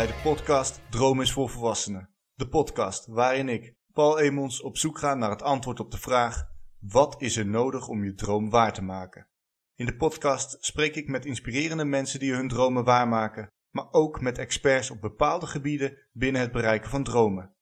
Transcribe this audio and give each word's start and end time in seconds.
Bij 0.00 0.08
de 0.08 0.20
podcast 0.22 0.80
Droom 0.90 1.20
is 1.20 1.32
voor 1.32 1.48
volwassenen. 1.48 2.10
De 2.34 2.48
podcast 2.48 3.06
waarin 3.06 3.48
ik, 3.48 3.74
Paul 3.92 4.18
Emons, 4.18 4.62
op 4.62 4.76
zoek 4.76 4.98
ga 4.98 5.14
naar 5.14 5.30
het 5.30 5.42
antwoord 5.42 5.80
op 5.80 5.90
de 5.90 5.98
vraag: 5.98 6.44
wat 6.78 7.22
is 7.22 7.36
er 7.36 7.46
nodig 7.46 7.88
om 7.88 8.04
je 8.04 8.14
droom 8.14 8.50
waar 8.50 8.72
te 8.72 8.82
maken? 8.82 9.28
In 9.74 9.86
de 9.86 9.96
podcast 9.96 10.56
spreek 10.60 10.94
ik 10.94 11.08
met 11.08 11.24
inspirerende 11.24 11.84
mensen 11.84 12.20
die 12.20 12.32
hun 12.32 12.48
dromen 12.48 12.84
waarmaken, 12.84 13.48
maar 13.70 13.88
ook 13.90 14.20
met 14.20 14.38
experts 14.38 14.90
op 14.90 15.00
bepaalde 15.00 15.46
gebieden 15.46 15.98
binnen 16.12 16.40
het 16.40 16.52
bereiken 16.52 16.90
van 16.90 17.04
dromen. 17.04 17.54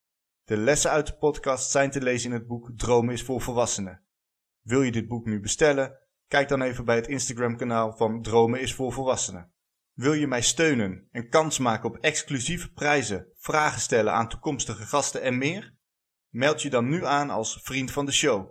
De 0.44 0.56
lessen 0.56 0.90
uit 0.90 1.06
de 1.06 1.16
podcast 1.16 1.70
zijn 1.70 1.90
te 1.90 2.02
lezen 2.02 2.30
in 2.30 2.36
het 2.36 2.46
boek 2.46 2.70
Dromen 2.76 3.14
is 3.14 3.22
voor 3.22 3.40
volwassenen. 3.40 4.04
Wil 4.60 4.82
je 4.82 4.92
dit 4.92 5.08
boek 5.08 5.26
nu 5.26 5.40
bestellen? 5.40 5.98
Kijk 6.26 6.48
dan 6.48 6.62
even 6.62 6.84
bij 6.84 6.96
het 6.96 7.08
Instagram-kanaal 7.08 7.96
van 7.96 8.22
Dromen 8.22 8.60
is 8.60 8.74
voor 8.74 8.92
volwassenen. 8.92 9.52
Wil 9.98 10.12
je 10.12 10.26
mij 10.26 10.42
steunen 10.42 11.08
en 11.10 11.28
kans 11.28 11.58
maken 11.58 11.88
op 11.88 11.96
exclusieve 11.96 12.72
prijzen, 12.72 13.26
vragen 13.34 13.80
stellen 13.80 14.12
aan 14.12 14.28
toekomstige 14.28 14.82
gasten 14.82 15.22
en 15.22 15.38
meer? 15.38 15.74
Meld 16.28 16.62
je 16.62 16.70
dan 16.70 16.88
nu 16.88 17.04
aan 17.04 17.30
als 17.30 17.60
vriend 17.62 17.90
van 17.90 18.04
de 18.04 18.12
show. 18.12 18.48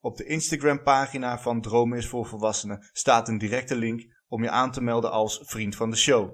Op 0.00 0.16
de 0.16 0.24
Instagram-pagina 0.24 1.38
van 1.38 1.60
Dromen 1.60 1.98
is 1.98 2.08
voor 2.08 2.26
Volwassenen 2.26 2.88
staat 2.92 3.28
een 3.28 3.38
directe 3.38 3.76
link 3.76 4.02
om 4.26 4.42
je 4.42 4.50
aan 4.50 4.70
te 4.70 4.82
melden 4.82 5.10
als 5.10 5.42
vriend 5.44 5.76
van 5.76 5.90
de 5.90 5.96
show. 5.96 6.32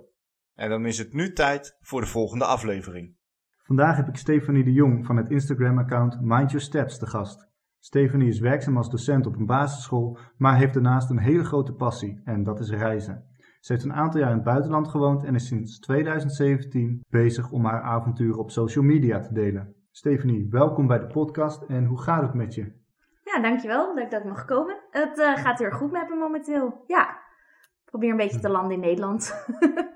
En 0.55 0.69
dan 0.69 0.87
is 0.87 0.99
het 0.99 1.13
nu 1.13 1.33
tijd 1.33 1.77
voor 1.81 2.01
de 2.01 2.07
volgende 2.07 2.45
aflevering. 2.45 3.17
Vandaag 3.63 3.97
heb 3.97 4.09
ik 4.09 4.17
Stefanie 4.17 4.65
de 4.65 4.73
Jong 4.73 5.07
van 5.07 5.17
het 5.17 5.31
Instagram-account 5.31 6.21
Mind 6.21 6.51
Your 6.51 6.67
Steps 6.67 6.99
te 6.99 7.07
gast. 7.07 7.49
Stefanie 7.79 8.29
is 8.29 8.41
werkzaam 8.41 8.77
als 8.77 8.91
docent 8.91 9.27
op 9.27 9.37
een 9.37 9.47
basisschool, 9.47 10.19
maar 10.37 10.57
heeft 10.57 10.75
daarnaast 10.75 11.11
een 11.11 11.19
hele 11.19 11.45
grote 11.45 11.73
passie 11.73 12.21
en 12.25 12.43
dat 12.43 12.61
is 12.61 12.71
reizen. 12.71 13.35
Ze 13.67 13.73
heeft 13.73 13.85
een 13.85 13.93
aantal 13.93 14.21
jaar 14.21 14.31
in 14.31 14.37
het 14.37 14.45
buitenland 14.45 14.89
gewoond 14.89 15.25
en 15.25 15.35
is 15.35 15.47
sinds 15.47 15.79
2017 15.79 17.05
bezig 17.09 17.51
om 17.51 17.65
haar 17.65 17.83
avonturen 17.83 18.39
op 18.39 18.51
social 18.51 18.85
media 18.85 19.21
te 19.21 19.33
delen. 19.33 19.75
Stefanie, 19.91 20.47
welkom 20.51 20.87
bij 20.87 20.99
de 20.99 21.07
podcast 21.07 21.63
en 21.63 21.85
hoe 21.85 22.01
gaat 22.01 22.23
het 22.23 22.35
met 22.35 22.55
je? 22.55 22.73
Ja, 23.25 23.41
dankjewel 23.41 23.95
dat 23.95 24.05
ik 24.05 24.11
dat 24.11 24.25
mag 24.25 24.45
komen. 24.45 24.77
Het 24.91 25.19
uh, 25.19 25.37
gaat 25.37 25.59
heel 25.59 25.71
goed 25.71 25.93
met 25.93 26.09
me 26.09 26.17
momenteel. 26.17 26.85
Ja, 26.87 27.11
ik 27.11 27.85
probeer 27.85 28.11
een 28.11 28.17
beetje 28.17 28.41
te 28.41 28.49
landen 28.49 28.73
in 28.73 28.81
Nederland. 28.81 29.47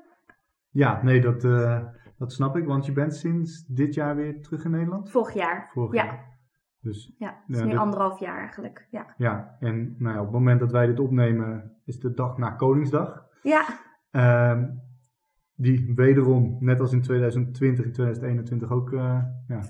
ja, 0.83 1.03
nee, 1.03 1.21
dat, 1.21 1.45
uh, 1.45 1.81
dat 2.19 2.33
snap 2.33 2.57
ik, 2.57 2.67
want 2.67 2.87
je 2.87 2.93
bent 2.93 3.15
sinds 3.15 3.67
dit 3.67 3.95
jaar 3.95 4.17
weer 4.17 4.43
terug 4.43 4.65
in 4.65 4.71
Nederland? 4.71 5.11
Vorig 5.11 5.35
jaar. 5.35 5.71
Vorig 5.73 5.93
ja. 5.93 6.05
jaar. 6.05 6.39
Dus, 6.81 7.15
ja, 7.19 7.43
het 7.47 7.57
is 7.57 7.63
nu 7.63 7.77
anderhalf 7.77 8.21
jaar 8.21 8.39
eigenlijk. 8.39 8.87
Ja, 8.91 9.15
ja 9.17 9.57
en 9.61 9.95
nou 9.99 10.15
ja, 10.15 10.21
op 10.21 10.27
het 10.27 10.35
moment 10.35 10.61
dat 10.61 10.73
wij 10.73 10.87
dit 10.87 11.01
opnemen 11.01 11.77
is 11.85 11.99
de 12.01 12.13
dag 12.13 12.37
na 12.37 12.51
Koningsdag. 12.51 13.29
Ja. 13.43 13.67
Uh, 14.13 14.65
die 15.55 15.93
wederom, 15.95 16.57
net 16.61 16.81
als 16.81 16.93
in 16.93 17.03
2020 17.03 17.85
en 17.85 17.93
2021, 17.93 18.71
ook 18.71 18.91
uh, 18.91 19.23
ja, 19.47 19.63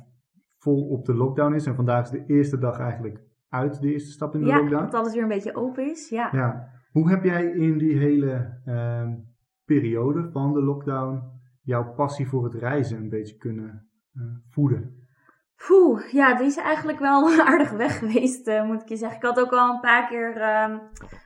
vol 0.59 0.89
op 0.89 1.05
de 1.05 1.15
lockdown 1.15 1.55
is. 1.55 1.67
En 1.67 1.75
vandaag 1.75 2.05
is 2.05 2.11
de 2.11 2.25
eerste 2.27 2.59
dag 2.59 2.79
eigenlijk 2.79 3.21
uit 3.49 3.81
de 3.81 3.93
eerste 3.93 4.11
stap 4.11 4.35
in 4.35 4.41
de 4.41 4.47
ja, 4.47 4.59
lockdown. 4.59 4.85
dat 4.85 4.95
alles 4.95 5.15
weer 5.15 5.23
een 5.23 5.29
beetje 5.29 5.55
open 5.55 5.91
is. 5.91 6.09
Ja. 6.09 6.29
ja. 6.33 6.69
Hoe 6.93 7.11
heb 7.11 7.25
jij 7.25 7.47
in 7.47 7.79
die 7.79 7.99
hele 7.99 8.61
uh, 8.67 9.09
periode 9.65 10.31
van 10.31 10.53
de 10.53 10.63
lockdown 10.63 11.23
jouw 11.63 11.95
passie 11.95 12.29
voor 12.29 12.45
het 12.45 12.55
reizen 12.55 12.99
een 12.99 13.09
beetje 13.09 13.37
kunnen 13.37 13.89
uh, 14.13 14.23
voeden? 14.49 15.00
Poeh, 15.67 16.13
ja, 16.13 16.35
die 16.35 16.47
is 16.47 16.57
eigenlijk 16.57 16.99
wel 16.99 17.31
aardig 17.51 17.71
weg 17.71 17.99
geweest, 17.99 18.49
uh, 18.49 18.65
moet 18.65 18.83
ik 18.83 18.89
je 18.89 18.97
zeggen. 18.97 19.17
Ik 19.17 19.25
had 19.25 19.41
ook 19.41 19.53
al 19.53 19.75
een 19.75 19.81
paar 19.81 20.07
keer 20.09 20.37
uh, 20.37 20.79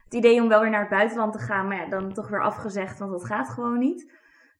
het 0.04 0.14
idee 0.14 0.42
om 0.42 0.48
wel 0.48 0.60
weer 0.60 0.70
naar 0.70 0.80
het 0.80 0.88
buitenland 0.88 1.32
te 1.32 1.38
gaan, 1.38 1.68
maar 1.68 1.76
ja, 1.76 1.88
dan 1.88 2.12
toch 2.12 2.28
weer 2.28 2.42
afgezegd, 2.42 2.98
want 2.98 3.10
dat 3.10 3.24
gaat 3.24 3.48
gewoon 3.48 3.78
niet. 3.78 4.12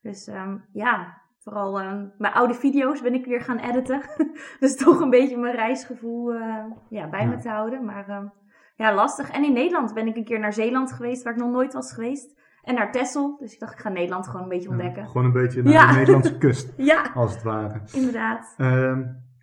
Dus 0.03 0.29
um, 0.29 0.65
ja, 0.73 1.21
vooral 1.39 1.81
um, 1.81 2.13
mijn 2.19 2.33
oude 2.33 2.55
video's 2.55 3.01
ben 3.01 3.15
ik 3.15 3.27
weer 3.27 3.41
gaan 3.41 3.59
editen. 3.59 4.01
dus 4.61 4.77
toch 4.77 5.01
een 5.01 5.11
beetje 5.11 5.37
mijn 5.37 5.55
reisgevoel 5.55 6.35
uh, 6.35 6.65
ja, 6.89 7.09
bij 7.09 7.21
ja. 7.21 7.27
me 7.27 7.39
te 7.39 7.49
houden. 7.49 7.85
Maar 7.85 8.11
um, 8.11 8.33
ja, 8.77 8.95
lastig. 8.95 9.31
En 9.31 9.45
in 9.45 9.53
Nederland 9.53 9.95
ben 9.95 10.07
ik 10.07 10.17
een 10.17 10.25
keer 10.25 10.39
naar 10.39 10.53
Zeeland 10.53 10.93
geweest, 10.93 11.23
waar 11.23 11.33
ik 11.33 11.39
nog 11.39 11.51
nooit 11.51 11.73
was 11.73 11.93
geweest. 11.93 12.43
En 12.63 12.75
naar 12.75 12.93
Texel. 12.93 13.37
Dus 13.41 13.53
ik 13.53 13.61
dacht, 13.61 13.73
ik 13.73 13.79
ga 13.79 13.89
Nederland 13.89 14.27
gewoon 14.27 14.43
een 14.43 14.49
beetje 14.49 14.69
ontdekken. 14.69 15.03
Ja, 15.03 15.09
gewoon 15.09 15.25
een 15.25 15.33
beetje 15.33 15.63
naar 15.63 15.73
ja. 15.73 15.91
de 15.91 15.97
Nederlandse 15.97 16.39
kust, 16.39 16.73
ja. 16.93 17.11
als 17.15 17.33
het 17.33 17.43
ware. 17.43 17.81
Inderdaad. 17.93 18.55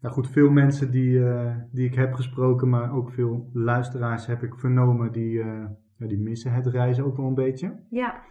Nou 0.01 0.13
goed, 0.13 0.29
veel 0.29 0.50
mensen 0.50 0.91
die, 0.91 1.12
uh, 1.12 1.56
die 1.72 1.88
ik 1.88 1.95
heb 1.95 2.13
gesproken, 2.13 2.69
maar 2.69 2.94
ook 2.94 3.12
veel 3.12 3.50
luisteraars 3.53 4.25
heb 4.25 4.44
ik 4.44 4.56
vernomen, 4.56 5.12
die, 5.12 5.34
uh, 5.34 5.66
ja, 5.97 6.07
die 6.07 6.19
missen 6.19 6.53
het 6.53 6.66
reizen 6.67 7.06
ook 7.06 7.17
wel 7.17 7.25
een 7.25 7.34
beetje. 7.34 7.79
Ja. 7.89 8.23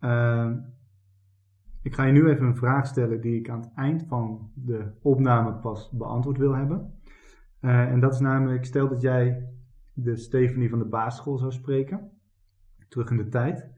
Uh, 0.00 0.52
ik 1.82 1.94
ga 1.94 2.04
je 2.04 2.12
nu 2.12 2.28
even 2.28 2.46
een 2.46 2.56
vraag 2.56 2.86
stellen 2.86 3.20
die 3.20 3.38
ik 3.38 3.48
aan 3.48 3.60
het 3.60 3.72
eind 3.74 4.04
van 4.08 4.50
de 4.54 4.90
opname 5.02 5.52
pas 5.52 5.90
beantwoord 5.92 6.38
wil 6.38 6.54
hebben. 6.54 6.92
En 7.60 8.00
dat 8.00 8.14
is 8.14 8.20
namelijk, 8.20 8.64
stel 8.64 8.88
dat 8.88 9.00
jij 9.00 9.48
de 9.92 10.16
Stephanie 10.16 10.70
van 10.70 10.78
de 10.78 10.84
basisschool 10.84 11.38
zou 11.38 11.52
spreken, 11.52 12.10
terug 12.88 13.10
in 13.10 13.16
de 13.16 13.28
tijd. 13.28 13.70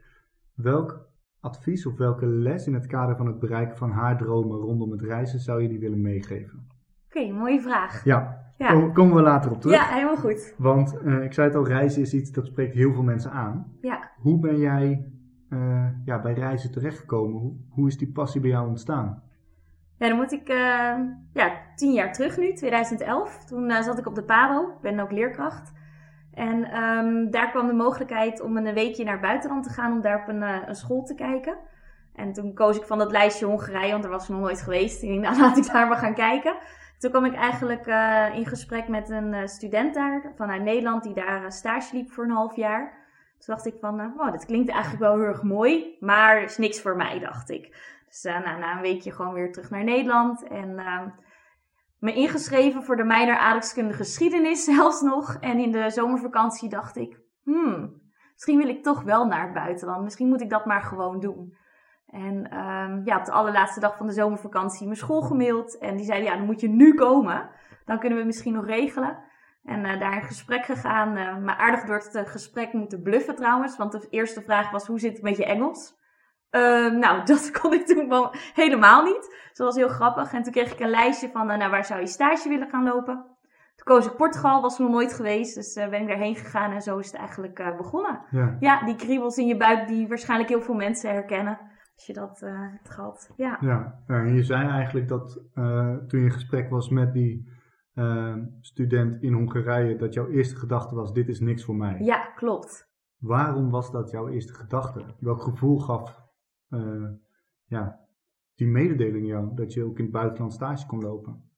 Welk 0.55 1.09
advies 1.41 1.87
of 1.87 1.97
welke 1.97 2.27
les 2.27 2.67
in 2.67 2.75
het 2.75 2.87
kader 2.87 3.17
van 3.17 3.27
het 3.27 3.39
bereiken 3.39 3.77
van 3.77 3.91
haar 3.91 4.19
dromen 4.19 4.59
rondom 4.59 4.91
het 4.91 5.03
reizen 5.03 5.41
zou 5.41 5.62
je 5.62 5.69
die 5.69 5.79
willen 5.79 6.01
meegeven? 6.01 6.67
Oké, 7.09 7.19
okay, 7.19 7.31
mooie 7.31 7.61
vraag. 7.61 8.05
Ja, 8.05 8.47
ja. 8.59 8.72
Kom, 8.72 8.93
komen 8.93 9.17
we 9.17 9.22
later 9.22 9.50
op 9.50 9.61
terug. 9.61 9.77
Ja, 9.77 9.94
helemaal 9.94 10.17
goed. 10.17 10.55
Want 10.59 10.97
uh, 11.05 11.22
ik 11.22 11.33
zei 11.33 11.47
het 11.47 11.56
al, 11.56 11.67
reizen 11.67 12.03
is 12.03 12.15
iets 12.15 12.31
dat 12.31 12.47
spreekt 12.47 12.75
heel 12.75 12.93
veel 12.93 13.03
mensen 13.03 13.31
aan. 13.31 13.72
Ja. 13.81 14.11
Hoe 14.17 14.39
ben 14.39 14.59
jij 14.59 15.05
uh, 15.50 15.87
ja, 16.05 16.21
bij 16.21 16.33
reizen 16.33 16.72
terechtgekomen? 16.72 17.41
Hoe, 17.41 17.53
hoe 17.69 17.87
is 17.87 17.99
die 17.99 18.12
passie 18.12 18.41
bij 18.41 18.50
jou 18.50 18.69
ontstaan? 18.69 19.22
Ja, 19.99 20.09
dan 20.09 20.17
moet 20.17 20.33
ik 20.33 20.49
uh, 20.49 20.94
ja, 21.33 21.53
tien 21.75 21.93
jaar 21.93 22.12
terug 22.12 22.37
nu, 22.37 22.53
2011. 22.53 23.44
Toen 23.44 23.71
zat 23.83 23.99
ik 23.99 24.06
op 24.06 24.15
de 24.15 24.25
PABO, 24.25 24.69
ik 24.69 24.81
ben 24.81 25.00
ook 25.00 25.12
leerkracht. 25.12 25.73
En 26.33 26.83
um, 26.83 27.31
daar 27.31 27.50
kwam 27.50 27.67
de 27.67 27.73
mogelijkheid 27.73 28.41
om 28.41 28.56
een 28.56 28.75
weekje 28.75 29.05
naar 29.05 29.12
het 29.12 29.23
buitenland 29.23 29.65
te 29.65 29.71
gaan 29.71 29.93
om 29.93 30.00
daar 30.00 30.21
op 30.21 30.28
een, 30.28 30.43
een 30.43 30.75
school 30.75 31.03
te 31.03 31.15
kijken. 31.15 31.59
En 32.15 32.33
toen 32.33 32.55
koos 32.55 32.77
ik 32.77 32.84
van 32.84 32.99
dat 32.99 33.11
lijstje 33.11 33.47
Hongarije, 33.47 33.91
want 33.91 34.03
daar 34.03 34.12
was 34.12 34.23
ik 34.23 34.28
nog 34.28 34.41
nooit 34.41 34.62
geweest. 34.62 35.03
Ik 35.03 35.09
denk, 35.09 35.23
nou 35.23 35.38
laat 35.41 35.56
ik 35.56 35.73
daar 35.73 35.88
maar 35.88 35.97
gaan 35.97 36.15
kijken. 36.15 36.56
Toen 36.99 37.11
kwam 37.11 37.25
ik 37.25 37.34
eigenlijk 37.34 37.87
uh, 37.87 38.27
in 38.34 38.47
gesprek 38.47 38.89
met 38.89 39.11
een 39.11 39.33
uh, 39.33 39.47
student 39.47 39.95
daar 39.95 40.33
vanuit 40.37 40.62
Nederland 40.62 41.03
die 41.03 41.15
daar 41.15 41.43
uh, 41.43 41.51
stage 41.51 41.97
liep 41.97 42.11
voor 42.11 42.25
een 42.25 42.31
half 42.31 42.57
jaar. 42.57 43.05
Toen 43.39 43.55
dacht 43.55 43.67
ik 43.67 43.75
van, 43.81 44.01
oh, 44.01 44.33
dit 44.33 44.45
klinkt 44.45 44.71
eigenlijk 44.71 45.03
wel 45.03 45.15
heel 45.15 45.27
erg 45.27 45.43
mooi, 45.43 45.97
maar 46.01 46.43
is 46.43 46.56
niks 46.56 46.81
voor 46.81 46.97
mij, 46.97 47.19
dacht 47.19 47.51
ik. 47.51 47.77
Dus 48.06 48.23
nou, 48.23 48.59
na 48.59 48.77
een 48.77 48.83
weekje 48.83 49.12
gewoon 49.12 49.35
weer 49.35 49.53
terug 49.53 49.71
naar 49.71 49.85
Nederland 49.85 50.43
en 50.49 50.79
ehm, 50.79 51.09
me 51.99 52.15
ingeschreven 52.15 52.83
voor 52.83 52.97
de 52.97 53.05
minor 53.05 53.37
aardrijkskunde 53.37 53.95
geschiedenis 53.95 54.65
zelfs 54.75 55.01
nog. 55.01 55.37
En 55.41 55.59
in 55.59 55.73
de 55.73 55.91
zomervakantie 55.91 56.69
dacht 56.69 56.97
ik, 56.97 57.21
hmm, 57.43 58.01
misschien 58.33 58.59
wil 58.59 58.69
ik 58.69 58.83
toch 58.83 59.03
wel 59.03 59.27
naar 59.27 59.43
het 59.43 59.55
buitenland. 59.55 60.03
Misschien 60.03 60.29
moet 60.29 60.41
ik 60.41 60.51
dat 60.51 60.67
maar 60.67 60.83
gewoon 60.83 61.21
doen. 61.21 61.56
En 62.16 62.59
um, 62.59 63.03
ja, 63.04 63.19
op 63.19 63.25
de 63.25 63.32
allerlaatste 63.32 63.81
dag 63.81 63.97
van 63.97 64.06
de 64.06 64.12
zomervakantie 64.12 64.87
mijn 64.87 64.99
school 64.99 65.21
gemaild. 65.21 65.78
En 65.78 65.97
die 65.97 66.06
zeiden, 66.06 66.28
ja, 66.28 66.37
dan 66.37 66.47
moet 66.47 66.60
je 66.60 66.69
nu 66.69 66.94
komen. 66.94 67.49
Dan 67.84 67.99
kunnen 67.99 68.19
we 68.19 68.25
het 68.25 68.27
misschien 68.27 68.53
nog 68.53 68.66
regelen. 68.66 69.19
En 69.65 69.84
uh, 69.84 70.00
daar 70.00 70.15
in 70.15 70.22
gesprek 70.22 70.65
gegaan. 70.65 71.16
Uh, 71.16 71.37
maar 71.37 71.56
aardig 71.56 71.84
door 71.84 71.97
het 71.97 72.15
uh, 72.15 72.22
gesprek 72.26 72.72
moeten 72.72 73.03
bluffen 73.03 73.34
trouwens. 73.34 73.76
Want 73.76 73.93
de 73.93 74.06
eerste 74.10 74.43
vraag 74.43 74.71
was, 74.71 74.87
hoe 74.87 74.99
zit 74.99 75.12
het 75.12 75.22
met 75.22 75.37
je 75.37 75.44
Engels? 75.44 75.94
nou, 76.91 77.25
dat 77.32 77.60
kon 77.60 77.72
ik 77.72 77.87
toen 77.87 78.09
wel 78.09 78.34
helemaal 78.55 79.02
niet. 79.02 79.23
Dus 79.49 79.56
dat 79.56 79.67
was 79.67 79.76
heel 79.76 79.88
grappig. 79.88 80.32
En 80.32 80.43
toen 80.43 80.52
kreeg 80.52 80.73
ik 80.73 80.81
een 80.81 80.91
lijstje 80.91 81.31
van, 81.32 81.46
nou, 81.46 81.70
waar 81.70 81.85
zou 81.85 82.00
je 82.00 82.06
stage 82.06 82.49
willen 82.49 82.69
gaan 82.69 82.85
lopen? 82.85 83.14
Toen 83.75 83.85
koos 83.85 84.06
ik 84.06 84.17
Portugal, 84.17 84.61
was 84.61 84.79
nog 84.79 84.91
nooit 84.91 85.12
geweest. 85.12 85.55
Dus 85.55 85.75
ben 85.75 86.00
ik 86.00 86.08
daarheen 86.08 86.37
gegaan 86.37 86.73
en 86.73 86.82
zo 86.82 86.99
is 86.99 87.06
het 87.06 87.20
eigenlijk 87.20 87.76
begonnen. 87.76 88.20
Ja. 88.31 88.56
ja, 88.61 88.85
die 88.85 88.96
kriebels 88.96 89.37
in 89.37 89.46
je 89.46 89.56
buik 89.56 89.88
die 89.88 90.08
waarschijnlijk 90.08 90.49
heel 90.49 90.62
veel 90.62 90.75
mensen 90.75 91.11
herkennen. 91.11 91.58
Als 91.96 92.06
je 92.06 92.12
dat 92.12 92.43
uh, 92.43 92.70
hebt 92.72 92.90
gehad. 92.90 93.32
Ja. 93.37 93.58
ja. 93.60 94.02
En 94.06 94.34
je 94.34 94.43
zei 94.43 94.69
eigenlijk 94.69 95.08
dat 95.08 95.43
uh, 95.54 95.96
toen 95.96 96.20
je 96.20 96.26
in 96.26 96.32
gesprek 96.32 96.70
was 96.70 96.88
met 96.88 97.12
die 97.12 97.48
uh, 97.94 98.37
student 98.60 99.22
in 99.22 99.32
Hongarije, 99.32 99.96
dat 99.96 100.14
jouw 100.14 100.28
eerste 100.28 100.56
gedachte 100.56 100.94
was: 100.94 101.12
dit 101.12 101.28
is 101.28 101.40
niks 101.40 101.64
voor 101.64 101.76
mij. 101.76 101.98
Ja, 102.00 102.32
klopt. 102.34 102.90
Waarom 103.19 103.70
was 103.70 103.90
dat 103.90 104.10
jouw 104.10 104.28
eerste 104.28 104.54
gedachte? 104.54 105.04
Welk 105.19 105.43
gevoel 105.43 105.78
gaf 105.78 106.25
ja, 107.64 108.00
die 108.54 108.66
mededeling 108.66 109.26
jou 109.26 109.54
dat 109.54 109.72
je 109.72 109.84
ook 109.84 109.98
in 109.98 110.04
het 110.04 110.12
buitenland 110.12 110.52
stage 110.52 110.87
kon 110.87 111.00
lopen? 111.02 111.50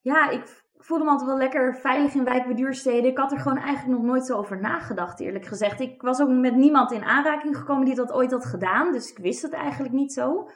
Ja, 0.00 0.30
ik 0.30 0.64
voelde 0.84 1.04
me 1.04 1.10
altijd 1.10 1.28
wel 1.28 1.38
lekker 1.38 1.76
veilig 1.76 2.14
in 2.14 2.24
wijk 2.24 2.44
bij 2.44 2.54
duursteden. 2.54 3.10
Ik 3.10 3.18
had 3.18 3.32
er 3.32 3.38
gewoon 3.38 3.58
eigenlijk 3.58 3.98
nog 3.98 4.08
nooit 4.08 4.26
zo 4.26 4.36
over 4.36 4.60
nagedacht, 4.60 5.20
eerlijk 5.20 5.46
gezegd. 5.46 5.80
Ik 5.80 6.02
was 6.02 6.20
ook 6.20 6.28
met 6.28 6.56
niemand 6.56 6.92
in 6.92 7.04
aanraking 7.04 7.56
gekomen 7.56 7.84
die 7.84 7.94
dat 7.94 8.12
ooit 8.12 8.30
had 8.30 8.44
gedaan. 8.44 8.92
Dus 8.92 9.10
ik 9.10 9.18
wist 9.18 9.42
het 9.42 9.52
eigenlijk 9.52 9.92
niet 9.92 10.12
zo. 10.12 10.48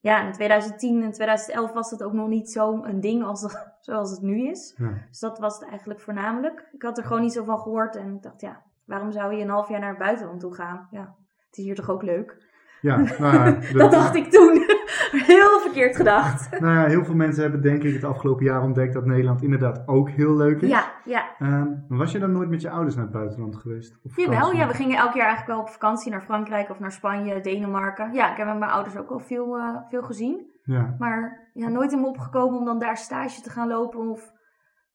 Ja, 0.00 0.26
in 0.26 0.32
2010 0.32 1.02
en 1.02 1.12
2011 1.12 1.72
was 1.72 1.90
het 1.90 2.02
ook 2.02 2.12
nog 2.12 2.28
niet 2.28 2.50
zo 2.50 2.84
een 2.84 3.00
ding 3.00 3.24
als, 3.24 3.56
zoals 3.80 4.10
het 4.10 4.22
nu 4.22 4.48
is. 4.48 4.74
Ja. 4.76 4.92
Dus 5.08 5.18
dat 5.18 5.38
was 5.38 5.58
het 5.58 5.68
eigenlijk 5.68 6.00
voornamelijk. 6.00 6.68
Ik 6.72 6.82
had 6.82 6.98
er 6.98 7.04
gewoon 7.04 7.22
niet 7.22 7.32
zo 7.32 7.44
van 7.44 7.58
gehoord. 7.58 7.96
En 7.96 8.14
ik 8.14 8.22
dacht, 8.22 8.40
ja, 8.40 8.62
waarom 8.84 9.12
zou 9.12 9.34
je 9.34 9.42
een 9.42 9.50
half 9.50 9.68
jaar 9.68 9.80
naar 9.80 9.88
het 9.88 9.98
buitenland 9.98 10.40
toe 10.40 10.54
gaan? 10.54 10.88
Ja, 10.90 11.14
het 11.46 11.58
is 11.58 11.64
hier 11.64 11.74
toch 11.74 11.90
ook 11.90 12.02
leuk? 12.02 12.45
Ja, 12.80 12.96
nou 13.18 13.72
Dat 13.72 13.90
dacht 13.90 14.14
ik 14.14 14.30
toen. 14.30 14.64
Heel 15.26 15.60
verkeerd 15.60 15.96
gedacht. 15.96 16.50
Nou 16.60 16.74
ja, 16.78 16.86
heel 16.86 17.04
veel 17.04 17.14
mensen 17.14 17.42
hebben 17.42 17.62
denk 17.62 17.82
ik 17.82 17.94
het 17.94 18.04
afgelopen 18.04 18.44
jaar 18.44 18.62
ontdekt 18.62 18.92
dat 18.94 19.04
Nederland 19.06 19.42
inderdaad 19.42 19.82
ook 19.86 20.10
heel 20.10 20.36
leuk 20.36 20.60
is. 20.60 20.68
Ja, 20.68 20.92
ja. 21.04 21.24
Maar 21.38 21.84
was 21.88 22.12
je 22.12 22.18
dan 22.18 22.32
nooit 22.32 22.48
met 22.48 22.60
je 22.60 22.70
ouders 22.70 22.94
naar 22.94 23.04
het 23.04 23.12
buitenland 23.12 23.56
geweest? 23.56 23.98
Jawel, 24.16 24.52
ja, 24.52 24.66
we 24.66 24.74
gingen 24.74 24.96
elk 24.96 25.14
jaar 25.14 25.26
eigenlijk 25.26 25.46
wel 25.46 25.60
op 25.60 25.68
vakantie 25.68 26.10
naar 26.10 26.22
Frankrijk 26.22 26.70
of 26.70 26.78
naar 26.78 26.92
Spanje, 26.92 27.40
Denemarken. 27.40 28.12
Ja, 28.12 28.30
ik 28.30 28.36
heb 28.36 28.46
met 28.46 28.58
mijn 28.58 28.70
ouders 28.70 28.96
ook 28.96 29.08
wel 29.08 29.18
veel, 29.20 29.56
eh, 29.56 29.76
veel 29.88 30.02
gezien. 30.02 30.54
Ja, 30.62 30.94
Maar 30.98 31.50
ja, 31.52 31.68
nooit 31.68 31.92
in 31.92 32.00
me 32.00 32.06
opgekomen 32.06 32.58
om 32.58 32.64
dan 32.64 32.78
daar 32.78 32.96
stage 32.96 33.40
te 33.40 33.50
gaan 33.50 33.68
lopen 33.68 34.08
of 34.08 34.32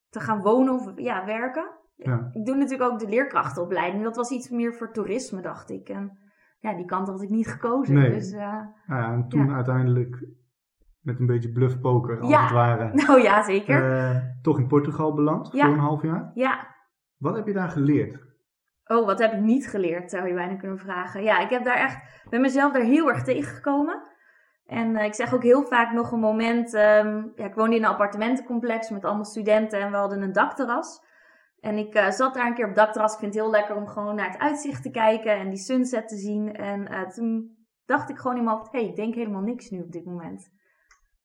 te 0.08 0.20
gaan 0.20 0.40
wonen 0.40 0.74
of 0.74 0.92
ja, 0.96 1.24
werken. 1.24 1.70
ja. 1.96 2.28
Ik 2.32 2.46
doe 2.46 2.56
natuurlijk 2.56 2.90
ook 2.90 2.98
de 2.98 3.08
leerkrachtenopleiding. 3.08 4.02
Dat 4.02 4.16
was 4.16 4.30
iets 4.30 4.48
meer 4.50 4.74
voor 4.74 4.92
toerisme, 4.92 5.40
dacht 5.40 5.70
ik. 5.70 5.88
En 5.88 6.18
ja, 6.62 6.74
die 6.76 6.84
kant 6.84 7.08
had 7.08 7.22
ik 7.22 7.28
niet 7.28 7.48
gekozen. 7.48 7.94
Nee. 7.94 8.10
Dus, 8.10 8.32
eh, 8.32 8.40
Nou 8.86 9.02
ja, 9.02 9.12
en 9.12 9.28
toen 9.28 9.46
Ja. 9.46 9.54
uiteindelijk 9.54 10.24
met 11.00 11.18
een 11.20 11.26
beetje 11.26 11.52
bluffpoker 11.52 12.20
als 12.20 12.30
Ja. 12.30 12.42
het 12.42 12.50
ware. 12.52 12.90
nou 13.06 13.20
ja, 13.22 13.42
zeker. 13.42 13.92
eh, 13.98 14.16
toch 14.42 14.58
in 14.58 14.66
Portugal 14.66 15.14
beland 15.14 15.50
voor 15.50 15.60
een 15.62 15.78
half 15.78 16.02
jaar. 16.02 16.30
ja. 16.34 16.70
Wat 17.16 17.36
heb 17.36 17.46
je 17.46 17.52
daar 17.52 17.68
geleerd? 17.68 18.30
Oh, 18.84 19.06
wat 19.06 19.18
heb 19.18 19.32
ik 19.32 19.40
niet 19.40 19.68
geleerd, 19.68 20.10
zou 20.10 20.26
je 20.28 20.34
bijna 20.34 20.54
kunnen 20.56 20.78
vragen. 20.78 21.22
Ja, 21.22 21.38
ik 21.40 21.50
heb 21.50 21.64
daar 21.64 21.76
echt, 21.76 21.98
ben 22.30 22.40
mezelf 22.40 22.72
daar 22.72 22.82
heel 22.82 23.08
erg 23.08 23.22
tegengekomen. 23.22 24.02
En 24.66 24.96
eh, 24.96 25.04
ik 25.04 25.14
zeg 25.14 25.34
ook 25.34 25.42
heel 25.42 25.62
vaak 25.62 25.92
nog 25.92 26.12
een 26.12 26.20
moment, 26.20 26.74
ehm, 26.74 27.22
ja, 27.34 27.44
ik 27.44 27.54
woonde 27.54 27.76
in 27.76 27.82
een 27.82 27.88
appartementencomplex 27.90 28.90
met 28.90 29.04
allemaal 29.04 29.24
studenten 29.24 29.80
en 29.80 29.90
we 29.90 29.96
hadden 29.96 30.22
een 30.22 30.32
dakterras. 30.32 31.04
En 31.62 31.78
ik 31.78 31.94
eh, 31.94 32.10
zat 32.10 32.34
daar 32.34 32.46
een 32.46 32.54
keer 32.54 32.68
op 32.68 32.74
dakterras. 32.74 33.12
Ik 33.12 33.18
vind 33.18 33.34
het 33.34 33.42
heel 33.42 33.52
lekker 33.52 33.76
om 33.76 33.86
gewoon 33.86 34.14
naar 34.14 34.30
het 34.30 34.40
uitzicht 34.40 34.82
te 34.82 34.90
kijken 34.90 35.38
en 35.38 35.48
die 35.48 35.58
sunset 35.58 36.08
te 36.08 36.16
zien. 36.16 36.56
En 36.56 36.88
eh, 36.88 37.08
toen 37.08 37.56
dacht 37.84 38.10
ik 38.10 38.18
gewoon 38.18 38.36
in 38.36 38.44
mijn 38.44 38.56
hoofd, 38.56 38.72
hé, 38.72 38.78
hey, 38.78 38.88
ik 38.88 38.96
denk 38.96 39.14
helemaal 39.14 39.42
niks 39.42 39.70
nu 39.70 39.80
op 39.80 39.92
dit 39.92 40.04
moment. 40.04 40.50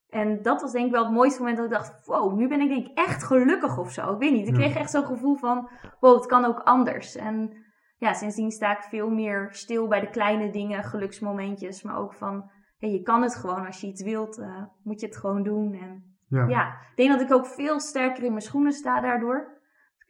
En 0.10 0.42
dat 0.42 0.62
was 0.62 0.72
denk 0.72 0.86
ik 0.86 0.92
wel 0.92 1.04
het 1.04 1.14
mooiste 1.14 1.40
moment 1.40 1.58
dat 1.58 1.66
ik 1.66 1.72
dacht, 1.72 2.06
wow, 2.06 2.38
nu 2.38 2.48
ben 2.48 2.62
ik 2.62 2.70
denk 2.70 2.88
ik 2.88 2.98
echt 2.98 3.24
gelukkig 3.24 3.78
of 3.78 3.92
zo. 3.92 4.14
Ik 4.14 4.20
weet 4.20 4.32
niet, 4.32 4.48
ik 4.48 4.54
kreeg 4.54 4.76
echt 4.76 4.92
zo'n 4.92 5.06
gevoel 5.06 5.36
van, 5.36 5.70
wow, 6.00 6.16
het 6.16 6.26
kan 6.26 6.46
ook 6.46 6.60
anders. 6.60 7.16
En 7.16 7.66
ja, 7.98 8.14
sindsdien 8.14 8.52
sta 8.52 8.78
ik 8.78 8.84
veel 8.84 9.10
meer 9.10 9.48
stil 9.52 9.88
bij 9.88 10.00
de 10.00 10.10
kleine 10.10 10.50
dingen, 10.52 10.84
geluksmomentjes. 10.84 11.84
Maar 11.84 11.98
ook 11.98 12.14
van, 12.14 12.52
hey, 12.78 12.90
je 12.90 13.02
kan 13.02 13.22
het 13.22 13.36
gewoon. 13.36 13.66
Als 13.66 13.82
je 13.82 13.88
iets 13.88 14.04
wilt, 14.04 14.40
eh, 14.40 14.64
moet 14.84 15.00
je 15.00 15.06
het 15.06 15.18
gewoon 15.18 15.44
doen. 15.44 15.74
En 15.74 16.16
Ja, 16.30 16.48
ja, 16.48 16.68
ik 16.70 16.96
denk 16.96 17.12
dat 17.12 17.22
ik 17.22 17.34
ook 17.34 17.48
veel 17.48 17.80
sterker 17.80 18.24
in 18.24 18.30
mijn 18.30 18.42
schoenen 18.42 18.72
sta 18.72 19.02
daardoor. 19.02 19.57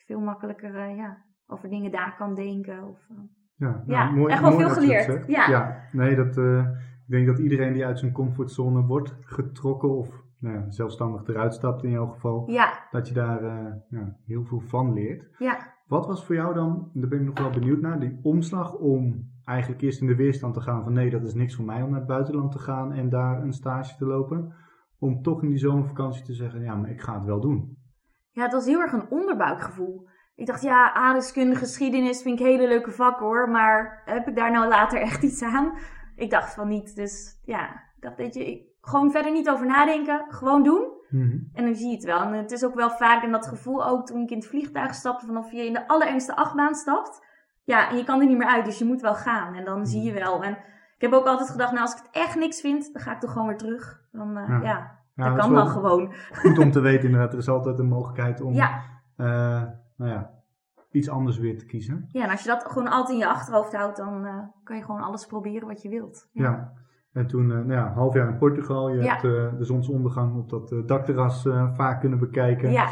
Veel 0.08 0.20
makkelijker 0.20 0.76
eh, 0.76 0.96
ja, 0.96 1.18
over 1.48 1.70
dingen 1.70 1.92
daar 1.92 2.16
kan 2.18 2.36
denken. 2.36 2.84
Of, 2.84 3.00
eh, 3.10 3.18
ja, 3.56 3.84
Ja, 3.86 4.04
nou, 4.04 4.16
mooi, 4.16 4.32
echt 4.32 4.42
wel 4.42 4.52
mooi 4.52 4.64
veel 4.64 4.74
het 4.74 4.84
geleerd. 4.84 5.04
zegt. 5.04 5.28
Ja. 5.28 5.82
nee, 5.92 6.16
dat, 6.16 6.38
eh, 6.38 6.60
ik 7.06 7.14
denk 7.14 7.28
dat 7.28 7.40
iedereen 7.40 7.74
die 7.74 7.86
uit 7.86 8.00
zijn 8.00 8.12
comfortzone 8.12 8.82
wordt 8.86 9.18
getrokken 9.22 9.98
of 9.98 10.24
nou 10.40 10.56
ja, 10.56 10.70
zelfstandig 10.72 11.28
eruit 11.28 11.54
stapt 11.54 11.84
in 11.84 11.90
jouw 11.90 12.08
geval, 12.08 12.52
ja, 12.52 12.88
dat 12.92 13.08
je 13.08 13.14
daar 13.14 13.44
ja, 13.90 14.18
heel 14.26 14.44
veel 14.44 14.60
van 14.60 14.94
leert. 14.94 15.36
ja. 15.38 15.76
Wat 15.88 16.08
was 16.08 16.26
voor 16.26 16.36
jou 16.36 16.54
dan, 16.54 16.90
daar 16.94 17.10
ben 17.10 17.20
ik 17.20 17.26
nog 17.26 17.40
wel 17.40 17.50
benieuwd 17.50 17.82
naar, 17.82 18.00
die 18.00 18.20
omslag 18.22 18.74
om 18.74 19.32
eigenlijk 19.46 19.82
eerst 19.82 20.02
in 20.02 20.08
de 20.08 20.16
weerstand 20.16 20.54
te 20.54 20.62
gaan 20.62 20.84
van 20.84 20.94
nee, 20.94 21.10
dat 21.10 21.24
is 21.24 21.34
niks 21.34 21.56
voor 21.56 21.66
mij 21.66 21.82
om 21.82 21.90
naar 21.90 22.00
het 22.00 22.08
buitenland 22.08 22.52
te 22.52 22.60
gaan 22.60 22.94
en 22.94 23.10
daar 23.10 23.42
een 23.42 23.54
stage 23.54 23.98
te 23.98 24.06
lopen, 24.06 24.54
om 25.00 25.22
toch 25.22 25.44
in 25.44 25.50
die 25.50 25.58
zomervakantie 25.58 26.24
te 26.24 26.34
zeggen, 26.34 26.62
ja, 26.62 26.76
maar 26.76 26.90
ik 26.90 27.02
ga 27.02 27.14
het 27.14 27.26
wel 27.26 27.40
doen. 27.40 27.78
Ja, 28.38 28.44
het 28.44 28.52
was 28.52 28.66
heel 28.66 28.80
erg 28.80 28.92
een 28.92 29.10
onderbuikgevoel. 29.10 30.08
Ik 30.36 30.46
dacht, 30.46 30.62
ja, 30.62 30.94
aardrijkskunde, 30.94 31.56
geschiedenis 31.56 32.22
vind 32.22 32.40
ik 32.40 32.46
hele 32.46 32.68
leuke 32.68 32.92
vakken 32.92 33.26
hoor. 33.26 33.50
Maar 33.50 34.02
heb 34.06 34.28
ik 34.28 34.36
daar 34.36 34.52
nou 34.52 34.68
later 34.68 35.02
echt 35.02 35.24
iets 35.24 35.44
aan? 35.44 35.78
Ik 36.16 36.30
dacht 36.30 36.54
van 36.54 36.68
niet. 36.68 36.96
Dus 36.96 37.40
ja, 37.46 37.70
ik 37.70 38.02
dacht, 38.02 38.16
weet 38.18 38.34
je, 38.34 38.46
ik, 38.52 38.64
gewoon 38.82 39.12
verder 39.12 39.32
niet 39.32 39.50
over 39.50 39.66
nadenken. 39.66 40.26
Gewoon 40.30 40.64
doen. 40.64 40.92
Mhm. 41.10 41.38
En 41.54 41.66
dan 41.66 41.76
zie 41.76 41.88
je 41.88 41.96
het 41.96 42.04
wel. 42.04 42.20
En 42.20 42.34
het 42.34 42.52
is 42.52 42.64
ook 42.66 42.76
wel 42.76 42.90
vaak, 42.90 43.24
en 43.24 43.32
dat 43.32 43.48
gevoel 43.48 43.86
ook 43.86 44.06
toen 44.06 44.22
ik 44.22 44.30
in 44.30 44.38
het 44.38 44.48
vliegtuig 44.48 44.94
stapte, 44.94 45.26
vanaf 45.26 45.52
je 45.52 45.66
in 45.66 45.74
de 45.74 45.88
allerengste 45.88 46.36
achtbaan 46.36 46.76
stapt. 46.76 47.26
Ja, 47.64 47.90
en 47.90 47.98
je 47.98 48.04
kan 48.04 48.20
er 48.20 48.28
niet 48.28 48.38
meer 48.38 48.48
uit, 48.48 48.66
dus 48.66 48.78
je 48.78 48.86
moet 48.86 49.02
wel 49.02 49.16
gaan. 49.16 49.54
En 49.56 49.66
dan 49.66 49.86
zie 49.86 50.02
je 50.02 50.14
wel. 50.14 50.44
En 50.44 50.52
ik 50.96 51.02
heb 51.02 51.14
ook 51.14 51.26
altijd 51.26 51.50
gedacht, 51.50 51.72
nou 51.72 51.84
als 51.84 51.96
ik 51.96 52.04
het 52.04 52.16
echt 52.16 52.36
niks 52.36 52.62
vind, 52.62 52.94
dan 52.94 53.02
ga 53.02 53.12
ik 53.12 53.20
toch 53.20 53.32
gewoon 53.32 53.48
weer 53.48 53.58
terug. 53.58 54.02
Dan, 54.12 54.38
eh, 54.38 54.48
Ja. 54.48 54.62
ja. 54.62 54.97
Ja, 55.18 55.30
dat 55.30 55.38
kan 55.40 55.54
dan 55.54 55.68
gewoon. 55.68 56.14
Goed 56.34 56.58
om 56.60 56.72
te 56.72 56.80
weten 56.80 57.06
inderdaad, 57.06 57.32
er 57.34 57.38
is 57.40 57.50
altijd 57.50 57.80
een 57.80 57.88
mogelijkheid 57.88 58.42
om 58.42 58.54
Ja. 58.54 58.82
eh, 59.16 59.64
nou 59.98 60.12
ja, 60.12 60.32
iets 60.92 61.10
anders 61.10 61.38
weer 61.38 61.58
te 61.58 61.66
kiezen. 61.66 62.10
Ja, 62.12 62.24
en 62.24 62.30
als 62.30 62.42
je 62.44 62.50
dat 62.50 62.64
gewoon 62.64 62.88
altijd 62.88 63.10
in 63.10 63.18
je 63.18 63.28
achterhoofd 63.30 63.76
houdt, 63.76 63.98
dan 63.98 64.26
eh, 64.26 64.38
kan 64.64 64.76
je 64.78 64.84
gewoon 64.84 65.02
alles 65.02 65.26
proberen 65.26 65.68
wat 65.68 65.82
je 65.82 65.90
wilt. 65.90 66.30
Ja. 66.32 66.74
En 67.14 67.28
toen, 67.28 67.52
eh, 67.52 67.58
nou 67.58 67.72
ja, 67.72 67.94
half 67.94 68.14
jaar 68.14 68.28
in 68.28 68.38
Portugal. 68.38 68.90
Je 68.90 69.02
hebt 69.10 69.22
de 69.22 69.56
zonsondergang 69.60 70.36
op 70.36 70.50
dat 70.50 70.74
dakterras 70.88 71.42
vaak 71.74 72.00
kunnen 72.00 72.20
bekijken. 72.20 72.72
Ja, 72.72 72.88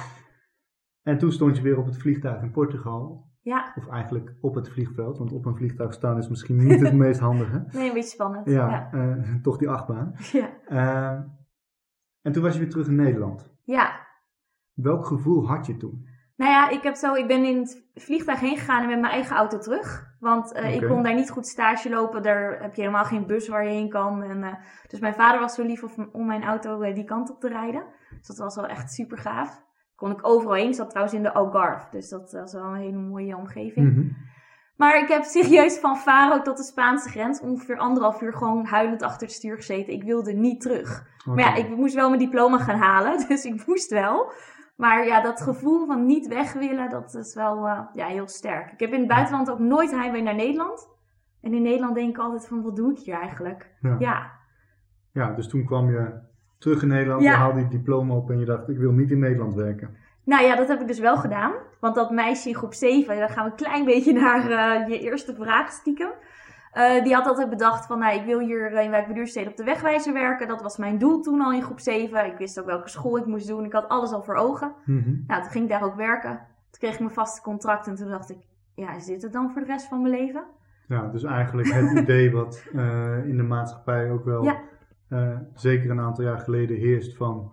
En 1.04 1.18
toen 1.18 1.32
stond 1.32 1.58
je 1.58 1.64
weer 1.64 1.78
op 1.78 1.86
het 1.86 1.98
vliegtuig 1.98 2.42
in 2.42 2.52
Portugal. 2.52 3.24
ja. 3.42 3.74
Of 3.76 3.88
eigenlijk 3.88 4.36
op 4.42 4.56
het 4.56 4.70
vliegveld, 4.70 5.18
want 5.18 5.32
op 5.32 5.46
een 5.46 5.56
vliegtuig 5.56 5.94
staan 5.94 6.18
is 6.18 6.30
misschien 6.30 6.58
niet 6.58 6.80
het 6.82 6.94
meest 7.06 7.20
handige. 7.20 7.66
Nee, 7.74 7.88
een 7.88 7.94
beetje 7.94 8.10
spannend. 8.10 8.50
Ja, 8.50 8.90
Ja. 8.92 9.16
toch 9.42 9.58
die 9.58 9.70
achtbaan. 9.70 10.14
Ja. 10.32 10.50
Eh, 10.68 11.20
en 12.26 12.32
toen 12.32 12.44
was 12.44 12.54
je 12.54 12.60
weer 12.60 12.70
terug 12.70 12.88
in 12.88 12.96
Nederland. 12.96 13.54
ja. 13.64 14.04
Welk 14.74 15.06
gevoel 15.06 15.48
had 15.48 15.66
je 15.66 15.78
toen? 15.78 16.08
Nou 16.36 16.52
ja, 16.52 16.70
ik, 16.70 16.84
heb 16.84 16.96
zo, 16.96 17.14
ik 17.14 17.28
ben 17.28 17.46
in 17.46 17.58
het 17.58 17.90
vliegtuig 17.94 18.40
heen 18.40 18.58
gegaan 18.58 18.82
en 18.82 18.90
met 18.90 19.00
mijn 19.00 19.14
eigen 19.14 19.36
auto 19.36 19.58
terug. 19.58 20.16
Want 20.20 20.54
eh, 20.54 20.76
ik 20.76 20.88
kon 20.88 21.04
daar 21.04 21.16
niet 21.16 21.30
goed 21.30 21.48
stage 21.48 21.90
lopen. 21.90 22.24
Daar 22.24 22.62
heb 22.62 22.76
je 22.76 22.82
helemaal 22.82 23.04
geen 23.04 23.26
bus 23.26 23.48
waar 23.48 23.64
je 23.64 23.70
heen 23.70 23.90
kan. 23.90 24.24
En, 24.24 24.44
eh, 24.44 24.54
dus 24.88 25.00
mijn 25.00 25.14
vader 25.14 25.40
was 25.40 25.56
zo 25.56 25.64
lief 25.64 25.84
om, 25.84 26.10
om 26.12 26.26
mijn 26.26 26.44
auto 26.44 26.82
eh, 26.82 26.96
die 26.96 27.04
kant 27.04 27.32
op 27.32 27.40
te 27.40 27.48
rijden. 27.48 27.84
Dus 28.18 28.28
dat 28.28 28.38
was 28.38 28.56
wel 28.56 28.68
echt 28.68 28.94
super 28.94 29.18
gaaf. 29.18 29.64
Kon 29.96 30.12
ik 30.12 30.28
overal 30.28 30.56
heen. 30.56 30.68
Ik 30.68 30.76
zat 30.76 30.90
trouwens 30.90 31.16
in 31.16 31.24
de 31.24 31.34
Algarve. 31.34 31.88
Dus 31.92 32.10
dat 32.10 32.32
was 32.32 32.54
wel 32.54 32.64
een 32.64 32.82
hele 32.82 32.98
mooie 32.98 33.38
omgeving. 33.38 33.92
Mhm. 33.92 34.08
Maar 34.78 35.00
ik 35.00 35.08
heb 35.08 35.24
serieus 35.24 35.80
van 35.80 35.98
Faro 35.98 36.42
tot 36.42 36.58
de 36.58 36.64
Spaanse 36.64 37.10
grens 37.10 37.40
ongeveer 37.42 37.78
anderhalf 37.78 38.22
uur 38.22 38.34
gewoon 38.34 38.66
huilend 38.66 39.02
achter 39.02 39.28
het 39.28 39.36
stuur 39.36 39.56
gezeten. 39.56 39.94
Ik 39.94 40.04
wilde 40.04 40.34
niet 40.34 40.62
terug. 40.62 41.06
Maar 41.26 41.40
ja, 41.40 41.56
ik 41.56 41.70
moest 41.76 41.96
wel 41.96 42.08
mijn 42.10 42.22
diploma 42.22 42.58
gaan 42.58 42.80
halen, 42.80 43.18
dus 43.28 43.46
ik 43.46 43.68
moest 43.68 43.92
wel. 43.92 44.32
Maar 44.76 45.06
ja, 45.06 45.22
dat 45.22 45.42
gevoel 45.42 45.86
van 45.86 46.06
niet 46.06 46.28
weg 46.28 46.54
willen, 46.54 46.90
dat 46.90 47.14
is 47.14 47.36
wel 47.36 47.68
eh, 47.68 47.80
ja, 47.94 48.08
heel 48.08 48.28
sterk. 48.28 48.72
Ik 48.72 48.80
heb 48.80 48.92
in 48.92 49.00
het 49.00 49.08
buitenland 49.08 49.50
ook 49.52 49.60
nooit 49.60 49.92
heimwee 49.92 50.22
naar 50.22 50.36
Nederland. 50.36 50.88
En 51.42 51.54
in 51.54 51.62
Nederland 51.62 51.96
denk 51.96 52.10
ik 52.10 52.18
altijd 52.18 52.48
van, 52.48 52.62
wat 52.62 52.76
doe 52.76 52.92
ik 52.92 52.98
hier 52.98 53.16
eigenlijk? 53.16 53.70
Ja. 53.82 53.96
Ja, 54.00 54.32
Ja, 55.12 55.32
dus 55.32 55.48
toen 55.48 55.66
kwam 55.66 55.90
je 55.92 56.20
terug 56.58 56.82
in 56.82 56.88
Nederland, 56.88 57.22
Ja. 57.22 57.32
je 57.32 57.38
haalde 57.38 57.60
je 57.60 57.68
diploma 57.68 58.14
op 58.16 58.30
en 58.30 58.40
je 58.40 58.46
dacht, 58.46 58.70
ik 58.70 58.78
wil 58.78 58.92
niet 58.92 59.12
in 59.12 59.20
Nederland 59.20 59.54
werken. 59.54 59.96
Nou 60.26 60.44
ja, 60.44 60.56
dat 60.56 60.68
heb 60.68 60.82
ik 60.82 60.88
dus 60.88 61.00
wel 61.00 61.18
gedaan. 61.18 61.54
Want 61.80 61.96
dat 61.96 62.12
meisje 62.12 62.50
in 62.50 62.56
groep 62.56 62.74
7, 62.74 63.20
dan 63.20 63.30
gaan 63.30 63.46
we 63.46 63.52
een 63.52 63.58
klein 63.58 63.86
beetje 63.86 64.14
naar 64.14 64.50
eh, 64.50 64.88
je 64.88 65.00
eerste 65.00 65.36
vraag 65.36 65.72
stiekem. 65.72 66.12
Eh, 66.72 67.04
die 67.04 67.14
had 67.14 67.26
altijd 67.28 67.50
bedacht 67.50 67.86
van, 67.86 68.00
nou, 68.00 68.16
ik 68.20 68.26
wil 68.26 68.40
hier 68.40 68.72
in 68.72 68.90
Wijk 68.92 69.10
op 69.48 69.56
de 69.58 69.64
wegwijzer 69.64 70.14
werken. 70.14 70.48
Dat 70.48 70.62
was 70.62 70.78
mijn 70.78 70.98
doel 70.98 71.22
toen 71.22 71.42
al 71.42 71.54
in 71.54 71.62
groep 71.64 71.80
7. 71.80 72.26
Ik 72.26 72.38
wist 72.38 72.60
ook 72.60 72.66
welke 72.66 72.90
school 72.90 73.18
ik 73.18 73.26
moest 73.26 73.48
doen. 73.48 73.66
Ik 73.66 73.74
had 73.74 73.88
alles 73.88 74.12
al 74.12 74.24
voor 74.24 74.36
ogen. 74.36 74.74
Mhm. 74.86 75.14
Nou, 75.28 75.42
toen 75.42 75.52
ging 75.52 75.64
ik 75.64 75.70
daar 75.70 75.84
ook 75.84 75.96
werken. 75.96 76.32
Toen 76.70 76.80
kreeg 76.80 76.94
ik 76.94 77.00
mijn 77.00 77.14
vaste 77.14 77.42
contract 77.42 77.88
en 77.88 77.96
toen 77.96 78.10
dacht 78.10 78.30
ik, 78.30 78.38
ja, 78.76 78.94
is 78.96 79.06
dit 79.06 79.22
het 79.22 79.34
dan 79.34 79.52
voor 79.52 79.62
de 79.62 79.68
rest 79.68 79.88
van 79.88 80.02
mijn 80.02 80.14
leven? 80.14 80.44
Ja, 80.88 81.08
dus 81.08 81.24
eigenlijk 81.24 81.72
het 81.74 81.92
idee 82.04 82.32
wat 82.32 82.64
eh, 82.74 83.26
in 83.26 83.38
de 83.38 83.44
maatschappij 83.44 84.12
ook 84.12 84.26
wel 84.26 84.44
Ja. 84.44 84.62
zeker 85.54 85.90
een 85.90 86.00
aantal 86.00 86.24
jaar 86.24 86.40
geleden 86.40 86.78
heerst 86.78 87.18
van 87.18 87.52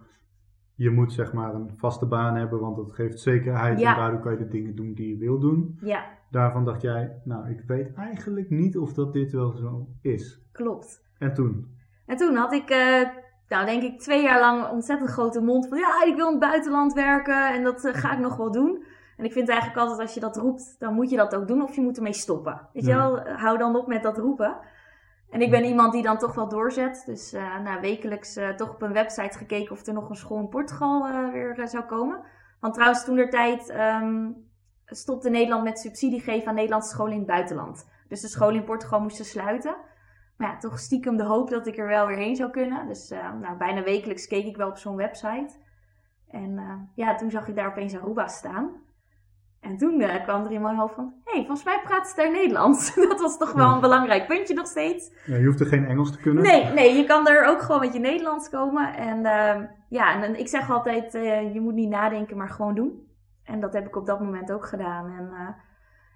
je 0.74 0.90
moet 0.90 1.12
zeg 1.12 1.32
maar 1.32 1.54
een 1.54 1.70
vaste 1.76 2.06
baan 2.06 2.34
hebben, 2.36 2.60
want 2.60 2.76
dat 2.76 2.92
geeft 2.92 3.20
zekerheid 3.20 3.80
Ja. 3.80 3.90
en 3.90 3.96
daardoor 4.00 4.20
kan 4.20 4.32
je 4.32 4.38
de 4.38 4.48
dingen 4.48 4.74
doen 4.76 4.92
die 4.94 5.08
je 5.08 5.16
wil 5.16 5.38
doen. 5.38 5.78
Ja, 5.80 6.04
Daarvan 6.30 6.64
dacht 6.64 6.82
jij, 6.82 7.20
nou 7.24 7.50
ik 7.50 7.62
weet 7.66 7.94
eigenlijk 7.94 8.50
niet 8.50 8.78
of 8.78 8.92
dat 8.92 9.12
dit 9.12 9.32
wel 9.32 9.52
zo 9.52 9.86
is. 10.00 10.40
klopt. 10.52 11.04
En 11.18 11.34
toen? 11.34 11.76
En 12.06 12.16
toen 12.16 12.36
had 12.36 12.52
ik, 12.52 12.70
eh, 12.70 13.08
nou 13.48 13.66
denk 13.66 13.82
ik, 13.82 14.00
twee 14.00 14.22
jaar 14.22 14.40
lang 14.40 14.68
ontzettend 14.70 15.10
grote 15.10 15.40
mond 15.40 15.68
van, 15.68 15.78
ja, 15.78 16.04
ik 16.06 16.16
wil 16.16 16.26
in 16.26 16.30
het 16.32 16.40
buitenland 16.40 16.92
werken 16.92 17.54
en 17.54 17.62
dat 17.62 17.84
eh, 17.84 17.94
ga 17.94 18.12
ik 18.12 18.18
nog 18.18 18.36
wel 18.36 18.52
doen. 18.52 18.84
En 19.16 19.24
ik 19.24 19.32
vind 19.32 19.48
eigenlijk 19.48 19.80
altijd, 19.80 20.00
als 20.00 20.14
je 20.14 20.20
dat 20.20 20.36
roept, 20.36 20.76
dan 20.78 20.94
moet 20.94 21.10
je 21.10 21.16
dat 21.16 21.34
ook 21.34 21.48
doen 21.48 21.62
of 21.62 21.74
je 21.74 21.80
moet 21.80 21.96
ermee 21.96 22.12
stoppen. 22.12 22.60
Weet 22.72 22.84
je 22.84 22.94
wel, 22.94 23.20
hou 23.20 23.58
dan 23.58 23.76
op 23.76 23.86
met 23.86 24.02
dat 24.02 24.18
roepen. 24.18 24.56
En 25.32 25.40
ik 25.40 25.50
ben 25.50 25.64
iemand 25.64 25.92
die 25.92 26.02
dan 26.02 26.18
toch 26.18 26.34
wel 26.34 26.48
doorzet. 26.48 27.02
Dus 27.06 27.32
eh 27.32 27.58
nou, 27.60 27.80
wekelijks 27.80 28.36
eh, 28.36 28.48
toch 28.48 28.70
op 28.70 28.82
een 28.82 28.92
website 28.92 29.38
gekeken 29.38 29.72
of 29.72 29.86
er 29.86 29.92
nog 29.92 30.08
een 30.08 30.16
school 30.16 30.38
in 30.38 30.48
Portugal 30.48 31.06
eh, 31.06 31.32
weer 31.32 31.68
zou 31.68 31.84
komen. 31.84 32.20
Want 32.60 32.74
trouwens, 32.74 33.04
toen 33.04 33.16
der 33.16 33.30
tijd 33.30 33.68
ehm, 33.68 34.30
stopte 34.86 35.30
Nederland 35.30 35.64
met 35.64 35.78
subsidie 35.78 36.20
geven 36.20 36.48
aan 36.48 36.54
Nederlandse 36.54 36.90
scholen 36.90 37.12
in 37.12 37.18
het 37.18 37.26
buitenland. 37.26 37.88
Dus 38.08 38.20
de 38.20 38.28
scholen 38.28 38.54
in 38.54 38.64
Portugal 38.64 39.00
moesten 39.00 39.24
sluiten. 39.24 39.76
Maar 40.36 40.48
ja, 40.48 40.58
toch 40.58 40.78
stiekem 40.78 41.16
de 41.16 41.24
hoop 41.24 41.50
dat 41.50 41.66
ik 41.66 41.78
er 41.78 41.86
wel 41.86 42.06
weer 42.06 42.16
heen 42.16 42.36
zou 42.36 42.50
kunnen. 42.50 42.86
Dus 42.86 43.08
nou, 43.40 43.56
bijna 43.56 43.82
wekelijks 43.82 44.26
keek 44.26 44.46
ik 44.46 44.56
wel 44.56 44.68
op 44.68 44.76
zo'n 44.76 44.96
website. 44.96 45.54
En 46.28 46.60
ja, 46.94 47.14
toen 47.14 47.30
zag 47.30 47.48
ik 47.48 47.56
daar 47.56 47.68
opeens 47.68 47.96
Aruba 47.96 48.28
staan. 48.28 48.70
En 49.62 49.76
toen 49.76 50.00
eh, 50.00 50.22
kwam 50.22 50.44
er 50.44 50.50
in 50.52 50.62
mijn 50.62 50.76
hoofd 50.76 50.94
van, 50.94 51.12
hé, 51.24 51.32
hey, 51.32 51.40
volgens 51.46 51.64
mij 51.64 51.80
praat 51.84 52.08
ze 52.08 52.16
daar 52.16 52.30
Nederlands. 52.30 52.94
dat 53.08 53.20
was 53.20 53.38
toch 53.38 53.52
wel 53.52 53.72
een 53.74 53.80
belangrijk 53.80 54.26
puntje 54.26 54.54
nog 54.54 54.66
steeds. 54.66 55.10
Ja, 55.26 55.36
je 55.36 55.44
hoeft 55.46 55.60
er 55.60 55.66
geen 55.66 55.86
Engels 55.86 56.12
te 56.12 56.18
kunnen. 56.18 56.42
Nee, 56.42 56.64
nee, 56.72 56.96
je 56.96 57.04
kan 57.04 57.28
er 57.28 57.44
ook 57.46 57.62
gewoon 57.62 57.80
met 57.80 57.92
je 57.92 57.98
Nederlands 57.98 58.48
komen. 58.50 58.94
En 58.94 59.24
ehm, 59.26 59.64
ja, 59.88 60.22
en 60.22 60.38
ik 60.38 60.48
zeg 60.48 60.70
altijd, 60.70 61.14
eh, 61.14 61.54
je 61.54 61.60
moet 61.60 61.74
niet 61.74 61.88
nadenken, 61.88 62.36
maar 62.36 62.48
gewoon 62.48 62.74
doen. 62.74 63.06
En 63.44 63.60
dat 63.60 63.72
heb 63.72 63.86
ik 63.86 63.96
op 63.96 64.06
dat 64.06 64.20
moment 64.20 64.52
ook 64.52 64.66
gedaan. 64.66 65.06
En 65.18 65.30
eh, 65.32 65.48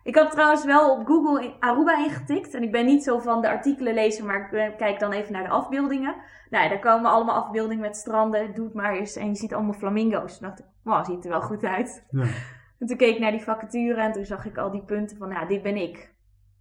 ik 0.03 0.17
had 0.17 0.31
trouwens 0.31 0.65
wel 0.65 0.91
op 0.91 1.07
Google 1.07 1.45
in- 1.45 1.55
Aruba 1.61 1.99
ingetikt. 2.05 2.55
En 2.55 2.63
ik 2.63 2.73
ben 2.73 2.87
niet 2.87 3.05
zo 3.05 3.19
van 3.19 3.41
de 3.41 3.49
artikelen 3.49 3.95
lezen, 3.95 4.27
maar 4.27 4.53
ik 4.55 4.77
kijk 4.77 4.99
dan 4.99 5.13
even 5.13 5.33
naar 5.33 5.43
de 5.43 5.49
afbeeldingen. 5.49 6.15
Nou, 6.51 6.65
ja, 6.65 6.71
daar 6.71 6.79
komen 6.79 7.11
allemaal 7.11 7.43
afbeeldingen 7.45 7.83
met 7.83 7.97
stranden. 7.97 8.55
Doe 8.55 8.65
het 8.65 8.75
maar 8.75 8.95
eens. 8.95 9.17
En 9.17 9.27
je 9.29 9.35
ziet 9.35 9.55
allemaal 9.55 9.73
flamingo's. 9.73 10.39
Toen 10.39 10.47
dacht 10.49 10.59
ik, 10.59 10.65
wow, 10.83 11.05
ziet 11.05 11.25
er 11.25 11.31
wel 11.31 11.41
goed 11.43 11.65
uit. 11.65 12.05
Ja. 12.11 12.25
En 12.79 12.87
toen 12.87 12.97
keek 12.97 13.15
ik 13.15 13.21
naar 13.21 13.31
die 13.31 13.41
vacature 13.41 14.01
en 14.01 14.13
toen 14.13 14.25
zag 14.25 14.45
ik 14.47 14.57
al 14.59 14.71
die 14.71 14.83
punten 14.83 15.17
van, 15.17 15.29
nou, 15.29 15.49
dit 15.49 15.63
ben 15.63 15.77
ik. 15.77 16.15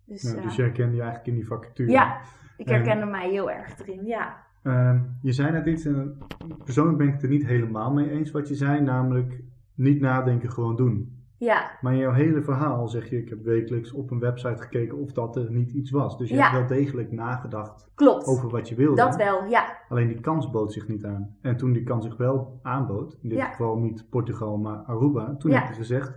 Dus 0.05 0.21
Ja, 0.21 0.35
ja, 0.35 0.41
dus 0.41 0.55
je 0.55 0.61
herkende 0.61 0.95
je 0.95 1.01
eigenlijk 1.01 1.27
in 1.29 1.35
die 1.35 1.47
vacature. 1.47 1.91
ja 1.91 2.19
ik 2.57 2.67
En- 2.67 2.73
herkende 2.73 3.05
mij 3.05 3.29
heel 3.29 3.51
erg 3.51 3.79
erin, 3.79 4.05
ja. 4.05 4.43
Ehm, 4.63 4.99
je 5.21 5.31
zei 5.31 5.51
net 5.51 5.65
iets, 5.65 5.85
en 5.85 6.17
persoonlijk 6.63 6.97
ben 6.97 7.07
ik 7.07 7.13
het 7.13 7.23
er 7.23 7.29
niet 7.29 7.45
helemaal 7.45 7.91
mee 7.93 8.09
eens 8.09 8.31
wat 8.31 8.47
je 8.47 8.55
zei, 8.55 8.81
namelijk 8.81 9.41
niet 9.75 9.99
nadenken, 10.01 10.51
gewoon 10.51 10.75
doen. 10.75 11.24
Ja, 11.37 11.71
Maar 11.81 11.93
in 11.93 11.99
jouw 11.99 12.11
hele 12.13 12.41
verhaal 12.41 12.87
zeg 12.87 13.09
je, 13.09 13.17
ik 13.17 13.29
heb 13.29 13.43
wekelijks 13.43 13.91
op 13.91 14.11
een 14.11 14.19
website 14.19 14.61
gekeken 14.61 14.97
of 14.97 15.11
dat 15.11 15.35
er 15.35 15.51
niet 15.51 15.71
iets 15.71 15.91
was. 15.91 16.17
Dus 16.17 16.29
je 16.29 16.35
Ja. 16.35 16.41
hebt 16.51 16.69
wel 16.69 16.77
degelijk 16.77 17.11
nagedacht 17.11 17.89
klopt. 17.95 18.25
over 18.25 18.49
wat 18.49 18.69
je 18.69 18.75
wilde. 18.75 18.95
Dat 18.95 19.15
wel, 19.15 19.45
ja. 19.45 19.77
Alleen 19.89 20.07
die 20.07 20.19
kans 20.19 20.49
bood 20.49 20.73
zich 20.73 20.87
niet 20.87 21.05
aan. 21.05 21.35
En 21.41 21.57
toen 21.57 21.71
die 21.73 21.83
kans 21.83 22.05
zich 22.05 22.17
wel 22.17 22.59
aanbood, 22.61 23.17
in 23.21 23.29
dit 23.29 23.37
Ja. 23.37 23.45
geval 23.49 23.77
niet 23.77 24.09
Portugal, 24.09 24.57
maar 24.57 24.77
Aruba, 24.77 25.35
toen 25.35 25.51
Ja. 25.51 25.59
heb 25.59 25.67
je 25.67 25.73
gezegd, 25.75 26.13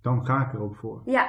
dan 0.00 0.24
ga 0.26 0.46
ik 0.46 0.52
er 0.52 0.60
ook 0.62 0.76
voor. 0.76 1.02
Ja, 1.04 1.28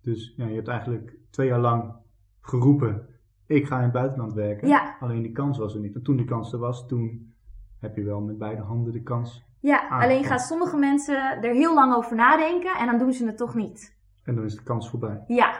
Dus 0.00 0.34
ja, 0.36 0.46
je 0.46 0.54
hebt 0.54 0.68
eigenlijk 0.68 1.16
twee 1.30 1.46
jaar 1.48 1.60
lang 1.60 1.92
geroepen, 2.40 3.06
ik 3.46 3.66
ga 3.66 3.76
in 3.76 3.82
het 3.82 3.92
buitenland 3.92 4.32
werken. 4.32 4.68
ja, 4.68 4.96
Alleen 5.00 5.22
die 5.22 5.32
kans 5.32 5.58
was 5.58 5.74
er 5.74 5.80
niet. 5.80 5.94
En 5.94 6.02
toen 6.02 6.16
die 6.16 6.26
kans 6.26 6.52
er 6.52 6.58
was, 6.58 6.86
toen 6.88 7.32
heb 7.78 7.96
je 7.96 8.02
wel 8.02 8.20
met 8.20 8.38
beide 8.38 8.62
handen 8.62 8.92
de 8.92 9.02
kans. 9.02 9.44
Ja. 9.70 9.88
Ah, 9.88 10.02
Alleen 10.02 10.20
ja. 10.20 10.26
gaan 10.26 10.38
sommige 10.38 10.76
mensen 10.76 11.42
er 11.42 11.54
heel 11.54 11.74
lang 11.74 11.94
over 11.94 12.16
nadenken 12.16 12.76
en 12.76 12.86
dan 12.86 12.98
doen 12.98 13.12
ze 13.12 13.26
het 13.26 13.36
toch 13.36 13.54
niet. 13.54 13.96
En 14.24 14.34
dan 14.34 14.44
is 14.44 14.56
de 14.56 14.62
kans 14.62 14.90
voorbij. 14.90 15.24
Ja, 15.26 15.52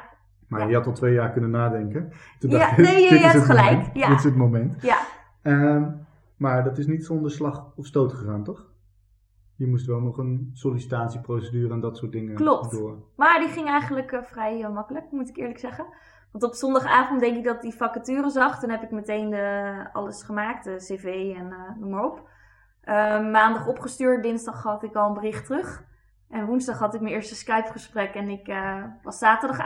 Maar 0.49 0.61
Ja. 0.61 0.67
je 0.69 0.75
had 0.75 0.87
al 0.87 0.93
twee 0.93 1.13
jaar 1.15 1.33
kunnen 1.33 1.51
nadenken. 1.51 2.13
Toen 2.39 2.51
Ja, 2.51 2.59
dacht 2.59 2.77
nee, 2.77 3.03
je 3.03 3.19
hebt 3.27 3.45
gelijk, 3.45 3.71
moment. 3.77 3.91
ja. 3.95 4.09
Dit 4.09 4.19
is 4.19 4.25
het 4.25 4.37
moment. 4.37 4.83
ja, 4.83 4.99
Ehm, 5.43 5.91
maar 6.37 6.65
dat 6.65 6.79
is 6.79 6.87
niet 6.87 7.05
zonder 7.05 7.31
slag 7.31 7.73
of 7.77 7.87
stoot 7.87 8.13
gegaan, 8.13 8.45
toch? 8.45 8.73
Je 9.57 9.67
moest 9.67 9.87
wel 9.87 10.01
nog 10.01 10.19
een 10.19 10.51
sollicitatieprocedure 10.53 11.73
en 11.73 11.81
dat 11.81 11.97
soort 11.97 12.13
dingen 12.13 12.35
Klopt. 12.35 12.71
door. 12.71 12.97
maar 13.17 13.39
die 13.39 13.49
ging 13.49 13.69
eigenlijk 13.69 14.13
eh, 14.13 14.23
vrij 14.23 14.63
eh, 14.65 14.75
makkelijk, 14.75 15.11
moet 15.11 15.29
ik 15.29 15.37
eerlijk 15.37 15.59
zeggen. 15.59 15.87
Want 16.33 16.45
op 16.45 16.55
zondagavond 16.55 17.21
denk 17.21 17.37
ik 17.37 17.45
dat 17.45 17.63
die 17.63 17.75
vacature 17.75 18.31
zag. 18.31 18.61
Toen 18.61 18.71
heb 18.71 18.83
ik 18.83 18.91
meteen 18.91 19.31
de, 19.31 19.75
alles 19.93 20.23
gemaakt, 20.23 20.65
de 20.65 20.77
cv 20.77 21.35
en 21.37 21.51
eh, 21.53 21.77
noem 21.81 21.91
maar 21.91 22.05
op. 22.05 22.29
Eh, 22.85 23.31
maandag 23.31 23.67
opgestuurd, 23.67 24.23
dinsdag 24.23 24.63
had 24.63 24.83
ik 24.83 24.95
al 24.95 25.09
een 25.09 25.15
bericht 25.15 25.47
terug. 25.47 25.85
En 26.29 26.47
woensdag 26.47 26.79
had 26.79 26.95
ik 26.95 27.01
mijn 27.01 27.15
eerste 27.15 27.35
Skype-gesprek 27.35 28.15
en 28.15 28.29
ik 28.29 28.49
eh, 28.49 28.83
was 29.03 29.19
zaterdag 29.19 29.59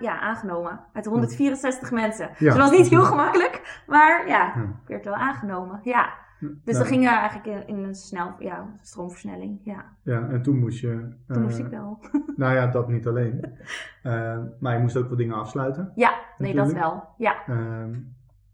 ja, 0.00 0.20
aangenomen. 0.20 0.80
Uit 0.92 1.04
de 1.04 1.10
164 1.10 1.90
mensen. 1.90 2.26
Ja. 2.26 2.34
Dus 2.38 2.48
dat 2.48 2.68
was 2.70 2.78
niet 2.78 2.88
heel 2.88 3.02
gemakkelijk, 3.02 3.82
maar 3.86 4.28
ja, 4.28 4.54
ik 4.54 4.88
werd 4.88 5.04
wel 5.04 5.14
aangenomen. 5.14 5.80
Ja. 5.82 6.24
Dus 6.40 6.50
Nou, 6.64 6.78
dat 6.78 6.86
ging 6.86 7.06
er 7.06 7.18
eigenlijk 7.18 7.46
in, 7.46 7.76
in 7.76 7.84
een 7.84 7.94
snel, 7.94 8.34
ja, 8.38 8.72
stroomversnelling. 8.82 9.60
Ja, 9.62 9.84
Ja, 10.02 10.28
en 10.28 10.42
toen 10.42 10.58
moest 10.58 10.80
je... 10.80 11.16
toen 11.26 11.36
eh, 11.36 11.42
moest 11.42 11.58
ik 11.58 11.66
wel. 11.66 11.98
Nou 12.36 12.54
ja, 12.54 12.66
dat 12.66 12.88
niet 12.88 13.06
alleen. 13.06 13.58
Eh, 14.02 14.38
maar 14.60 14.74
je 14.74 14.80
moest 14.80 14.96
ook 14.96 15.08
wel 15.08 15.16
dingen 15.16 15.36
afsluiten. 15.36 15.92
Ja, 15.94 16.20
nee, 16.38 16.54
dat 16.54 16.72
wel. 16.72 17.08
Ja, 17.16 17.46
Ehm, 17.46 17.94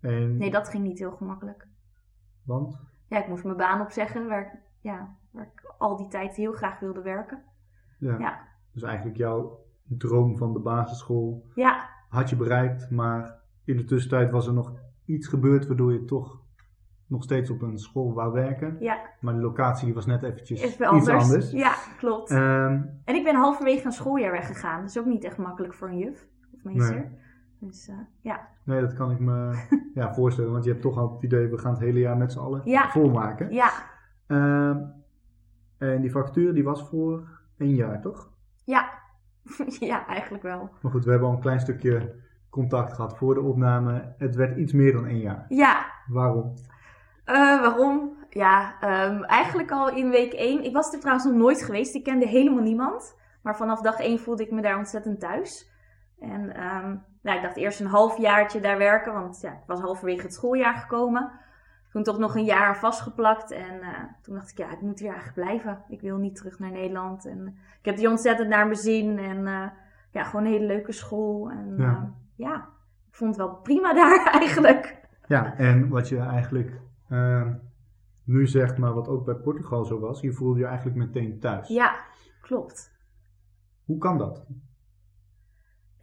en, 0.01 0.37
nee, 0.37 0.51
dat 0.51 0.69
ging 0.69 0.85
niet 0.85 0.99
heel 0.99 1.11
gemakkelijk. 1.11 1.67
Want? 2.45 2.81
Ja, 3.13 3.19
ik 3.19 3.29
moest 3.29 3.45
mijn 3.45 3.57
baan 3.57 3.81
opzeggen 3.81 4.29
waar, 4.29 4.41
ik- 4.43 4.61
ja, 4.81 5.17
waar 5.31 5.45
ik 5.55 5.75
al 5.79 5.97
die 5.97 6.09
tijd 6.09 6.35
heel 6.35 6.53
graag 6.53 6.79
wilde 6.81 7.03
werken. 7.03 7.43
Ja. 7.99 8.19
Ja. 8.19 8.41
Dus 8.73 8.83
eigenlijk 8.83 9.17
jouw 9.17 9.59
droom 9.89 10.37
van 10.37 10.53
de 10.53 10.59
basisschool 10.61 11.47
Ja, 11.55 11.89
had 12.09 12.31
je 12.31 12.37
bereikt, 12.37 12.91
maar 12.91 13.39
in 13.65 13.77
de 13.77 13.85
tussentijd 13.85 14.31
was 14.33 14.47
er 14.47 14.53
nog 14.53 14.73
iets 15.05 15.27
gebeurd 15.29 15.67
waardoor 15.67 15.93
je 15.93 16.05
toch 16.05 16.41
nog 17.07 17.23
steeds 17.23 17.51
op 17.51 17.63
een 17.63 17.79
school 17.79 18.15
wou 18.15 18.33
werken. 18.33 18.77
ja, 18.81 19.01
Maar 19.21 19.35
de 19.35 19.41
locatie 19.41 19.85
die 19.85 19.95
was 19.95 20.07
net 20.07 20.23
eventjes 20.23 20.63
iets 20.97 21.09
anders. 21.09 21.51
Ja, 21.51 21.75
klopt. 21.99 22.31
Ehm, 22.31 22.83
en 23.05 23.15
ik 23.15 23.25
ben 23.25 23.35
halverwege 23.35 23.87
een 23.87 23.93
schooljaar 23.93 24.33
weggegaan. 24.33 24.81
Dat 24.81 24.91
is 24.91 24.99
ook 24.99 25.07
niet 25.07 25.25
echt 25.25 25.37
makkelijk 25.39 25.75
voor 25.75 25.89
een 25.89 25.99
juf 25.99 26.29
of 26.55 26.65
meester. 26.65 27.13
Dus 27.65 27.89
eh, 27.89 27.95
ja. 28.21 28.49
nee, 28.65 28.81
dat 28.81 28.95
kan 28.95 29.11
ik 29.11 29.19
me 29.19 29.67
ja, 29.95 30.15
voorstellen, 30.15 30.53
want 30.53 30.65
je 30.65 30.71
hebt 30.71 30.83
toch 30.83 30.97
al 30.99 31.13
het 31.13 31.23
idee, 31.23 31.47
we 31.49 31.59
gaan 31.59 31.73
het 31.73 31.81
hele 31.81 31.99
jaar 31.99 32.17
met 32.17 32.33
z'n 32.33 32.39
allen 32.39 32.61
Ja. 32.65 32.89
volmaken. 32.91 33.53
Ja, 33.53 33.71
Ehm, 34.27 34.79
en 35.79 36.01
die 36.01 36.11
factuur 36.11 36.55
die 36.55 36.65
was 36.65 36.89
voor 36.89 37.29
één 37.59 37.75
jaar, 37.75 38.01
toch? 38.01 38.31
ja. 38.65 38.89
ja, 39.91 40.07
eigenlijk 40.07 40.43
wel. 40.43 40.71
Maar 40.83 40.93
goed, 40.93 41.05
we 41.05 41.11
hebben 41.11 41.29
al 41.29 41.35
een 41.35 41.41
klein 41.41 41.61
stukje 41.61 42.15
contact 42.51 42.93
gehad 42.93 43.17
voor 43.17 43.35
de 43.35 43.41
opname. 43.41 44.15
Het 44.19 44.35
werd 44.35 44.57
iets 44.57 44.73
meer 44.73 44.93
dan 44.93 45.07
één 45.07 45.21
jaar. 45.21 45.47
Ja, 45.49 45.87
Waarom? 46.09 46.53
Eh, 47.25 47.35
waarom? 47.61 48.17
Ja, 48.31 48.75
ehm, 48.81 49.23
eigenlijk 49.23 49.71
al 49.71 49.91
in 49.97 50.11
week 50.11 50.33
1. 50.33 50.65
Ik 50.65 50.73
was 50.75 50.93
er 50.93 50.99
trouwens 51.01 51.27
nog 51.27 51.35
nooit 51.37 51.63
geweest. 51.63 51.95
Ik 51.95 52.05
kende 52.05 52.27
helemaal 52.27 52.63
niemand. 52.63 53.17
Maar 53.43 53.57
vanaf 53.57 53.81
dag 53.81 53.99
1 54.01 54.19
voelde 54.19 54.43
ik 54.43 54.51
me 54.51 54.63
daar 54.63 54.79
ontzettend 54.79 55.21
thuis. 55.21 55.72
En 56.23 56.55
ehm, 56.55 56.97
nou, 57.23 57.37
ik 57.37 57.43
dacht 57.43 57.57
eerst 57.57 57.81
een 57.81 57.87
halfjaartje 57.87 58.61
daar 58.61 58.79
werken. 58.79 59.13
Want 59.13 59.41
ja, 59.41 59.51
ik 59.53 59.67
was 59.67 59.81
halverwege 59.81 60.23
het 60.23 60.35
schooljaar 60.35 60.75
gekomen. 60.75 61.31
Toen 61.91 62.03
toch 62.03 62.19
nog 62.19 62.37
een 62.37 62.45
jaar 62.45 62.79
vastgeplakt. 62.79 63.51
En 63.51 63.81
eh, 63.81 63.89
toen 64.23 64.35
dacht 64.35 64.51
ik, 64.51 64.59
ja, 64.59 64.71
ik 64.71 64.81
moet 64.81 64.99
hier 64.99 65.13
eigenlijk 65.13 65.41
blijven. 65.47 65.85
Ik 65.89 66.01
wil 66.01 66.17
niet 66.17 66.37
terug 66.37 66.59
naar 66.59 66.71
Nederland. 66.71 67.27
En 67.27 67.47
ik 67.79 67.85
heb 67.85 67.97
hier 67.97 68.11
ontzettend 68.11 68.49
naar 68.49 68.65
mijn 68.65 68.79
zin. 68.79 69.19
En 69.19 69.47
eh, 69.47 69.69
ja, 70.11 70.23
gewoon 70.23 70.45
een 70.45 70.53
hele 70.53 70.67
leuke 70.67 70.93
school. 70.93 71.51
En 71.51 71.75
Ja. 71.79 72.15
ja 72.37 72.69
ik 73.09 73.15
vond 73.15 73.37
het 73.37 73.47
wel 73.47 73.57
prima 73.57 73.93
daar 74.03 74.27
eigenlijk. 74.33 75.01
Ja, 75.27 75.57
en 75.57 75.89
wat 75.89 76.09
je 76.09 76.19
eigenlijk 76.19 76.81
ehm, 77.09 77.55
nu 78.25 78.47
zegt, 78.47 78.79
maar 78.79 78.95
wat 78.95 79.09
ook 79.09 79.25
bij 79.25 79.35
Portugal 79.35 79.85
zo 79.85 80.01
was, 80.01 80.21
je 80.21 80.33
voelde 80.33 80.59
je 80.59 80.67
eigenlijk 80.67 80.97
meteen 80.97 81.41
thuis. 81.41 81.69
Ja, 81.69 81.95
klopt. 82.41 82.93
Hoe 83.85 83.99
kan 83.99 84.19
dat? 84.19 84.47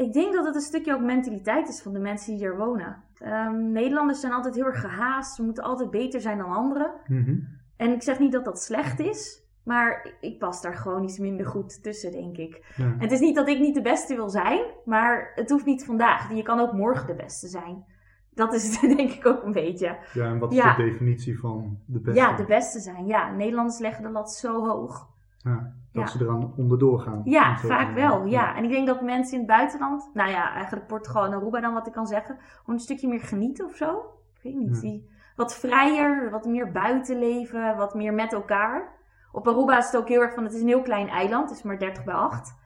Ik 0.05 0.13
denk 0.13 0.33
dat 0.33 0.45
het 0.45 0.55
een 0.55 0.61
stukje 0.61 0.93
ook 0.93 1.01
mentaliteit 1.01 1.69
is 1.69 1.81
van 1.81 1.93
de 1.93 1.99
mensen 1.99 2.31
die 2.31 2.39
hier 2.39 2.57
wonen. 2.57 3.03
Ehm, 3.17 3.71
Nederlanders 3.71 4.19
zijn 4.19 4.33
altijd 4.33 4.55
heel 4.55 4.65
erg 4.65 4.81
gehaast. 4.81 5.35
Ze 5.35 5.43
moeten 5.43 5.63
altijd 5.63 5.91
beter 5.91 6.21
zijn 6.21 6.37
dan 6.37 6.51
anderen. 6.51 6.91
Mhm. 7.07 7.35
En 7.77 7.91
ik 7.91 8.01
zeg 8.03 8.19
niet 8.19 8.31
dat 8.31 8.45
dat 8.45 8.61
slecht 8.61 8.99
is. 8.99 9.43
Maar 9.63 10.13
ik 10.21 10.39
pas 10.39 10.61
daar 10.61 10.75
gewoon 10.75 11.03
iets 11.03 11.17
minder 11.19 11.45
goed 11.45 11.83
tussen, 11.83 12.11
denk 12.11 12.37
ik. 12.37 12.73
Ja. 12.75 12.83
En 12.83 12.99
het 12.99 13.11
is 13.11 13.19
niet 13.19 13.35
dat 13.35 13.47
ik 13.47 13.59
niet 13.59 13.75
de 13.75 13.81
beste 13.81 14.15
wil 14.15 14.29
zijn. 14.29 14.61
Maar 14.85 15.31
het 15.35 15.49
hoeft 15.49 15.65
niet 15.65 15.85
vandaag. 15.85 16.33
Je 16.33 16.43
kan 16.43 16.59
ook 16.59 16.73
morgen 16.73 17.07
de 17.07 17.15
beste 17.15 17.47
zijn. 17.47 17.85
Dat 18.33 18.53
is 18.53 18.77
het 18.77 18.81
denk 18.97 19.11
ik 19.11 19.25
ook 19.25 19.43
een 19.43 19.51
beetje. 19.51 19.97
ja, 20.13 20.25
en 20.25 20.39
wat 20.39 20.51
is 20.51 20.57
Ja. 20.57 20.75
de 20.75 20.83
definitie 20.83 21.39
van 21.39 21.79
de 21.85 21.99
beste? 21.99 22.19
Ja, 22.21 22.35
de 22.35 22.45
beste 22.45 22.79
zijn. 22.79 23.05
Ja, 23.05 23.31
Nederlanders 23.31 23.79
leggen 23.79 24.03
de 24.03 24.09
lat 24.09 24.31
zo 24.33 24.67
hoog. 24.67 25.07
Ja, 25.43 25.73
dat 25.91 26.03
Ja. 26.03 26.07
ze 26.07 26.23
eraan 26.23 26.53
onderdoor 26.57 26.99
gaan. 26.99 27.21
Ja, 27.23 27.57
vaak 27.57 27.93
wel. 27.93 28.25
Ja. 28.25 28.55
En 28.55 28.63
ik 28.63 28.69
denk 28.69 28.87
dat 28.87 29.01
mensen 29.01 29.33
in 29.33 29.39
het 29.39 29.47
buitenland, 29.47 30.09
nou 30.13 30.29
ja, 30.29 30.53
eigenlijk 30.53 30.87
Portugal 30.87 31.25
en 31.25 31.33
Aruba 31.33 31.59
dan 31.59 31.73
wat 31.73 31.87
ik 31.87 31.93
kan 31.93 32.07
zeggen, 32.07 32.37
gewoon 32.59 32.75
een 32.75 32.81
stukje 32.81 33.07
meer 33.07 33.19
genieten 33.21 33.65
of 33.65 33.75
zo. 33.75 33.97
Ik 34.35 34.43
weet 34.43 34.55
niet. 34.55 34.81
Die, 34.81 35.09
wat 35.35 35.55
vrijer, 35.55 36.29
wat 36.31 36.45
meer 36.45 36.71
buitenleven, 36.71 37.77
wat 37.77 37.93
meer 37.93 38.13
met 38.13 38.33
elkaar. 38.33 38.97
Op 39.31 39.47
Aruba 39.47 39.77
is 39.77 39.85
het 39.85 39.97
ook 39.97 40.07
heel 40.07 40.21
erg 40.21 40.33
van, 40.33 40.43
het 40.43 40.53
is 40.53 40.61
een 40.61 40.67
heel 40.67 40.81
klein 40.81 41.07
eiland, 41.09 41.49
het 41.49 41.57
is 41.57 41.63
maar 41.63 41.79
30 41.79 42.03
bij 42.03 42.13
8. 42.13 42.57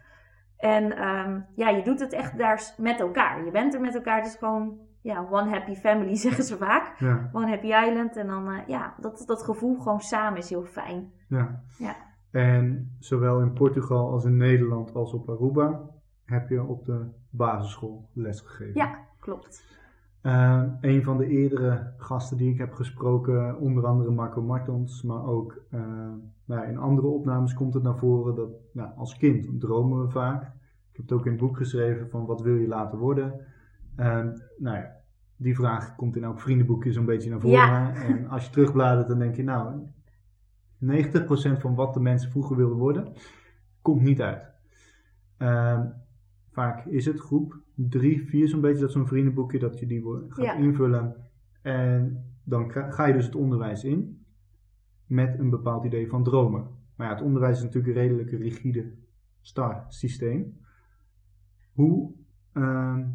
En 0.58 0.98
ehm, 0.98 1.39
ja, 1.56 1.70
je 1.70 1.84
doet 1.84 2.00
het 2.00 2.13
echt 2.13 2.38
daar 2.38 2.74
met 2.77 3.00
elkaar. 3.00 3.46
Je 3.46 3.51
bent 3.51 3.74
er 3.74 3.82
met 3.82 3.96
elkaar, 3.96 4.22
is 4.25 4.36
gewoon, 4.36 4.77
ja, 5.01 5.25
one 5.30 5.50
happy 5.50 5.75
family 5.75 6.15
zeggen 6.25 6.44
ze 6.44 6.58
vaak. 6.58 6.96
Ja, 7.00 7.30
One 7.34 7.48
happy 7.50 7.68
island. 7.74 8.15
En 8.15 8.27
dan, 8.27 8.51
eh, 8.51 8.68
ja, 8.68 8.94
dat, 9.00 9.24
dat 9.25 9.44
gevoel 9.44 9.77
gewoon 9.80 10.00
samen 10.01 10.38
is 10.38 10.50
heel 10.50 10.63
fijn. 10.63 11.12
ja. 11.27 11.62
Ja. 11.77 11.96
En 12.34 12.96
zowel 13.00 13.42
in 13.42 13.54
Portugal 13.54 14.12
als 14.12 14.25
in 14.25 14.38
Nederland 14.38 14.94
als 14.94 15.13
op 15.13 15.30
Aruba 15.30 15.82
heb 16.25 16.50
je 16.50 16.63
op 16.63 16.86
de 16.86 17.06
basisschool 17.30 18.10
lesgegeven. 18.13 18.75
Ja, 18.75 19.00
klopt. 19.20 19.82
Uh, 20.24 20.63
een 20.82 21.04
van 21.04 21.18
de 21.18 21.28
eerdere 21.28 21.94
gasten 21.98 22.38
die 22.38 22.52
ik 22.52 22.58
heb 22.58 22.74
gesproken, 22.74 23.60
onder 23.60 23.86
andere 23.86 24.12
Marco 24.12 24.42
Martens, 24.42 25.04
maar 25.04 25.25
ook 25.25 25.62
uh, 25.72 25.82
nou 26.46 26.62
ja, 26.62 26.63
in 26.63 26.78
andere 26.78 27.08
opnames 27.08 27.54
komt 27.54 27.74
het 27.74 27.84
naar 27.84 27.98
voren 27.98 28.36
dat 28.36 28.50
nou, 28.74 28.90
als 28.96 29.18
kind 29.18 29.60
dromen 29.60 30.02
we 30.02 30.10
vaak. 30.10 30.42
Ik 30.92 31.00
heb 31.00 31.10
het 31.10 31.12
ook 31.12 31.25
in 31.25 31.32
het 31.32 31.42
boek 31.42 31.58
geschreven 31.58 32.10
van 32.10 32.25
wat 32.25 32.42
wil 32.42 32.56
je 32.56 32.68
laten 32.68 32.98
worden. 32.98 33.34
Uh, 33.98 34.06
nou 34.58 34.78
ja, 34.78 34.92
die 35.36 35.56
vraag 35.56 35.96
komt 35.96 36.16
in 36.16 36.24
elk 36.24 36.40
vriendenboekje 36.40 36.92
zo'n 36.92 37.06
beetje 37.06 37.30
naar 37.30 37.40
voren. 37.40 37.58
Ja. 37.58 37.94
En 37.94 38.28
als 38.28 38.46
je 38.46 38.52
terugbladert 38.52 39.08
dan 39.08 39.20
denk 39.20 39.36
je 39.36 39.44
nou, 39.44 39.82
90% 40.86 41.60
van 41.60 41.75
wat 41.75 41.94
de 41.94 42.00
mensen 42.00 42.32
vroeger 42.32 42.56
wilden 42.56 42.78
worden, 42.78 43.13
komt 43.82 44.02
niet 44.02 44.22
uit. 44.22 44.52
Ehm, 45.38 45.86
vaak 46.52 46.86
is 46.86 47.06
het 47.06 47.20
groep 47.20 47.60
drie, 47.75 48.28
vier 48.28 48.48
zo'n 48.48 48.62
beetje, 48.62 48.82
dat 48.82 48.92
zo'n 48.92 49.08
vriendenboekje, 49.08 49.60
dat 49.60 49.80
je 49.80 49.86
die 49.86 50.04
gaat 50.30 50.46
Ja. 50.46 50.54
invullen. 50.54 51.16
En 51.62 52.25
dan 52.44 52.72
ga 52.72 53.06
je 53.06 53.13
dus 53.13 53.25
het 53.25 53.36
onderwijs 53.36 53.84
in 53.84 54.25
met 55.06 55.40
een 55.40 55.50
bepaald 55.50 55.86
idee 55.86 56.10
van 56.10 56.24
dromen. 56.24 56.68
Maar 56.96 57.08
ja, 57.08 57.13
het 57.13 57.24
onderwijs 57.24 57.58
is 57.58 57.63
natuurlijk 57.63 57.96
een 57.96 58.02
redelijk 58.02 58.32
rigide 58.32 58.92
star 59.42 59.86
systeem. 59.88 60.58
Hoe, 61.74 62.12
ehm, 62.54 63.06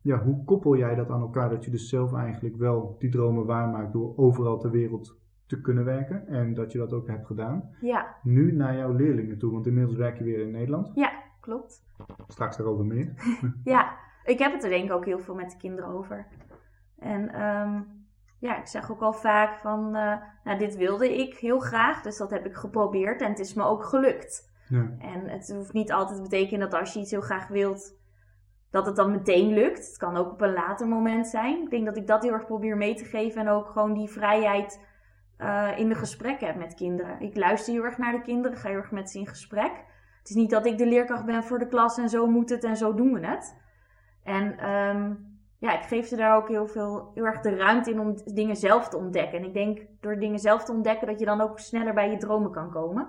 ja, 0.00 0.22
hoe 0.22 0.44
koppel 0.44 0.76
jij 0.76 0.94
dat 0.94 1.10
aan 1.10 1.20
elkaar 1.20 1.50
dat 1.50 1.64
je 1.64 1.70
dus 1.70 1.88
zelf 1.88 2.14
eigenlijk 2.14 2.56
wel 2.56 2.96
die 2.98 3.10
dromen 3.10 3.46
waarmaakt 3.46 3.92
door 3.92 4.16
overal 4.16 4.58
ter 4.58 4.70
wereld 4.70 5.17
te 5.48 5.60
kunnen 5.60 5.84
werken 5.84 6.26
en 6.26 6.54
dat 6.54 6.72
je 6.72 6.78
dat 6.78 6.92
ook 6.92 7.06
hebt 7.06 7.26
gedaan? 7.26 7.70
Ja, 7.80 8.16
Nu 8.22 8.52
naar 8.52 8.76
jouw 8.76 8.92
leerlingen 8.92 9.38
toe, 9.38 9.52
want 9.52 9.66
inmiddels 9.66 9.96
werk 9.96 10.18
je 10.18 10.24
weer 10.24 10.40
in 10.40 10.50
Nederland. 10.50 10.90
ja, 10.94 11.12
klopt. 11.40 11.84
Straks 12.28 12.56
daarover 12.56 12.84
meer. 12.84 13.12
Ja, 13.64 13.96
ik 14.24 14.38
heb 14.38 14.52
het 14.52 14.64
er 14.64 14.70
denk 14.70 14.84
ik 14.84 14.92
ook 14.92 15.04
heel 15.04 15.18
veel 15.18 15.34
met 15.34 15.50
de 15.50 15.56
kinderen 15.56 15.90
over. 15.90 16.26
En 16.98 17.28
ehm, 17.28 17.80
ja, 18.38 18.58
ik 18.58 18.66
zeg 18.66 18.90
ook 18.90 19.00
al 19.00 19.12
vaak 19.12 19.58
van, 19.58 19.96
eh, 19.96 20.16
nou 20.44 20.58
dit 20.58 20.76
wilde 20.76 21.18
ik 21.18 21.34
heel 21.34 21.58
graag, 21.58 22.02
dus 22.02 22.16
dat 22.16 22.30
heb 22.30 22.46
ik 22.46 22.54
geprobeerd 22.54 23.20
en 23.20 23.28
het 23.28 23.38
is 23.38 23.54
me 23.54 23.64
ook 23.64 23.84
gelukt. 23.84 24.52
Ja. 24.68 24.90
En 24.98 25.28
het 25.28 25.52
hoeft 25.54 25.72
niet 25.72 25.92
altijd 25.92 26.16
te 26.16 26.22
betekenen 26.22 26.70
dat 26.70 26.80
als 26.80 26.92
je 26.92 27.00
iets 27.00 27.10
heel 27.10 27.20
graag 27.20 27.48
wilt, 27.48 27.96
dat 28.70 28.86
het 28.86 28.96
dan 28.96 29.10
meteen 29.10 29.52
lukt. 29.52 29.86
Het 29.86 29.96
kan 29.96 30.16
ook 30.16 30.32
op 30.32 30.40
een 30.40 30.52
later 30.52 30.88
moment 30.88 31.26
zijn. 31.26 31.62
Ik 31.62 31.70
denk 31.70 31.86
dat 31.86 31.96
ik 31.96 32.06
dat 32.06 32.22
heel 32.22 32.32
erg 32.32 32.46
probeer 32.46 32.76
mee 32.76 32.94
te 32.94 33.04
geven 33.04 33.40
en 33.40 33.48
ook 33.48 33.68
gewoon 33.68 33.94
die 33.94 34.08
vrijheid 34.08 34.86
eh, 35.38 35.68
in 35.76 35.88
de 35.88 35.94
gesprekken 35.94 36.46
heb 36.46 36.56
met 36.56 36.74
kinderen. 36.74 37.20
Ik 37.20 37.36
luister 37.36 37.72
heel 37.72 37.84
erg 37.84 37.98
naar 37.98 38.12
de 38.12 38.20
kinderen, 38.22 38.56
ga 38.58 38.68
heel 38.68 38.76
erg 38.76 38.90
met 38.90 39.10
ze 39.10 39.18
in 39.18 39.26
gesprek. 39.26 39.72
Het 40.18 40.28
is 40.28 40.34
niet 40.34 40.50
dat 40.50 40.66
ik 40.66 40.78
de 40.78 40.86
leerkracht 40.86 41.24
ben 41.24 41.44
voor 41.44 41.58
de 41.58 41.66
klas 41.66 41.98
en 41.98 42.08
zo 42.08 42.26
moet 42.26 42.50
het 42.50 42.64
en 42.64 42.76
zo 42.76 42.94
doen 42.94 43.12
we 43.12 43.26
het. 43.26 43.56
En 44.22 44.58
ehm, 44.58 45.12
ja, 45.58 45.78
ik 45.78 45.84
geef 45.84 46.06
ze 46.06 46.16
daar 46.16 46.36
ook 46.36 46.48
heel, 46.48 46.66
veel, 46.66 47.10
heel 47.14 47.24
erg 47.26 47.40
de 47.40 47.56
ruimte 47.56 47.90
in 47.90 48.00
om 48.00 48.14
dingen 48.24 48.56
zelf 48.56 48.88
te 48.88 48.96
ontdekken. 48.96 49.38
En 49.38 49.44
ik 49.44 49.52
denk 49.54 49.80
door 50.00 50.18
dingen 50.18 50.38
zelf 50.38 50.64
te 50.64 50.72
ontdekken 50.72 51.06
dat 51.06 51.18
je 51.18 51.24
dan 51.24 51.40
ook 51.40 51.58
sneller 51.58 51.94
bij 51.94 52.10
je 52.10 52.16
dromen 52.16 52.50
kan 52.50 52.70
komen. 52.70 53.08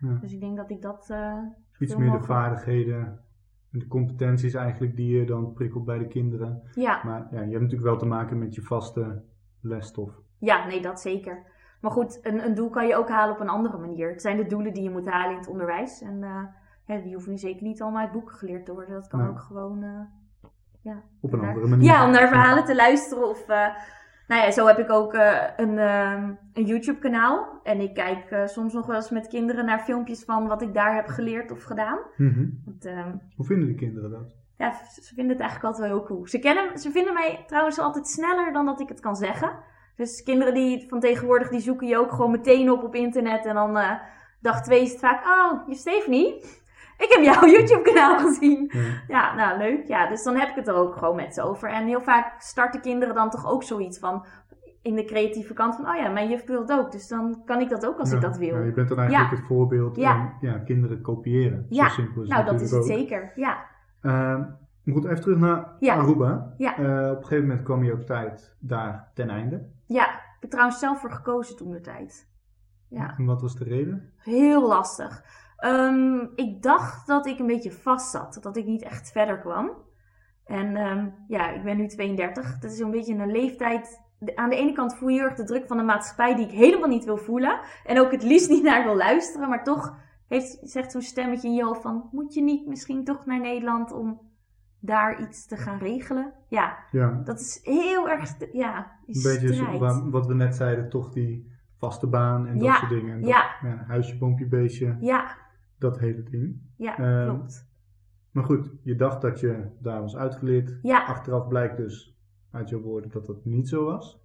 Ja. 0.00 0.18
Dus 0.20 0.32
ik 0.32 0.40
denk 0.40 0.56
dat 0.56 0.70
ik 0.70 0.82
dat. 0.82 1.06
eh, 1.10 1.38
Iets 1.78 1.96
meer 1.96 2.10
de 2.10 2.20
vaardigheden 2.22 3.20
en 3.72 3.78
de 3.78 3.86
competenties 3.86 4.54
eigenlijk 4.54 4.96
die 4.96 5.18
je 5.18 5.24
dan 5.26 5.52
prikkelt 5.52 5.84
bij 5.84 5.98
de 5.98 6.06
kinderen. 6.08 6.62
ja, 6.74 7.00
Maar 7.04 7.20
ja, 7.30 7.36
je 7.40 7.50
hebt 7.50 7.52
natuurlijk 7.62 7.82
wel 7.90 7.96
te 7.98 8.06
maken 8.06 8.38
met 8.38 8.54
je 8.54 8.62
vaste 8.62 9.22
lesstof. 9.60 10.10
ja, 10.38 10.66
nee, 10.66 10.80
dat 10.80 11.00
zeker. 11.00 11.42
Maar 11.80 11.90
goed, 11.90 12.18
een, 12.22 12.44
een 12.44 12.54
doel 12.54 12.70
kan 12.70 12.86
je 12.86 12.96
ook 12.96 13.08
halen 13.08 13.34
op 13.34 13.40
een 13.40 13.48
andere 13.48 13.78
manier. 13.78 14.08
Het 14.10 14.22
zijn 14.22 14.36
de 14.36 14.46
doelen 14.46 14.72
die 14.74 14.82
je 14.82 14.90
moet 14.90 15.08
halen 15.08 15.30
in 15.32 15.38
het 15.38 15.48
onderwijs. 15.48 16.00
En 16.02 16.22
eh, 16.22 16.42
ja, 16.86 17.02
die 17.02 17.12
hoeven 17.12 17.30
nu 17.32 17.38
zeker 17.38 17.62
niet 17.62 17.82
allemaal 17.82 18.00
uit 18.02 18.12
boeken 18.12 18.34
geleerd 18.34 18.64
te 18.66 18.72
worden. 18.72 18.94
Dat 18.94 19.08
kan 19.08 19.28
ook 19.28 19.40
gewoon. 19.40 19.82
eh, 19.82 19.90
Op 21.20 21.32
een 21.32 21.38
Naar- 21.40 21.48
andere 21.48 21.66
manier. 21.68 21.84
Ja, 21.86 22.04
om 22.06 22.10
naar 22.12 22.28
verhalen 22.28 22.64
te 22.64 22.74
luisteren. 22.74 23.28
Of, 23.28 23.48
eh, 23.48 23.66
nou 24.28 24.42
ja, 24.42 24.50
zo 24.50 24.66
heb 24.66 24.78
ik 24.78 24.90
ook 24.90 25.12
een, 25.56 25.78
ehm, 25.78 26.32
een 26.52 26.64
YouTube-kanaal. 26.64 27.60
En 27.62 27.80
ik 27.80 27.94
kijk 27.94 28.48
soms 28.48 28.72
nog 28.72 28.86
wel 28.86 28.96
eens 28.96 29.10
met 29.10 29.28
kinderen 29.28 29.64
naar 29.64 29.78
filmpjes 29.80 30.24
van 30.24 30.46
wat 30.46 30.62
ik 30.62 30.74
daar 30.74 30.94
heb 30.94 31.06
geleerd 31.06 31.50
of 31.50 31.62
gedaan. 31.62 31.98
Mhm. 32.16 32.46
Want, 32.64 32.84
ehm, 32.84 33.16
Hoe 33.36 33.46
vinden 33.46 33.66
die 33.66 33.76
kinderen 33.76 34.10
dat? 34.10 34.34
ja, 34.56 34.72
ze 34.72 35.02
ze 35.02 35.14
vinden 35.14 35.32
het 35.32 35.40
eigenlijk 35.40 35.64
altijd 35.74 35.88
wel 35.90 35.98
heel 35.98 36.06
cool. 36.06 36.26
Ze, 36.26 36.38
kennen, 36.38 36.78
ze 36.78 36.90
vinden 36.90 37.14
mij 37.14 37.44
trouwens 37.46 37.78
altijd 37.78 38.06
sneller 38.08 38.52
dan 38.52 38.66
dat 38.66 38.80
ik 38.80 38.88
het 38.88 39.00
kan 39.00 39.16
zeggen. 39.16 39.50
Dus 39.98 40.22
kinderen 40.22 40.54
die 40.54 40.86
van 40.88 41.00
tegenwoordig, 41.00 41.48
die 41.48 41.60
zoeken 41.60 41.86
je 41.86 41.98
ook 41.98 42.10
gewoon 42.12 42.30
meteen 42.30 42.70
op 42.70 42.82
op 42.82 42.94
internet. 42.94 43.44
En 43.46 43.54
dan 43.54 43.76
eh, 43.78 43.90
dag 44.40 44.62
twee 44.62 44.82
is 44.82 44.90
het 44.90 45.00
vaak, 45.00 45.24
oh, 45.24 45.68
je 45.68 45.74
Stephanie, 45.74 46.34
ik 46.98 47.06
heb 47.08 47.24
jouw 47.24 47.48
YouTube-kanaal 47.54 48.18
gezien. 48.18 48.70
Ja. 48.72 48.82
Ja, 49.08 49.34
nou 49.34 49.58
leuk. 49.58 49.86
Ja, 49.88 50.08
dus 50.08 50.22
dan 50.22 50.36
heb 50.36 50.48
ik 50.48 50.54
het 50.54 50.68
er 50.68 50.74
ook 50.74 50.96
gewoon 50.96 51.16
met 51.16 51.34
ze 51.34 51.42
over. 51.42 51.68
En 51.70 51.86
heel 51.86 52.00
vaak 52.00 52.40
starten 52.40 52.80
kinderen 52.80 53.14
dan 53.14 53.30
toch 53.30 53.50
ook 53.50 53.62
zoiets 53.62 53.98
van 53.98 54.24
in 54.82 54.94
de 54.94 55.04
creatieve 55.04 55.54
kant 55.54 55.74
van, 55.76 55.88
oh 55.88 55.96
ja, 55.96 56.08
mijn 56.08 56.28
juf 56.28 56.46
wil 56.46 56.60
het 56.60 56.72
ook. 56.72 56.92
Dus 56.92 57.08
dan 57.08 57.42
kan 57.44 57.60
ik 57.60 57.68
dat 57.68 57.86
ook 57.86 57.98
als 57.98 58.10
Ja. 58.10 58.16
ik 58.16 58.22
dat 58.22 58.36
wil. 58.36 58.56
Ja, 58.56 58.62
je 58.64 58.72
bent 58.72 58.88
dan 58.88 58.98
eigenlijk 58.98 59.30
Ja. 59.30 59.36
het 59.36 59.46
voorbeeld 59.46 59.96
Ja. 59.96 60.14
en 60.40 60.48
ja, 60.48 60.58
kinderen 60.58 61.00
kopiëren. 61.00 61.66
Ja. 61.68 61.88
Zo 61.88 61.94
simpel 61.94 62.22
is 62.22 62.28
nou, 62.28 62.44
dat 62.44 62.60
is 62.60 62.70
het 62.70 62.84
zeker. 62.84 63.32
Ja, 63.34 63.52
ook. 63.52 64.10
Ehm, 64.12 64.42
goed, 64.92 65.04
even 65.04 65.20
terug 65.20 65.38
naar. 65.38 65.66
Aruba. 65.80 66.54
Ja. 66.58 66.76
Eh, 66.76 67.10
op 67.10 67.16
een 67.16 67.22
gegeven 67.22 67.46
moment 67.46 67.62
kwam 67.62 67.84
je 67.84 67.92
ook 67.92 68.02
tijd 68.02 68.56
daar 68.58 69.10
ten 69.14 69.30
einde. 69.30 69.76
Ja. 69.88 70.26
Ik 70.38 70.44
heb 70.44 70.50
trouwens 70.50 70.78
zelf 70.78 71.00
voor 71.00 71.12
gekozen 71.12 71.56
toen 71.56 71.70
de 71.70 71.80
tijd. 71.80 72.28
Ja. 72.88 73.14
En 73.16 73.24
wat 73.24 73.40
was 73.40 73.56
de 73.56 73.64
reden? 73.64 74.12
Heel 74.16 74.68
lastig. 74.68 75.24
Ehm, 75.56 76.26
ik 76.34 76.62
dacht 76.62 77.06
dat 77.06 77.26
ik 77.26 77.38
een 77.38 77.46
beetje 77.46 77.72
vast 77.72 78.10
zat. 78.10 78.38
Dat 78.42 78.56
ik 78.56 78.66
niet 78.66 78.82
echt 78.82 79.10
verder 79.12 79.38
kwam. 79.38 79.70
En 80.44 80.76
ehm, 80.76 81.08
ja, 81.28 81.50
ik 81.50 81.62
ben 81.62 81.76
nu 81.76 81.86
32. 81.86 82.58
Dat 82.58 82.72
is 82.72 82.78
een 82.78 82.90
beetje 82.90 83.14
een 83.14 83.30
leeftijd. 83.30 84.00
Aan 84.34 84.50
de 84.50 84.56
ene 84.56 84.72
kant 84.72 84.94
voel 84.94 85.08
je 85.08 85.18
heel 85.18 85.24
erg 85.24 85.36
de 85.36 85.44
druk 85.44 85.66
van 85.66 85.76
de 85.76 85.82
maatschappij 85.82 86.34
die 86.34 86.44
ik 86.44 86.52
helemaal 86.52 86.88
niet 86.88 87.04
wil 87.04 87.16
voelen. 87.16 87.60
En 87.84 88.00
ook 88.00 88.12
het 88.12 88.22
liefst 88.22 88.50
niet 88.50 88.62
naar 88.62 88.84
wil 88.84 88.96
luisteren. 88.96 89.48
Maar 89.48 89.64
toch 89.64 89.96
heeft, 90.28 90.58
zegt 90.62 90.92
zo'n 90.92 91.02
stemmetje 91.02 91.48
in 91.48 91.54
je 91.54 91.64
hoofd 91.64 91.82
van... 91.82 92.08
Moet 92.12 92.34
je 92.34 92.42
niet 92.42 92.66
misschien 92.66 93.04
toch 93.04 93.26
naar 93.26 93.40
Nederland 93.40 93.92
om 93.92 94.20
daar 94.80 95.20
iets 95.20 95.46
te 95.46 95.56
gaan 95.56 95.78
regelen? 95.78 96.32
Ja, 96.48 96.78
Ja, 96.90 97.20
dat 97.24 97.40
is 97.40 97.60
heel 97.62 98.08
erg... 98.08 98.34
Ja, 98.52 98.90
een 99.06 99.22
beetje 99.22 99.54
zo, 99.54 100.10
wat 100.10 100.26
we 100.26 100.34
net 100.34 100.54
zeiden, 100.54 100.88
toch 100.88 101.10
die 101.12 101.50
vaste 101.76 102.06
baan 102.06 102.46
en 102.46 102.58
dat 102.58 102.66
Ja, 102.68 102.74
soort 102.74 102.90
dingen. 102.90 103.14
En 103.14 103.20
dat- 103.20 103.30
ja. 103.30 103.84
huisje, 103.86 104.18
boompje, 104.18 104.46
beestje, 104.46 104.96
Ja, 105.00 105.36
dat 105.78 105.98
hele 105.98 106.22
ding. 106.22 106.60
ja, 106.76 106.98
Ehm, 106.98 107.24
klopt. 107.28 107.66
Maar 108.30 108.44
goed, 108.44 108.70
je 108.82 108.96
dacht 108.96 109.20
dat 109.20 109.40
je 109.40 109.68
daar 109.78 110.00
was 110.00 110.16
uitgeleerd. 110.16 110.78
Ja. 110.82 111.04
Achteraf 111.04 111.48
blijkt 111.48 111.76
dus 111.76 112.16
uit 112.52 112.68
jouw 112.68 112.80
woorden 112.80 113.10
dat 113.10 113.26
dat 113.26 113.44
niet 113.44 113.68
zo 113.68 113.84
was. 113.84 114.20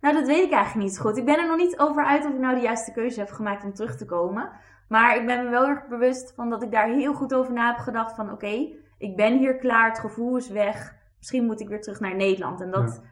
Nou, 0.00 0.14
dat 0.14 0.26
weet 0.26 0.44
ik 0.44 0.52
eigenlijk 0.52 0.86
niet 0.86 0.94
zo 0.96 1.02
goed. 1.02 1.16
Ik 1.16 1.24
ben 1.24 1.38
er 1.38 1.46
nog 1.48 1.56
niet 1.56 1.78
over 1.78 2.04
uit 2.04 2.24
of 2.26 2.32
ik 2.32 2.38
nou 2.40 2.54
de 2.54 2.60
juiste 2.60 2.92
keuze 2.92 3.20
heb 3.20 3.30
gemaakt 3.30 3.64
om 3.64 3.72
terug 3.74 3.96
te 3.96 4.04
komen. 4.04 4.50
Maar 4.88 5.16
ik 5.16 5.26
ben 5.26 5.44
me 5.44 5.50
wel 5.50 5.68
erg 5.68 5.86
bewust 5.88 6.32
van 6.34 6.50
dat 6.50 6.62
ik 6.62 6.70
daar 6.70 6.88
heel 6.88 7.14
goed 7.14 7.34
over 7.34 7.52
na 7.52 7.66
heb 7.66 7.76
gedacht 7.78 8.14
van 8.14 8.30
oké, 8.32 8.68
ik 8.98 9.16
ben 9.16 9.38
hier 9.38 9.56
klaar, 9.56 9.88
het 9.88 9.98
gevoel 9.98 10.36
is 10.36 10.50
weg. 10.50 10.94
Misschien 11.18 11.44
moet 11.44 11.60
ik 11.60 11.68
weer 11.68 11.80
terug 11.82 12.00
naar 12.00 12.16
Nederland. 12.16 12.60
En 12.60 12.70
dat, 12.70 13.02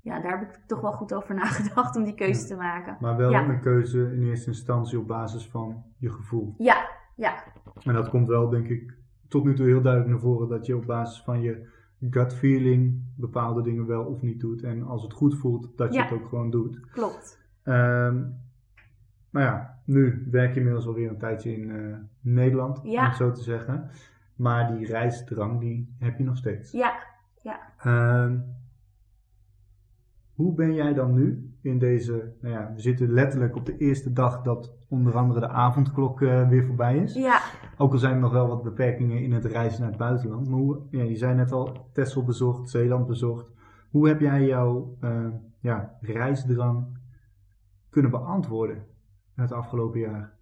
ja, 0.00 0.20
daar 0.20 0.38
heb 0.38 0.48
ik 0.48 0.60
toch 0.66 0.80
wel 0.80 0.92
goed 0.92 1.14
over 1.14 1.34
nagedacht 1.44 1.96
om 1.96 2.04
die 2.04 2.14
keuze 2.14 2.40
Ja. 2.40 2.46
te 2.46 2.56
maken. 2.56 2.96
Maar 3.00 3.16
wel 3.16 3.30
Ja. 3.30 3.48
een 3.48 3.60
keuze 3.60 3.98
in 4.14 4.22
eerste 4.22 4.48
instantie 4.50 4.98
op 4.98 5.06
basis 5.06 5.48
van 5.48 5.82
je 5.98 6.10
gevoel. 6.10 6.54
Ja, 6.58 6.88
ja, 7.16 7.42
En 7.84 7.94
dat 7.94 8.08
komt 8.08 8.28
wel, 8.28 8.48
denk 8.48 8.68
ik, 8.68 8.94
tot 9.28 9.44
nu 9.44 9.54
toe 9.54 9.66
heel 9.66 9.82
duidelijk 9.82 10.12
naar 10.12 10.20
voren 10.22 10.48
dat 10.48 10.66
je 10.66 10.76
op 10.76 10.86
basis 10.86 11.22
van 11.22 11.40
je 11.40 11.68
gut 12.10 12.34
feeling 12.34 13.02
bepaalde 13.16 13.62
dingen 13.62 13.86
wel 13.86 14.04
of 14.04 14.22
niet 14.22 14.40
doet. 14.40 14.62
En 14.62 14.82
als 14.82 15.02
het 15.02 15.12
goed 15.12 15.34
voelt, 15.38 15.68
dat 15.76 15.94
je 15.94 16.02
het 16.02 16.12
ook 16.12 16.28
gewoon 16.28 16.50
doet. 16.50 16.80
klopt. 16.90 17.40
Ehm 17.62 18.22
maar 19.30 19.42
ja, 19.42 19.78
nu 19.84 20.26
werk 20.30 20.50
je 20.52 20.56
inmiddels 20.58 20.86
alweer 20.86 21.08
een 21.08 21.18
tijdje 21.18 21.52
in 21.56 21.70
eh, 21.70 21.96
Nederland, 22.20 22.80
om 22.82 22.96
het 22.96 23.16
zo 23.16 23.32
te 23.32 23.42
zeggen. 23.42 23.90
Maar 24.42 24.76
die 24.76 24.86
reisdrang, 24.86 25.60
die 25.60 25.94
heb 25.98 26.18
je 26.18 26.24
nog 26.24 26.36
steeds. 26.36 26.70
Ja, 26.72 26.92
Ehm, 27.78 28.38
hoe 30.34 30.54
ben 30.54 30.74
jij 30.74 30.94
dan 30.94 31.12
nu 31.12 31.54
in 31.60 31.78
deze, 31.78 32.34
nou 32.40 32.54
ja, 32.54 32.72
we 32.74 32.80
zitten 32.80 33.12
letterlijk 33.12 33.56
op 33.56 33.66
de 33.66 33.76
eerste 33.76 34.12
dag 34.12 34.42
dat 34.42 34.72
onder 34.88 35.16
andere 35.16 35.40
de 35.40 35.48
avondklok 35.48 36.22
eh, 36.22 36.48
weer 36.48 36.64
voorbij 36.64 36.96
is. 36.98 37.14
ja, 37.14 37.40
Ook 37.76 37.92
al 37.92 37.98
zijn 37.98 38.14
er 38.14 38.20
nog 38.20 38.32
wel 38.32 38.48
wat 38.48 38.62
beperkingen 38.62 39.22
in 39.22 39.32
het 39.32 39.44
reizen 39.44 39.80
naar 39.80 39.88
het 39.90 39.98
buitenland. 39.98 40.48
Maar 40.48 40.58
hoe, 40.58 40.80
ja, 40.90 41.02
je 41.02 41.16
zei 41.16 41.34
net 41.34 41.52
al, 41.52 41.88
Texel 41.92 42.24
bezocht, 42.24 42.70
Zeeland 42.70 43.06
bezocht. 43.06 43.50
Hoe 43.90 44.08
heb 44.08 44.20
jij 44.20 44.46
jouw 44.46 44.96
eh, 45.00 45.26
ja, 45.60 45.96
reisdrang 46.00 46.98
kunnen 47.90 48.10
beantwoorden 48.10 48.86
het 49.34 49.52
afgelopen 49.52 50.00
jaar? 50.00 50.32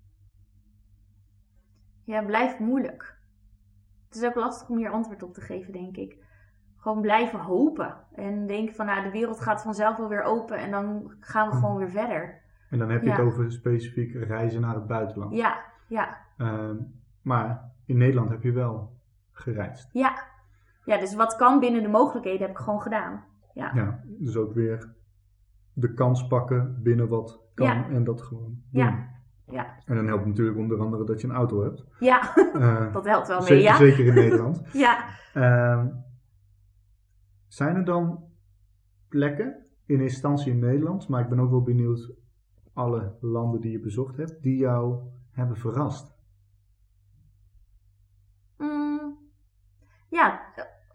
ja, 2.04 2.22
blijft 2.24 2.58
moeilijk. 2.58 3.18
Het 4.10 4.18
is 4.22 4.28
ook 4.28 4.34
lastig 4.34 4.68
om 4.68 4.76
hier 4.76 4.90
antwoord 4.90 5.22
op 5.22 5.34
te 5.34 5.40
geven, 5.40 5.72
denk 5.72 5.96
ik. 5.96 6.16
Gewoon 6.76 7.00
blijven 7.00 7.38
hopen. 7.40 7.96
En 8.12 8.46
denken 8.46 8.74
van, 8.74 8.86
nou, 8.86 9.02
de 9.02 9.10
wereld 9.10 9.40
gaat 9.40 9.62
vanzelf 9.62 9.96
wel 9.96 10.08
weer 10.08 10.22
open 10.22 10.56
en 10.58 10.70
dan 10.70 11.12
gaan 11.20 11.48
we 11.50 11.54
gewoon 11.56 11.76
weer 11.76 11.90
verder. 11.90 12.40
En 12.70 12.78
dan 12.78 12.90
heb 12.90 13.02
je 13.02 13.08
Ja. 13.08 13.16
het 13.16 13.24
over 13.24 13.52
specifiek 13.52 14.14
reizen 14.14 14.60
naar 14.60 14.74
het 14.74 14.86
buitenland. 14.86 15.34
Ja, 15.34 15.60
ja, 15.88 16.16
Ehm, 16.36 16.76
maar 17.22 17.72
in 17.86 17.96
Nederland 17.98 18.28
heb 18.30 18.42
je 18.42 18.52
wel 18.52 18.96
gereisd. 19.32 19.88
ja. 19.92 20.28
Ja, 20.84 20.98
dus 20.98 21.14
wat 21.14 21.36
kan 21.36 21.60
binnen 21.60 21.82
de 21.82 21.88
mogelijkheden 21.88 22.40
heb 22.40 22.50
ik 22.50 22.56
gewoon 22.56 22.80
gedaan. 22.80 23.24
Ja, 23.54 23.70
Ja, 23.74 24.00
dus 24.04 24.36
ook 24.36 24.52
weer 24.52 24.94
de 25.72 25.94
kans 25.94 26.26
pakken 26.26 26.82
binnen 26.82 27.08
wat 27.08 27.40
kan 27.54 27.66
Ja. 27.66 27.88
en 27.88 28.04
dat 28.04 28.22
gewoon 28.22 28.42
doen. 28.70 28.82
Ja. 28.82 29.08
Ja, 29.50 29.76
En 29.84 29.94
dan 29.94 30.06
helpt 30.06 30.26
natuurlijk 30.26 30.58
onder 30.58 30.80
andere 30.80 31.04
dat 31.04 31.20
je 31.20 31.26
een 31.26 31.34
auto 31.34 31.62
hebt. 31.62 31.84
ja. 31.98 32.36
Eh, 32.36 32.92
dat 32.92 33.04
helpt 33.04 33.28
wel 33.28 33.38
mee, 33.38 33.46
zeker, 33.46 33.64
ja. 33.64 33.76
zeker 33.76 34.06
in 34.06 34.14
Nederland. 34.14 34.62
Ja, 34.72 35.04
Ehm, 35.34 35.88
zijn 37.48 37.76
er 37.76 37.84
dan 37.84 38.24
plekken, 39.08 39.66
in 39.86 40.00
instantie 40.00 40.52
in 40.52 40.58
Nederland, 40.58 41.08
maar 41.08 41.20
ik 41.20 41.28
ben 41.28 41.40
ook 41.40 41.50
wel 41.50 41.62
benieuwd 41.62 42.12
alle 42.72 43.16
landen 43.20 43.60
die 43.60 43.72
je 43.72 43.80
bezocht 43.80 44.16
hebt, 44.16 44.42
die 44.42 44.56
jou 44.56 44.98
hebben 45.30 45.56
verrast? 45.56 46.14
Mm, 48.56 49.18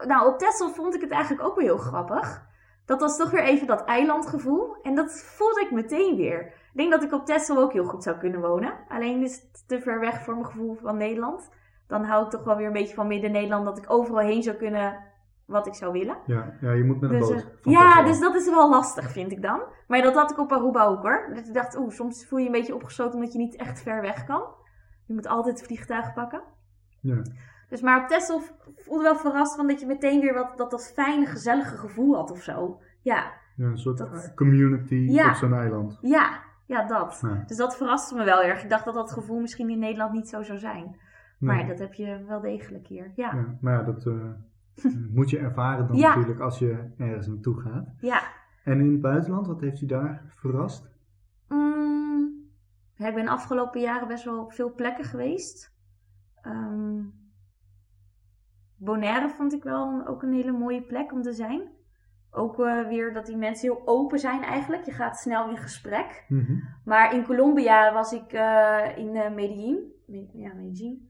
nou, 0.05 0.27
op 0.33 0.37
Texel 0.37 0.69
vond 0.69 0.95
ik 0.95 1.01
het 1.01 1.11
eigenlijk 1.11 1.47
ook 1.47 1.55
wel 1.55 1.65
heel 1.65 1.77
grappig. 1.77 2.47
Dat 2.85 2.99
was 2.99 3.17
toch 3.17 3.31
weer 3.31 3.43
even 3.43 3.67
dat 3.67 3.85
eilandgevoel. 3.85 4.75
En 4.81 4.95
dat 4.95 5.21
voelde 5.21 5.61
ik 5.61 5.71
meteen 5.71 6.15
weer. 6.15 6.53
Ik 6.75 6.81
denk 6.81 6.91
dat 6.93 7.03
ik 7.03 7.13
op 7.13 7.25
Texel 7.25 7.57
ook 7.57 7.73
heel 7.73 7.85
goed 7.85 8.03
zou 8.03 8.17
kunnen 8.17 8.41
wonen. 8.41 8.73
Alleen 8.87 9.21
is 9.23 9.35
het 9.41 9.63
te 9.67 9.79
ver 9.81 9.99
weg 9.99 10.23
voor 10.23 10.33
mijn 10.33 10.45
gevoel 10.45 10.75
van 10.75 10.97
Nederland. 10.97 11.49
Dan 11.87 12.03
hou 12.03 12.25
ik 12.25 12.29
toch 12.31 12.43
wel 12.43 12.55
weer 12.57 12.67
een 12.67 12.73
beetje 12.73 12.93
van 12.95 13.07
Midden-Nederland. 13.07 13.65
Dat 13.65 13.77
ik 13.77 13.91
overal 13.91 14.19
heen 14.19 14.43
zou 14.43 14.55
kunnen 14.55 15.03
wat 15.45 15.67
ik 15.67 15.73
zou 15.73 15.91
willen. 15.91 16.17
Ja, 16.25 16.53
ja 16.61 16.71
je 16.71 16.83
moet 16.83 16.99
met 17.01 17.11
een 17.11 17.19
Dus, 17.19 17.27
boot. 17.29 17.45
eh, 17.63 17.71
ja, 17.73 18.03
dus 18.03 18.19
dat 18.19 18.35
is 18.35 18.49
wel 18.49 18.69
lastig, 18.69 19.11
vind 19.11 19.31
ik 19.31 19.41
dan. 19.41 19.61
Maar 19.87 20.01
dat 20.01 20.13
had 20.15 20.31
ik 20.31 20.37
op 20.39 20.51
Aruba 20.51 20.83
ook 20.85 21.01
hoor. 21.01 21.31
Dat 21.35 21.47
ik 21.47 21.53
dacht, 21.53 21.77
oeh, 21.77 21.89
soms 21.91 22.25
voel 22.27 22.39
je 22.39 22.45
je 22.45 22.51
een 22.51 22.57
beetje 22.59 22.75
opgesloten 22.75 23.13
omdat 23.15 23.31
je 23.33 23.37
niet 23.39 23.55
echt 23.55 23.81
ver 23.81 24.01
weg 24.01 24.23
kan. 24.25 24.43
Je 25.05 25.13
moet 25.13 25.27
altijd 25.27 25.57
het 25.57 25.65
vliegtuig 25.67 26.13
pakken. 26.13 26.41
Ja. 27.01 27.21
Dus 27.69 27.81
maar 27.81 28.01
op 28.01 28.07
Texel 28.07 28.41
voelde 28.75 29.03
wel 29.03 29.15
verrast 29.15 29.55
van 29.55 29.67
dat 29.67 29.79
je 29.79 29.85
meteen 29.85 30.21
weer 30.21 30.33
wat, 30.33 30.57
dat, 30.57 30.71
dat 30.71 30.91
fijne, 30.93 31.25
gezellige 31.25 31.77
gevoel 31.77 32.15
had 32.15 32.31
of 32.31 32.41
zo. 32.41 32.81
Ja, 33.01 33.31
Ja, 33.55 33.65
een 33.65 33.77
soort 33.77 33.97
Dat- 33.97 34.31
community 34.35 34.95
Ja. 34.95 35.29
op 35.29 35.35
zo'n 35.35 35.53
eiland. 35.53 35.97
ja, 36.01 36.39
ja, 36.65 36.87
dat. 36.87 37.19
Ja. 37.21 37.43
Dus 37.47 37.57
dat 37.57 37.77
verraste 37.77 38.15
me 38.15 38.23
wel 38.23 38.43
erg. 38.43 38.63
Ik 38.63 38.69
dacht 38.69 38.85
dat 38.85 38.93
dat 38.93 39.11
gevoel 39.11 39.39
misschien 39.39 39.69
in 39.69 39.79
Nederland 39.79 40.13
niet 40.13 40.29
zo 40.29 40.43
zou 40.43 40.57
zijn. 40.59 40.99
Maar 41.39 41.55
Nee. 41.55 41.63
ja, 41.63 41.69
dat 41.69 41.79
heb 41.79 41.93
je 41.93 42.23
wel 42.27 42.41
degelijk 42.41 42.87
hier. 42.87 43.11
Ja, 43.15 43.33
ja. 43.33 43.39
Ja, 43.39 43.57
maar 43.61 43.73
ja, 43.73 43.83
dat 43.83 44.05
eh, 44.05 44.29
moet 45.17 45.29
je 45.29 45.37
ervaren 45.37 45.87
dan 45.87 45.95
Ja. 45.95 46.07
natuurlijk 46.15 46.39
als 46.39 46.59
je 46.59 46.93
ergens 46.97 47.27
naartoe 47.27 47.61
gaat. 47.61 47.87
En 48.63 48.79
in 48.79 48.91
het 48.91 49.01
buitenland, 49.01 49.47
wat 49.47 49.61
heeft 49.61 49.79
je 49.79 49.85
daar 49.85 50.33
verrast? 50.35 50.89
Mm, 51.47 52.49
ja, 52.95 53.07
ik 53.07 53.13
ben 53.15 53.23
de 53.25 53.31
afgelopen 53.31 53.81
jaren 53.81 54.07
best 54.07 54.23
wel 54.23 54.39
op 54.39 54.53
veel 54.53 54.73
plekken 54.73 55.05
geweest. 55.05 55.73
Ehm, 56.41 57.01
Bonaire 58.77 59.29
vond 59.29 59.53
ik 59.53 59.63
wel 59.63 60.07
ook 60.07 60.23
een 60.23 60.33
hele 60.33 60.51
mooie 60.51 60.81
plek 60.81 61.11
om 61.11 61.21
te 61.21 61.33
zijn. 61.33 61.61
Ook 62.35 62.59
eh, 62.59 62.87
weer 62.87 63.13
dat 63.13 63.25
die 63.25 63.37
mensen 63.37 63.69
heel 63.69 63.81
open 63.85 64.19
zijn 64.19 64.43
eigenlijk. 64.43 64.85
Je 64.85 64.91
gaat 64.91 65.17
snel 65.19 65.49
in 65.49 65.57
gesprek. 65.57 66.25
Mhm. 66.27 66.53
Maar 66.85 67.13
in 67.13 67.25
Colombia 67.25 67.93
was 67.93 68.11
ik 68.13 68.33
eh, 68.33 68.83
in 68.95 69.15
eh, 69.15 69.31
Medellin. 69.33 69.93
Me- 70.07 70.29
ja, 70.33 70.53
Medellin. 70.53 71.09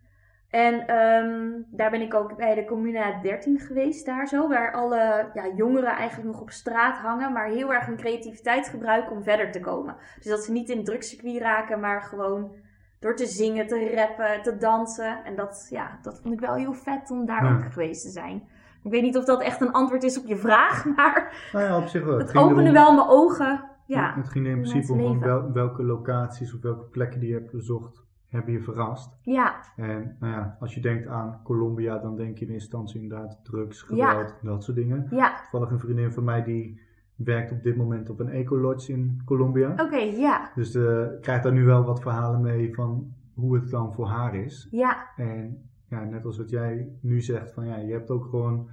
En 0.49 0.88
ehm, 0.88 1.51
daar 1.71 1.91
ben 1.91 2.01
ik 2.01 2.13
ook 2.13 2.38
bij 2.38 2.55
de 2.55 2.65
Comuna 2.65 3.21
13 3.21 3.59
geweest, 3.59 4.05
daar 4.05 4.27
zo. 4.27 4.47
Waar 4.47 4.73
alle 4.73 5.29
ja, 5.33 5.47
jongeren 5.55 5.89
eigenlijk 5.95 6.31
nog 6.31 6.41
op 6.41 6.49
straat 6.51 6.97
hangen, 6.97 7.31
maar 7.33 7.47
heel 7.47 7.73
erg 7.73 7.85
hun 7.85 7.97
creativiteit 7.97 8.67
gebruiken 8.67 9.11
om 9.11 9.23
verder 9.23 9.51
te 9.51 9.59
komen. 9.59 9.95
Dus 10.15 10.25
dat 10.25 10.43
ze 10.43 10.51
niet 10.51 10.69
in 10.69 10.83
drugscircuit 10.83 11.41
raken, 11.41 11.79
maar 11.79 12.01
gewoon 12.01 12.55
door 12.99 13.15
te 13.15 13.25
zingen, 13.25 13.67
te 13.67 13.91
rappen, 13.95 14.41
te 14.41 14.57
dansen. 14.57 15.23
En 15.23 15.35
dat, 15.35 15.67
ja, 15.69 15.99
dat 16.01 16.19
vond 16.21 16.33
ik 16.33 16.39
wel 16.39 16.55
heel 16.55 16.73
vet 16.73 17.11
om 17.11 17.25
daar 17.25 17.43
Ja. 17.43 17.53
ook 17.55 17.63
geweest 17.73 18.01
te 18.01 18.09
zijn. 18.09 18.47
Ik 18.86 18.91
weet 18.91 19.02
niet 19.02 19.17
of 19.17 19.26
dat 19.26 19.41
echt 19.41 19.62
een 19.62 19.71
antwoord 19.71 20.04
is 20.04 20.19
op 20.19 20.26
je 20.28 20.36
vraag, 20.38 20.86
maar 20.95 21.50
Nou 21.54 21.65
ja, 21.65 21.78
op 21.78 21.88
zich 21.88 22.04
wel. 22.06 22.17
het 22.17 22.36
opende 22.38 22.71
wel 22.71 22.93
mijn 22.95 23.08
ogen. 23.10 23.63
Ja, 23.88 24.13
Het 24.15 24.30
ging 24.30 24.45
er 24.45 24.52
in 24.52 24.62
principe 24.62 24.93
om 24.93 25.00
van 25.00 25.19
wel- 25.19 25.52
welke 25.52 25.84
locaties 25.84 26.54
of 26.54 26.62
welke 26.62 26.86
plekken 26.86 27.19
die 27.19 27.30
je 27.30 27.36
hebt 27.36 27.52
bezocht, 27.52 28.04
hebben 28.30 28.54
je 28.54 28.62
verrast. 28.62 29.17
ja, 29.21 29.56
En 29.76 30.15
nou 30.19 30.34
ja, 30.34 30.58
als 30.60 30.74
je 30.76 30.82
denkt 30.82 31.08
aan 31.08 31.39
Colombia, 31.43 31.98
dan 31.98 32.15
denk 32.15 32.38
je 32.38 32.45
in 32.45 32.52
eerste 32.52 32.54
instantie 32.78 33.02
inderdaad 33.02 33.39
drugs, 33.43 33.86
Ja. 33.89 34.10
geweld, 34.10 34.36
dat 34.41 34.63
soort 34.63 34.78
dingen. 34.78 35.08
ja. 35.10 35.36
Toevallig 35.41 35.71
een 35.71 35.80
vriendin 35.80 36.12
van 36.12 36.24
mij 36.24 36.43
die 36.43 36.80
werkt 37.15 37.52
op 37.52 37.63
dit 37.63 37.76
moment 37.76 38.10
op 38.10 38.19
een 38.19 38.30
eco-lodge 38.30 38.91
in 38.91 39.21
Colombia. 39.26 39.71
Oké, 39.78 39.98
ja. 39.98 40.52
Dus 40.56 40.76
eh 40.76 41.04
krijgt 41.21 41.43
daar 41.43 41.54
nu 41.54 41.65
wel 41.65 41.84
wat 41.84 42.02
verhalen 42.02 42.41
mee 42.41 42.74
van 42.76 43.13
hoe 43.34 43.56
het 43.56 43.69
dan 43.69 43.93
voor 43.93 44.08
haar 44.08 44.36
is. 44.36 44.67
Ja, 44.71 45.08
En 45.15 45.69
ja, 45.89 46.04
net 46.04 46.26
als 46.26 46.38
wat 46.38 46.50
jij 46.50 46.89
nu 47.02 47.21
zegt, 47.21 47.52
van 47.54 47.65
ja, 47.65 47.76
je 47.76 47.91
hebt 47.91 48.10
ook 48.10 48.26
gewoon 48.26 48.69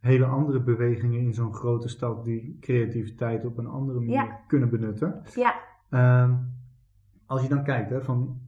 hele 0.00 0.24
andere 0.26 0.60
bewegingen 0.62 1.20
in 1.20 1.34
zo'n 1.34 1.54
grote 1.54 1.88
stad 1.88 2.24
die 2.24 2.56
creativiteit 2.60 3.44
op 3.44 3.58
een 3.58 3.66
andere 3.66 3.98
manier 3.98 4.14
Ja. 4.14 4.40
kunnen 4.46 4.70
benutten. 4.70 5.22
ja, 5.34 5.54
Ehm, 5.90 6.34
als 7.26 7.42
je 7.42 7.48
dan 7.48 7.64
kijkt, 7.64 7.90
hè, 7.90 8.02
van 8.02 8.40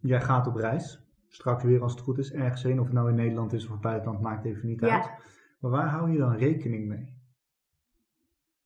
jij 0.00 0.20
gaat 0.20 0.46
op 0.46 0.54
reis, 0.56 1.06
straks 1.28 1.62
weer 1.62 1.82
als 1.82 1.92
het 1.92 2.00
goed 2.00 2.18
is, 2.18 2.32
ergens 2.32 2.62
heen, 2.62 2.78
of 2.80 2.84
het 2.84 2.94
nou 2.94 3.08
in 3.08 3.14
Nederland 3.14 3.52
is 3.52 3.64
of 3.66 3.70
het 3.72 3.80
buitenland, 3.80 4.20
maakt 4.20 4.44
even 4.44 4.68
niet 4.68 4.80
Ja. 4.80 4.94
uit. 4.94 5.10
Maar 5.60 5.70
waar 5.70 5.88
hou 5.88 6.10
je 6.10 6.18
dan 6.18 6.34
rekening 6.36 6.88
mee? 6.88 7.20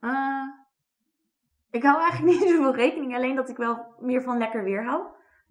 Eh, 0.00 0.42
ik 1.70 1.82
hou 1.82 2.00
eigenlijk 2.00 2.30
niet 2.40 2.48
zoveel 2.48 2.74
rekening. 2.74 3.14
Alleen 3.14 3.36
dat 3.36 3.48
ik 3.48 3.56
wel 3.56 3.94
meer 4.00 4.22
van 4.22 4.38
lekker 4.38 4.64
weer 4.64 4.84
hou. 4.84 5.02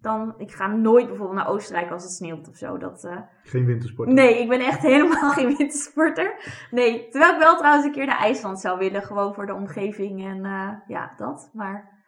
Dan, 0.06 0.34
ik 0.38 0.52
ga 0.52 0.66
nooit 0.66 1.06
bijvoorbeeld 1.06 1.38
naar 1.38 1.48
Oostenrijk 1.48 1.90
als 1.90 2.02
het 2.02 2.12
sneeuwt 2.12 2.48
of 2.48 2.56
zo. 2.56 2.78
Dat, 2.78 3.04
eh, 3.04 3.20
Geen 3.42 3.64
wintersport. 3.64 4.08
nee, 4.08 4.38
ik 4.42 4.48
ben 4.48 4.60
echt 4.60 4.80
helemaal 4.92 5.30
geen 5.30 5.56
wintersporter. 5.56 6.34
Nee, 6.70 7.08
terwijl 7.08 7.32
ik 7.34 7.38
wel 7.42 7.56
trouwens 7.56 7.86
een 7.86 7.92
keer 7.92 8.06
naar 8.06 8.18
IJsland 8.18 8.60
zou 8.60 8.78
willen. 8.78 9.02
Gewoon 9.02 9.34
voor 9.34 9.46
de 9.46 9.54
omgeving 9.54 10.24
en 10.24 10.44
eh, 10.44 10.72
ja, 10.86 11.12
dat. 11.16 11.50
Maar 11.52 12.04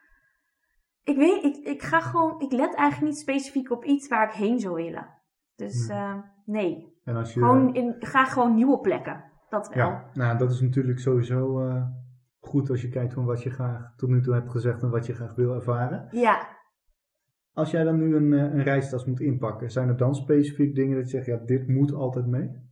ik 1.02 1.16
weet, 1.16 1.44
ik, 1.44 1.56
ik 1.56 1.82
ga 1.82 2.00
gewoon, 2.00 2.40
ik 2.40 2.52
let 2.52 2.74
eigenlijk 2.74 3.12
niet 3.12 3.20
specifiek 3.20 3.70
op 3.70 3.84
iets 3.84 4.08
waar 4.08 4.28
ik 4.28 4.34
heen 4.34 4.58
zou 4.58 4.74
willen. 4.74 5.08
Dus 5.56 5.86
Nee. 5.88 5.98
eh, 5.98 6.14
nee, 6.44 7.00
En 7.04 7.16
als 7.16 7.34
je, 7.34 7.40
gewoon 7.40 7.74
in, 7.74 7.96
ga 7.98 8.24
gewoon 8.24 8.54
nieuwe 8.54 8.78
plekken. 8.80 9.24
Dat 9.48 9.68
wel. 9.74 9.86
ja, 9.88 10.10
nou, 10.14 10.38
dat 10.38 10.50
is 10.50 10.60
natuurlijk 10.60 10.98
sowieso 10.98 11.60
goed 12.40 12.70
als 12.70 12.82
je 12.82 12.88
kijkt 12.88 13.12
van 13.14 13.24
wat 13.24 13.42
je 13.42 13.50
graag 13.50 13.92
tot 13.96 14.08
nu 14.08 14.22
toe 14.22 14.34
hebt 14.34 14.50
gezegd 14.50 14.82
en 14.82 14.90
wat 14.90 15.06
je 15.06 15.14
graag 15.14 15.34
wil 15.34 15.54
ervaren. 15.54 16.08
ja. 16.10 16.56
Als 17.58 17.70
jij 17.70 17.84
dan 17.84 17.96
nu 17.98 18.16
een, 18.16 18.32
eh, 18.32 18.40
een 18.40 18.62
reistas 18.62 19.04
moet 19.04 19.20
inpakken, 19.20 19.70
zijn 19.70 19.88
er 19.88 19.96
dan 19.96 20.14
specifiek 20.14 20.74
dingen 20.74 20.96
dat 20.96 21.10
je 21.10 21.16
zegt, 21.16 21.26
ja, 21.26 21.46
dit 21.46 21.68
moet 21.68 21.92
altijd 21.92 22.26
mee? 22.26 22.66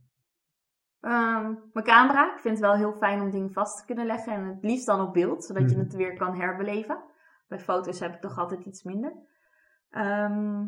Ehm, 1.01 1.53
mijn 1.73 1.85
camera. 1.85 2.33
Ik 2.35 2.39
vind 2.41 2.57
het 2.57 2.65
wel 2.65 2.75
heel 2.75 2.93
fijn 2.93 3.21
om 3.21 3.29
dingen 3.29 3.51
vast 3.51 3.77
te 3.79 3.85
kunnen 3.85 4.05
leggen. 4.05 4.33
En 4.33 4.45
het 4.45 4.63
liefst 4.63 4.85
dan 4.85 5.01
op 5.07 5.13
beeld, 5.13 5.43
zodat 5.45 5.69
je 5.69 5.75
Mhm. 5.75 5.85
het 5.85 5.95
weer 5.95 6.17
kan 6.17 6.35
herbeleven. 6.35 6.97
Bij 7.47 7.59
foto's 7.59 7.99
heb 7.99 8.13
ik 8.13 8.21
toch 8.21 8.37
altijd 8.37 8.65
iets 8.65 8.83
minder. 8.83 9.13
Ehm, 9.89 10.65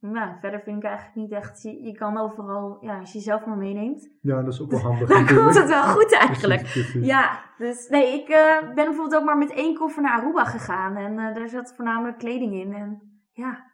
nou, 0.00 0.38
verder 0.40 0.60
vind 0.60 0.76
ik 0.76 0.84
eigenlijk 0.84 1.16
niet 1.16 1.32
echt... 1.32 1.62
Je, 1.62 1.82
je 1.82 1.92
kan 1.92 2.16
overal... 2.18 2.76
Ja, 2.80 2.98
als 2.98 3.12
je 3.12 3.18
jezelf 3.18 3.46
maar 3.46 3.56
meeneemt. 3.56 4.10
Ja, 4.20 4.42
dat 4.42 4.52
is 4.52 4.60
ook 4.62 4.70
wel 4.70 4.80
handig 4.90 5.08
Dan 5.08 5.20
natuurlijk. 5.20 5.44
komt 5.46 5.58
het 5.60 5.68
wel 5.68 5.82
goed 5.84 6.12
eigenlijk. 6.12 6.60
Precies, 6.60 6.90
precies. 6.90 7.06
Ja, 7.06 7.40
dus 7.58 7.88
nee, 7.88 8.20
ik 8.22 8.28
eh, 8.28 8.60
ben 8.74 8.84
bijvoorbeeld 8.84 9.14
ook 9.16 9.24
maar 9.24 9.38
met 9.38 9.52
één 9.52 9.74
koffer 9.74 10.02
naar 10.02 10.20
Aruba 10.20 10.44
gegaan. 10.44 10.96
En 10.96 11.18
eh, 11.18 11.34
daar 11.34 11.48
zat 11.48 11.74
voornamelijk 11.76 12.18
kleding 12.18 12.54
in. 12.54 12.72
En 12.74 13.14
ja, 13.36 13.70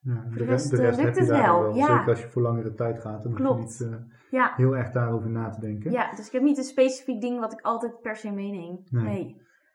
Ja, 0.00 0.24
de 0.30 0.34
de, 0.38 0.44
rest, 0.44 0.70
de 0.70 0.76
eh, 0.76 0.82
rest 0.82 0.98
lukt 1.00 1.16
heb 1.16 1.26
je 1.26 1.32
het 1.32 1.40
daar 1.42 1.52
wel, 1.52 1.62
wel. 1.62 1.74
ja. 1.74 1.86
Zeker 1.96 2.08
als 2.10 2.20
je 2.22 2.28
voor 2.28 2.42
langere 2.42 2.74
tijd 2.74 3.00
gaat, 3.00 3.22
dan 3.22 3.34
Klopt. 3.34 3.60
hoef 3.60 3.78
je 3.78 3.84
niet 3.84 3.92
eh, 3.92 3.98
ja, 4.30 4.52
heel 4.56 4.76
erg 4.76 4.90
daarover 4.90 5.30
na 5.30 5.50
te 5.50 5.60
denken. 5.60 5.90
ja, 5.90 6.10
dus 6.10 6.26
ik 6.26 6.32
heb 6.32 6.42
niet 6.42 6.58
een 6.58 6.64
specifiek 6.64 7.20
ding 7.20 7.40
wat 7.40 7.52
ik 7.52 7.60
altijd 7.60 8.00
per 8.00 8.16
se 8.16 8.30
meeneem. 8.32 8.78
Nee. 8.90 9.04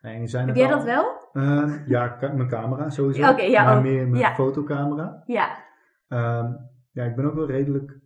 nee. 0.02 0.28
Zijn 0.28 0.48
Heb 0.48 0.56
jij 0.56 0.68
dat 0.68 0.84
wel? 0.84 1.30
Ehm, 1.34 1.84
ja, 1.88 2.18
mijn 2.22 2.48
camera 2.48 2.90
sowieso. 2.90 3.30
Oké, 3.32 3.42
ja, 3.42 3.64
maar 3.64 3.78
ook. 3.78 3.84
meer 3.84 4.08
mijn 4.08 4.22
Ja. 4.22 4.34
fotocamera. 4.34 5.24
Ja, 5.26 5.66
Ehm, 6.08 6.54
ja, 6.92 7.04
ik 7.04 7.16
ben 7.16 7.26
ook 7.26 7.34
wel 7.36 7.48
redelijk 7.48 8.00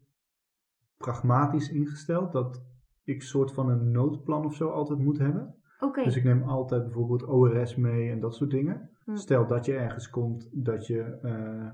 pragmatisch 0.98 1.70
ingesteld. 1.72 2.32
Dat 2.32 2.63
ik 3.04 3.22
soort 3.22 3.54
van 3.54 3.70
een 3.70 3.91
noodplan 3.91 4.46
of 4.46 4.56
zo 4.56 4.70
altijd 4.70 5.00
moet 5.00 5.17
hebben. 5.17 5.56
Dus 6.04 6.15
ik 6.15 6.24
neem 6.24 6.44
altijd 6.44 6.84
bijvoorbeeld 6.84 7.24
ORS 7.28 7.76
mee 7.76 8.12
en 8.12 8.20
dat 8.20 8.36
soort 8.36 8.50
dingen. 8.52 8.89
Hm. 9.06 9.16
Stel 9.16 9.48
dat 9.48 9.66
je 9.66 9.74
ergens 9.74 10.10
komt, 10.10 10.50
dat 10.52 10.88
je 10.88 11.20
eh, 11.22 11.70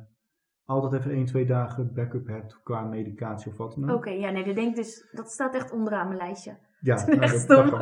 altijd 0.65 0.93
even 0.93 1.11
1, 1.11 1.25
2 1.25 1.45
dagen 1.45 1.93
backup 1.93 2.27
hebt 2.27 2.61
qua 2.63 2.81
medicatie 2.81 3.51
of 3.51 3.57
wat 3.57 3.75
dan 3.75 3.89
ook. 3.89 3.97
Oké, 3.97 4.09
ja, 4.09 4.29
nee, 4.29 4.43
dat 4.43 4.55
denk 4.55 4.69
ik 4.69 4.75
dus, 4.75 5.09
dat 5.11 5.31
staat 5.31 5.55
echt 5.55 5.71
onderaan 5.71 6.07
mijn 6.07 6.19
lijstje. 6.19 6.57
Ja, 6.79 7.05
nou, 7.05 7.19
dat, 7.19 7.45
kan. 7.45 7.79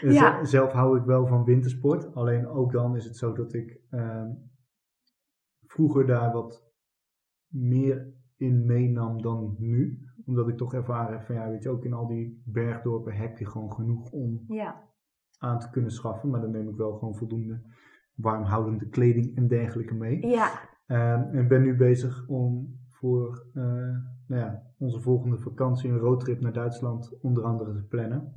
Dus 0.00 0.14
Ja. 0.14 0.44
Zelf 0.44 0.72
hou 0.72 0.98
ik 0.98 1.04
wel 1.04 1.26
van 1.26 1.44
wintersport. 1.44 2.14
Alleen 2.14 2.46
ook 2.46 2.72
dan 2.72 2.96
is 2.96 3.04
het 3.04 3.16
zo 3.16 3.32
dat 3.32 3.52
ik 3.52 3.80
ehm, 3.90 4.30
vroeger 5.66 6.06
daar 6.06 6.32
wat 6.32 6.64
meer 7.46 8.14
in 8.36 8.66
meenam 8.66 9.22
dan 9.22 9.56
nu. 9.58 10.00
Omdat 10.24 10.48
ik 10.48 10.56
toch 10.56 10.74
ervaren 10.74 11.16
heb 11.16 11.26
van 11.26 11.34
ja, 11.34 11.48
weet 11.48 11.62
je, 11.62 11.68
ook 11.68 11.84
in 11.84 11.92
al 11.92 12.06
die 12.06 12.42
bergdorpen 12.44 13.12
heb 13.12 13.38
je 13.38 13.46
gewoon 13.46 13.72
genoeg 13.72 14.10
om 14.10 14.44
Ja, 14.48 14.88
aan 15.38 15.58
te 15.58 15.70
kunnen 15.70 15.90
schaffen. 15.90 16.30
Maar 16.30 16.40
dan 16.40 16.50
neem 16.50 16.68
ik 16.68 16.76
wel 16.76 16.92
gewoon 16.92 17.16
voldoende 17.16 17.62
warmhoudende 18.16 18.88
kleding 18.88 19.36
en 19.36 19.48
dergelijke 19.48 19.94
mee. 19.94 20.26
ja, 20.26 20.50
Ehm, 20.86 21.20
en 21.32 21.48
ben 21.48 21.62
nu 21.62 21.76
bezig 21.76 22.24
om 22.28 22.78
voor 22.90 23.46
eh, 23.54 23.62
nou 24.26 24.42
ja, 24.42 24.62
onze 24.78 25.00
volgende 25.00 25.38
vakantie 25.38 25.90
een 25.90 25.98
roadtrip 25.98 26.40
naar 26.40 26.52
Duitsland 26.52 27.18
onder 27.22 27.44
andere 27.44 27.74
te 27.74 27.82
plannen. 27.82 28.32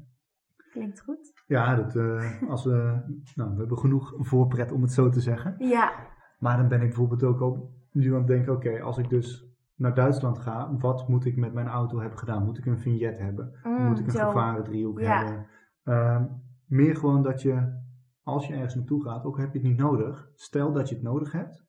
klinkt 0.72 1.02
goed. 1.02 1.34
Ja, 1.48 1.76
dat, 1.76 1.96
eh, 1.96 2.24
als 2.50 2.63
we, 2.65 2.72
nou, 3.36 3.52
we 3.54 3.60
hebben 3.60 3.78
genoeg 3.78 4.13
voorpret 4.18 4.72
om 4.72 4.82
het 4.82 4.92
zo 4.92 5.10
te 5.10 5.22
zeggen. 5.22 5.56
Ja, 5.58 5.92
Maar 6.39 6.58
dan 6.58 6.68
ben 6.68 6.82
ik 6.82 6.88
bijvoorbeeld 6.88 7.24
ook 7.24 7.39
al 7.42 7.74
nu 7.92 8.12
aan 8.12 8.18
het 8.18 8.28
denken, 8.28 8.54
oké, 8.54 8.82
als 8.82 8.98
ik 8.98 9.10
dus 9.10 9.48
naar 9.76 9.94
Duitsland 9.96 10.39
ga, 10.39 10.76
wat 10.78 11.08
moet 11.08 11.26
ik 11.26 11.36
met 11.38 11.54
mijn 11.54 11.68
auto 11.68 12.00
hebben 12.00 12.20
gedaan? 12.20 12.44
Moet 12.46 12.58
ik 12.58 12.65
een 12.65 12.80
vignet 12.80 13.18
hebben? 13.20 13.52
mm, 13.63 13.86
moet 13.86 14.00
ik 14.00 14.06
een 14.06 14.12
zo. 14.12 14.26
gevarendriehoek 14.28 15.00
Ja. 15.00 15.18
hebben? 15.26 15.46
Ehm, 15.84 16.24
meer 16.65 16.96
gewoon 16.96 17.24
dat 17.24 17.42
je, 17.42 17.78
als 18.23 18.47
je 18.47 18.53
ergens 18.53 18.75
naartoe 18.75 19.03
gaat, 19.03 19.23
ook 19.25 19.38
heb 19.38 19.53
je 19.53 19.60
het 19.60 19.67
niet 19.67 19.77
nodig. 19.77 20.29
Stel 20.36 20.71
dat 20.71 20.89
je 20.89 20.95
het 20.95 21.03
nodig 21.03 21.32
hebt, 21.32 21.63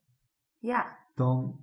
Ja, 0.59 0.97
dan 1.15 1.61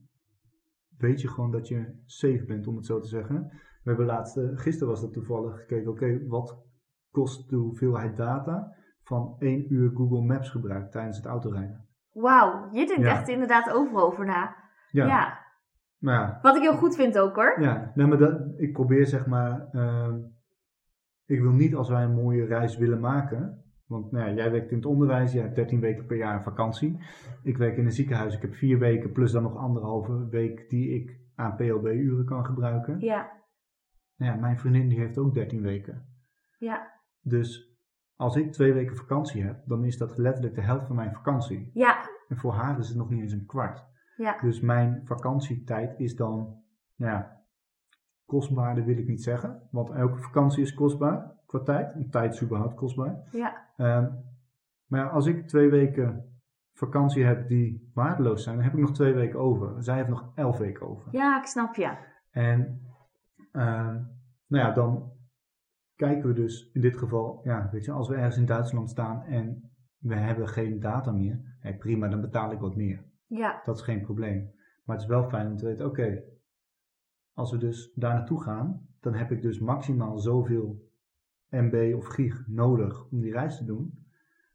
weet 0.97 1.21
je 1.21 1.27
gewoon 1.27 1.51
dat 1.51 1.67
je 1.67 2.01
safe 2.05 2.43
bent, 2.47 2.67
om 2.67 2.75
het 2.75 2.85
zo 2.85 2.99
te 2.99 3.07
zeggen. 3.07 3.43
We 3.83 3.93
hebben 3.93 4.05
laatst, 4.05 4.37
eh, 4.37 4.43
gisteren 4.53 4.87
was 4.87 5.01
dat 5.01 5.13
toevallig 5.13 5.59
gekeken, 5.59 5.91
oké, 5.91 6.27
wat 6.27 6.65
kost 7.11 7.49
de 7.49 7.55
hoeveelheid 7.55 8.17
data 8.17 8.75
van 9.03 9.35
één 9.39 9.73
uur 9.73 9.91
Google 9.93 10.21
Maps 10.21 10.49
gebruik 10.49 10.91
tijdens 10.91 11.17
het 11.17 11.25
autorijden? 11.25 11.87
Wauw, 12.11 12.69
je 12.71 12.85
denkt 12.85 13.03
Ja. 13.03 13.11
echt 13.11 13.27
inderdaad 13.27 13.71
overal 13.71 14.05
over 14.05 14.25
na. 14.25 14.55
Ja, 14.91 15.05
Ja. 15.05 15.37
nou 15.99 16.19
ja, 16.19 16.39
Wat 16.41 16.55
ik 16.55 16.61
heel 16.61 16.77
goed 16.77 16.95
vind 16.95 17.17
ook 17.19 17.35
hoor. 17.35 17.61
Ja, 17.61 17.91
nou, 17.95 18.09
maar 18.09 18.17
dat, 18.17 18.41
ik 18.57 18.73
probeer 18.73 19.05
zeg 19.07 19.25
maar. 19.25 19.67
ehm, 19.71 20.19
ik 21.25 21.41
wil 21.41 21.51
niet 21.51 21.75
als 21.75 21.89
wij 21.89 22.03
een 22.03 22.15
mooie 22.15 22.45
reis 22.45 22.77
willen 22.77 22.99
maken. 22.99 23.66
Want 23.87 24.11
nou 24.11 24.27
ja, 24.29 24.33
jij 24.35 24.51
werkt 24.51 24.71
in 24.71 24.77
het 24.77 24.85
onderwijs, 24.85 25.31
jij 25.31 25.41
hebt 25.41 25.55
13 25.55 25.79
weken 25.79 26.05
per 26.05 26.17
jaar 26.17 26.43
vakantie. 26.43 26.99
Ik 27.43 27.57
werk 27.57 27.77
in 27.77 27.85
een 27.85 27.91
ziekenhuis, 27.91 28.35
ik 28.35 28.41
heb 28.41 28.53
vier 28.53 28.79
weken 28.79 29.11
plus 29.11 29.31
dan 29.31 29.43
nog 29.43 29.55
anderhalve 29.55 30.27
week 30.29 30.69
die 30.69 30.89
ik 30.89 31.19
aan 31.35 31.55
PLB-uren 31.55 32.25
kan 32.25 32.45
gebruiken. 32.45 32.99
Ja, 32.99 33.31
Nou 34.15 34.33
ja, 34.33 34.39
mijn 34.39 34.59
vriendin 34.59 34.89
die 34.89 34.99
heeft 34.99 35.17
ook 35.17 35.33
13 35.33 35.61
weken. 35.61 36.05
ja, 36.57 36.91
Dus 37.21 37.75
als 38.15 38.35
ik 38.35 38.51
twee 38.51 38.73
weken 38.73 38.95
vakantie 38.95 39.43
heb, 39.43 39.61
dan 39.65 39.83
is 39.83 39.97
dat 39.97 40.17
letterlijk 40.17 40.55
de 40.55 40.61
helft 40.61 40.87
van 40.87 40.95
mijn 40.95 41.13
vakantie. 41.13 41.69
ja, 41.73 42.09
En 42.27 42.37
voor 42.37 42.53
haar 42.53 42.79
is 42.79 42.87
het 42.87 42.97
nog 42.97 43.09
niet 43.09 43.21
eens 43.21 43.31
een 43.31 43.45
kwart. 43.45 43.85
ja. 44.17 44.39
Dus 44.41 44.59
mijn 44.59 45.01
vakantietijd 45.05 45.99
is 45.99 46.15
dan, 46.15 46.63
nou 46.95 47.11
ja, 47.11 47.41
kostbaarder 48.25 48.85
wil 48.85 48.97
ik 48.97 49.07
niet 49.07 49.23
zeggen. 49.23 49.67
Want 49.71 49.89
elke 49.89 50.17
vakantie 50.17 50.63
is 50.63 50.73
kostbaar 50.73 51.35
qua 51.47 51.59
tijd. 51.59 51.93
En 51.93 52.09
tijd 52.09 52.33
is 52.33 52.41
überhaupt 52.43 52.75
kostbaar. 52.75 53.27
Ja, 53.31 53.65
Ehm, 53.77 54.07
maar 54.87 54.99
ja, 54.99 55.07
als 55.07 55.25
ik 55.25 55.47
twee 55.47 55.69
weken 55.69 56.39
vakantie 56.73 57.23
heb 57.25 57.47
die 57.47 57.91
waardeloos 57.93 58.43
zijn, 58.43 58.55
dan 58.55 58.63
heb 58.63 58.73
ik 58.73 58.79
nog 58.79 58.91
twee 58.93 59.13
weken 59.13 59.39
over. 59.39 59.83
Zij 59.83 59.95
heeft 59.95 60.07
nog 60.09 60.31
elf 60.35 60.57
weken 60.57 60.87
over. 60.87 61.07
ja, 61.11 61.39
ik 61.39 61.45
snap 61.45 61.75
je. 61.75 61.97
En 62.31 62.81
ehm, 63.51 63.93
nou 64.47 64.65
ja, 64.65 64.71
dan 64.71 65.11
kijken 65.95 66.27
we 66.27 66.33
dus 66.33 66.69
in 66.73 66.81
dit 66.81 66.97
geval, 66.97 67.39
ja, 67.43 67.69
weet 67.71 67.85
je, 67.85 67.91
als 67.91 68.07
we 68.07 68.15
ergens 68.15 68.37
in 68.37 68.45
Duitsland 68.45 68.89
staan 68.89 69.23
en 69.23 69.71
we 69.97 70.15
hebben 70.15 70.47
geen 70.47 70.79
data 70.79 71.11
meer, 71.11 71.57
hey, 71.59 71.77
prima, 71.77 72.07
dan 72.07 72.21
betaal 72.21 72.51
ik 72.51 72.59
wat 72.59 72.75
meer. 72.75 73.03
Ja, 73.27 73.61
Dat 73.63 73.75
is 73.77 73.83
geen 73.83 74.01
probleem. 74.01 74.51
Maar 74.85 74.95
het 74.95 75.05
is 75.05 75.11
wel 75.11 75.29
fijn 75.29 75.47
om 75.47 75.55
te 75.57 75.65
weten, 75.65 75.85
oké, 75.85 76.23
als 77.33 77.51
we 77.51 77.57
dus 77.57 77.91
daar 77.95 78.13
naartoe 78.13 78.41
gaan, 78.41 78.87
dan 78.99 79.13
heb 79.13 79.31
ik 79.31 79.41
dus 79.41 79.59
maximaal 79.59 80.17
zoveel 80.19 80.85
MB 81.49 81.93
of 81.95 82.05
gig 82.05 82.47
nodig 82.47 83.09
om 83.11 83.21
die 83.21 83.31
reis 83.31 83.57
te 83.57 83.65
doen. 83.65 84.05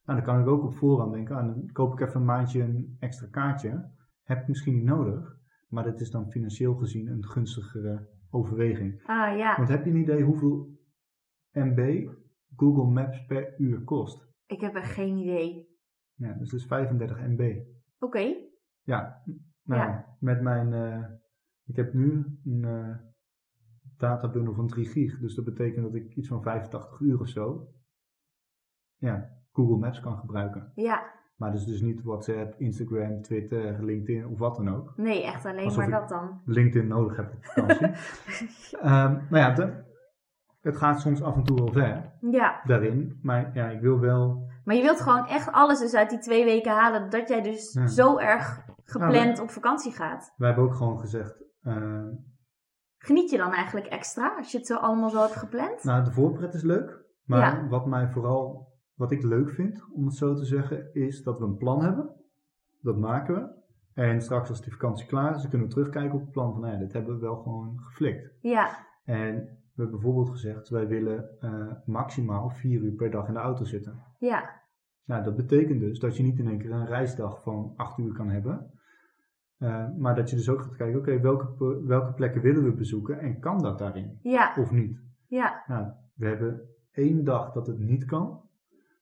Nou, 0.05 0.19
dan 0.19 0.23
kan 0.27 0.41
ik 0.41 0.47
ook 0.47 0.65
op 0.65 0.75
voorhand 0.75 1.13
denken, 1.13 1.37
ah, 1.37 1.47
dan 1.47 1.71
koop 1.73 1.93
ik 1.93 2.01
even 2.01 2.21
een 2.21 2.27
maandje 2.27 2.63
een 2.63 2.97
extra 3.01 3.27
kaartje. 3.31 3.91
Heb 4.23 4.41
ik 4.41 4.49
misschien 4.49 4.75
niet 4.75 4.85
nodig, 4.85 5.37
maar 5.69 5.85
dat 5.85 6.01
is 6.01 6.11
dan 6.11 6.31
financieel 6.31 6.75
gezien 6.75 7.07
een 7.07 7.25
gunstigere 7.27 8.09
overweging. 8.31 9.03
ah 9.07 9.37
ja. 9.39 9.57
Want 9.57 9.69
heb 9.69 9.85
je 9.85 9.91
een 9.91 9.97
idee 10.01 10.23
hoeveel 10.23 10.79
MB 11.53 12.09
Google 12.57 12.91
Maps 12.93 13.25
per 13.27 13.55
uur 13.61 13.81
kost? 13.85 14.27
Ik 14.47 14.61
heb 14.61 14.75
echt 14.75 14.93
geen 14.93 15.17
idee. 15.17 15.69
Ja, 16.15 16.33
dus 16.33 16.51
dat 16.51 16.61
is 16.61 16.67
35 16.67 17.19
MB. 17.21 17.61
Oké, 17.99 18.35
Ja, 18.83 19.23
nou, 19.63 19.81
Ja. 19.81 20.17
met 20.21 20.41
mijn. 20.43 20.73
eh, 20.73 21.05
ik 21.67 21.77
heb 21.77 21.95
nu 21.95 22.25
een 22.45 22.65
eh 22.65 22.97
databundel 24.03 24.55
van 24.55 24.67
3 24.67 24.87
gig. 24.89 25.19
Dus 25.19 25.35
dat 25.35 25.45
betekent 25.45 25.85
dat 25.85 25.95
ik 25.95 26.15
iets 26.15 26.29
van 26.29 26.43
85 26.43 27.01
uur 27.01 27.21
of 27.21 27.29
zo. 27.29 27.69
Ja, 28.97 29.29
Google 29.53 29.77
Maps 29.77 30.01
kan 30.01 30.17
gebruiken. 30.19 30.73
ja. 30.75 31.21
Maar 31.37 31.55
is 31.55 31.65
dus 31.65 31.81
niet 31.81 32.03
WhatsApp, 32.03 32.55
Instagram, 32.61 33.23
Twitter, 33.23 33.85
LinkedIn 33.85 34.27
of 34.27 34.39
wat 34.39 34.57
dan 34.57 34.69
ook. 34.75 34.93
Nee, 34.97 35.25
echt 35.25 35.45
alleen 35.45 35.65
Alsof 35.65 35.77
maar 35.89 36.01
dat 36.01 36.09
dan. 36.09 36.41
LinkedIn 36.45 36.89
nodig 36.89 37.17
heb 37.17 37.33
op 37.33 37.45
vakantie. 37.45 37.87
Ehm 38.81 39.13
nou 39.13 39.37
ja, 39.37 39.51
de- 39.55 39.83
het 40.61 40.77
gaat 40.77 41.01
soms 41.01 41.23
af 41.23 41.35
en 41.37 41.45
toe 41.45 41.57
wel 41.57 41.73
ver 41.73 42.13
Ja, 42.31 42.61
daarin. 42.65 43.19
Maar 43.23 43.51
ja, 43.55 43.69
ik 43.69 43.81
wil 43.81 44.01
wel. 44.01 44.49
maar 44.65 44.75
je 44.77 44.83
wilt 44.83 45.01
gewoon 45.01 45.27
echt 45.27 45.53
alles 45.53 45.79
dus 45.79 45.95
uit 45.95 46.11
die 46.11 46.19
twee 46.19 46.45
weken 46.45 46.73
halen, 46.73 47.11
dat 47.11 47.29
jij 47.29 47.43
dus 47.43 47.73
Ja. 47.73 47.87
zo 47.87 48.19
erg 48.19 48.65
gepland 48.85 49.37
Ja, 49.37 49.43
op 49.43 49.51
vakantie 49.51 49.93
gaat. 49.93 50.33
We 50.37 50.45
hebben 50.47 50.65
ook 50.65 50.75
gewoon 50.75 50.99
gezegd. 50.99 51.45
eh, 51.63 52.05
Geniet 53.05 53.31
je 53.31 53.37
dan 53.37 53.53
eigenlijk 53.53 53.87
extra 53.87 54.35
als 54.37 54.53
je 54.53 54.59
het 54.59 54.67
zo 54.67 54.77
allemaal 54.77 55.11
zo 55.11 55.21
hebt 55.21 55.37
gepland? 55.37 55.85
Nou, 55.85 56.05
de 56.05 56.11
voorpret 56.13 56.55
is 56.55 56.63
leuk. 56.63 57.01
Maar 57.25 57.41
Ja. 57.63 57.69
wat 57.69 57.87
mij 57.87 58.09
vooral, 58.09 58.69
wat 58.95 59.13
ik 59.13 59.23
leuk 59.23 59.51
vind, 59.51 59.85
om 59.93 60.05
het 60.05 60.15
zo 60.15 60.35
te 60.35 60.45
zeggen, 60.45 60.95
is 60.95 61.23
dat 61.23 61.39
we 61.39 61.45
een 61.45 61.57
plan 61.57 61.83
hebben. 61.83 62.11
Dat 62.81 62.97
maken 62.97 63.35
we. 63.35 63.61
En 64.03 64.21
straks 64.21 64.49
als 64.49 64.63
die 64.63 64.73
vakantie 64.73 65.07
klaar 65.07 65.35
is, 65.35 65.41
dan 65.41 65.51
kunnen 65.51 65.69
we 65.69 65.75
terugkijken 65.75 66.15
op 66.15 66.21
het 66.21 66.31
plan 66.31 66.53
van, 66.53 66.61
nou 66.61 66.73
ja, 66.73 66.79
dit 66.79 66.93
hebben 66.93 67.15
we 67.15 67.21
wel 67.21 67.37
gewoon 67.37 67.79
geflikt. 67.81 68.33
Ja, 68.41 68.87
En 69.05 69.35
we 69.75 69.83
hebben 69.83 70.01
bijvoorbeeld 70.01 70.31
gezegd, 70.31 70.69
wij 70.69 70.87
willen 70.87 71.29
eh, 71.41 71.67
maximaal 71.87 72.51
vier 72.51 72.81
uur 72.81 72.93
per 72.93 73.11
dag 73.11 73.29
in 73.29 73.35
de 73.35 73.41
auto 73.41 73.65
zitten. 73.65 74.03
ja, 74.19 74.61
Nou, 75.05 75.25
dat 75.25 75.37
betekent 75.37 75.81
dus 75.81 75.99
dat 75.99 76.17
je 76.17 76.23
niet 76.23 76.39
in 76.39 76.49
één 76.49 76.59
keer 76.59 76.71
een 76.73 76.87
reisdag 76.87 77.43
van 77.43 77.73
acht 77.77 77.99
uur 77.99 78.13
kan 78.13 78.29
hebben. 78.29 78.71
Eh, 79.63 79.87
maar 79.97 80.15
dat 80.15 80.31
je 80.31 80.37
dus 80.37 80.49
ook 80.49 80.61
gaat 80.63 80.77
kijken, 80.77 80.99
oké, 80.99 81.21
welke, 81.21 81.83
welke 81.87 82.13
plekken 82.13 82.43
willen 82.43 82.65
we 82.65 82.73
bezoeken 82.73 83.19
en 83.19 83.39
kan 83.39 83.59
dat 83.63 83.79
daarin 83.79 84.19
ja, 84.23 84.55
of 84.59 84.71
niet? 84.71 85.01
ja, 85.27 85.65
Nou, 85.67 85.93
we 86.15 86.27
hebben 86.27 86.61
één 86.91 87.25
dag 87.25 87.53
dat 87.53 87.67
het 87.67 87.79
niet 87.79 88.05
kan. 88.05 88.41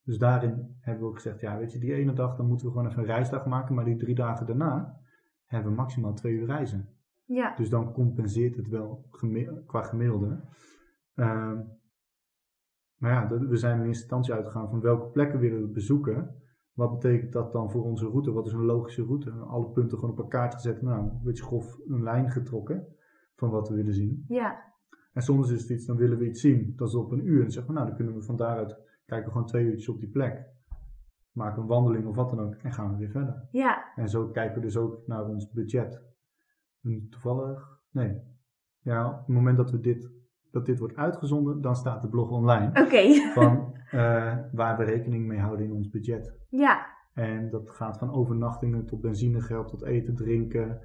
Dus 0.05 0.18
daarin 0.18 0.77
hebben 0.81 1.03
we 1.03 1.09
ook 1.09 1.14
gezegd, 1.14 1.40
ja, 1.40 1.59
weet 1.59 1.73
je, 1.73 1.79
die 1.79 1.94
ene 1.94 2.12
dag 2.12 2.37
dan 2.37 2.46
moeten 2.46 2.66
we 2.66 2.73
gewoon 2.73 2.88
even 2.88 2.99
een 3.01 3.07
reisdag 3.07 3.46
maken. 3.46 3.75
Maar 3.75 3.85
die 3.85 3.96
drie 3.96 4.14
dagen 4.14 4.46
daarna 4.46 5.01
hebben 5.46 5.70
we 5.70 5.77
maximaal 5.77 6.14
twee 6.14 6.33
uur 6.33 6.46
reizen. 6.46 6.88
ja, 7.25 7.55
Dus 7.57 7.68
dan 7.70 7.92
compenseert 7.92 8.57
het 8.57 8.68
wel 8.68 9.07
gemi- 9.11 9.62
qua 9.66 9.83
gemiddelde. 9.83 10.40
Ehm, 11.14 11.59
maar 12.96 13.11
ja, 13.12 13.29
we 13.38 13.57
zijn 13.57 13.79
in 13.81 13.87
eerste 13.87 14.03
instantie 14.03 14.35
uitgegaan 14.35 14.70
van 14.70 14.81
welke 14.81 15.07
plekken 15.07 15.38
willen 15.38 15.61
we 15.61 15.68
bezoeken. 15.68 16.39
Wat 16.80 16.90
betekent 17.00 17.32
dat 17.32 17.52
dan 17.52 17.70
voor 17.70 17.84
onze 17.84 18.06
route? 18.06 18.32
Wat 18.32 18.46
is 18.46 18.52
een 18.52 18.64
logische 18.64 19.02
route? 19.04 19.30
Alle 19.30 19.70
punten 19.70 19.98
gewoon 19.98 20.14
op 20.14 20.18
een 20.18 20.28
kaart 20.28 20.54
gezet. 20.54 20.82
Nou, 20.82 21.02
een 21.02 21.20
beetje 21.22 21.42
grof 21.42 21.78
een 21.88 22.02
lijn 22.02 22.30
getrokken 22.30 22.86
van 23.36 23.50
wat 23.50 23.68
we 23.68 23.74
willen 23.74 23.94
zien. 23.94 24.24
ja, 24.28 24.72
En 25.12 25.22
soms 25.22 25.50
is 25.50 25.60
het 25.60 25.70
iets, 25.70 25.86
dan 25.86 25.96
willen 25.96 26.18
we 26.18 26.28
iets 26.28 26.40
zien, 26.40 26.72
dat 26.76 26.88
is 26.88 26.94
op 26.94 27.10
een 27.10 27.26
uur. 27.26 27.36
En 27.36 27.40
dan 27.42 27.50
zeggen 27.50 27.72
we, 27.72 27.78
nou, 27.78 27.86
dan 27.88 27.96
kunnen 27.96 28.14
we 28.14 28.22
van 28.22 28.36
daaruit 28.36 28.76
kijken 29.06 29.26
we 29.26 29.32
gewoon 29.32 29.46
twee 29.46 29.64
uurtjes 29.64 29.88
op 29.88 30.00
die 30.00 30.08
plek. 30.10 30.46
Maken 31.32 31.62
een 31.62 31.68
wandeling 31.68 32.06
of 32.06 32.16
wat 32.16 32.30
dan 32.30 32.40
ook 32.40 32.54
en 32.54 32.72
gaan 32.72 32.90
we 32.92 32.96
weer 32.98 33.10
verder. 33.10 33.48
ja, 33.50 33.92
En 33.94 34.08
zo 34.08 34.28
kijken 34.28 34.54
we 34.54 34.60
dus 34.60 34.76
ook 34.76 35.06
naar 35.06 35.26
ons 35.26 35.50
budget. 35.50 36.02
En 36.82 37.06
toevallig, 37.10 37.80
nee. 37.90 38.20
Ja, 38.82 39.10
op 39.10 39.18
het 39.26 39.34
moment 39.36 39.56
dat, 39.56 39.70
we 39.70 39.80
dit, 39.80 40.10
dat 40.50 40.66
dit 40.66 40.78
wordt 40.78 40.96
uitgezonden, 40.96 41.60
dan 41.60 41.76
staat 41.76 42.02
de 42.02 42.08
blog 42.08 42.30
online. 42.30 42.68
oké. 42.84 43.14
Van 43.34 43.79
eh, 43.90 44.37
waar 44.53 44.76
we 44.79 44.85
rekening 44.85 45.26
mee 45.26 45.38
houden 45.38 45.66
in 45.66 45.72
ons 45.72 45.88
budget. 45.88 46.35
Ja, 46.48 46.87
En 47.14 47.50
dat 47.50 47.70
gaat 47.70 47.98
van 47.98 48.12
overnachtingen 48.12 48.87
tot 48.87 49.00
benzinegeld, 49.00 49.68
tot 49.68 49.83
eten, 49.85 50.14
drinken. 50.14 50.81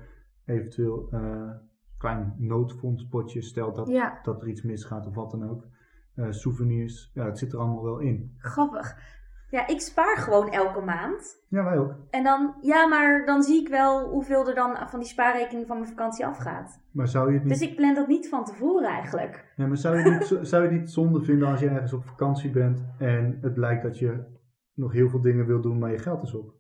Eventueel 0.46 1.08
eh 1.12 1.50
klein 1.98 2.34
noodfondspotje, 2.38 3.42
stel 3.42 3.74
dat, 3.74 3.88
Ja. 3.88 4.20
dat 4.24 4.42
er 4.42 4.48
iets 4.48 4.62
misgaat 4.62 5.08
of 5.08 5.16
wat 5.16 5.32
dan 5.32 5.50
ook. 5.50 5.68
Eh, 6.16 6.32
souvenirs, 6.32 7.12
ja, 7.14 7.26
het 7.26 7.38
zit 7.38 7.54
er 7.54 7.60
allemaal 7.60 7.84
wel 7.84 8.00
in. 8.00 8.34
grappig. 8.38 8.98
Ja, 9.56 9.68
ik 9.68 9.82
spaar 9.82 10.18
gewoon 10.18 10.50
elke 10.52 10.82
maand. 10.82 11.44
Ja, 11.50 11.64
wij 11.64 11.78
ook. 11.78 11.94
En 12.10 12.24
dan, 12.24 12.56
ja, 12.62 12.88
maar 12.88 13.26
dan 13.26 13.44
zie 13.44 13.62
ik 13.62 13.68
wel 13.68 14.10
hoeveel 14.10 14.48
er 14.48 14.56
dan 14.56 14.78
van 14.90 15.00
die 15.00 15.08
spaarrekening 15.08 15.68
van 15.68 15.78
mijn 15.78 15.90
vakantie 15.90 16.26
afgaat. 16.26 16.82
Maar 16.92 17.08
zou 17.08 17.28
je 17.28 17.34
het 17.34 17.44
niet, 17.44 17.60
Dus 17.60 17.70
ik 17.70 17.76
plan 17.76 17.94
dat 17.94 18.08
niet 18.08 18.30
van 18.30 18.44
tevoren 18.46 18.90
eigenlijk. 18.90 19.54
ja, 19.56 19.68
maar 19.68 19.78
zou 19.78 19.98
je 19.98 20.04
het 20.04 20.20
niet, 20.20 20.28
zo- 20.28 20.44
zou 20.44 20.64
je 20.64 20.70
het 20.70 20.80
niet 20.80 20.92
zonde 20.92 21.22
vinden 21.24 21.48
als 21.48 21.60
je 21.60 21.70
ergens 21.70 21.94
op 21.94 22.06
vakantie 22.06 22.50
bent 22.52 22.84
en 23.00 23.38
het 23.42 23.54
blijkt 23.54 23.84
dat 23.84 24.00
je 24.00 24.24
nog 24.74 24.92
heel 24.92 25.10
veel 25.10 25.22
dingen 25.22 25.46
wil 25.46 25.62
doen, 25.62 25.80
maar 25.80 25.92
je 25.92 25.98
geld 26.00 26.24
is 26.24 26.34
op? 26.34 26.54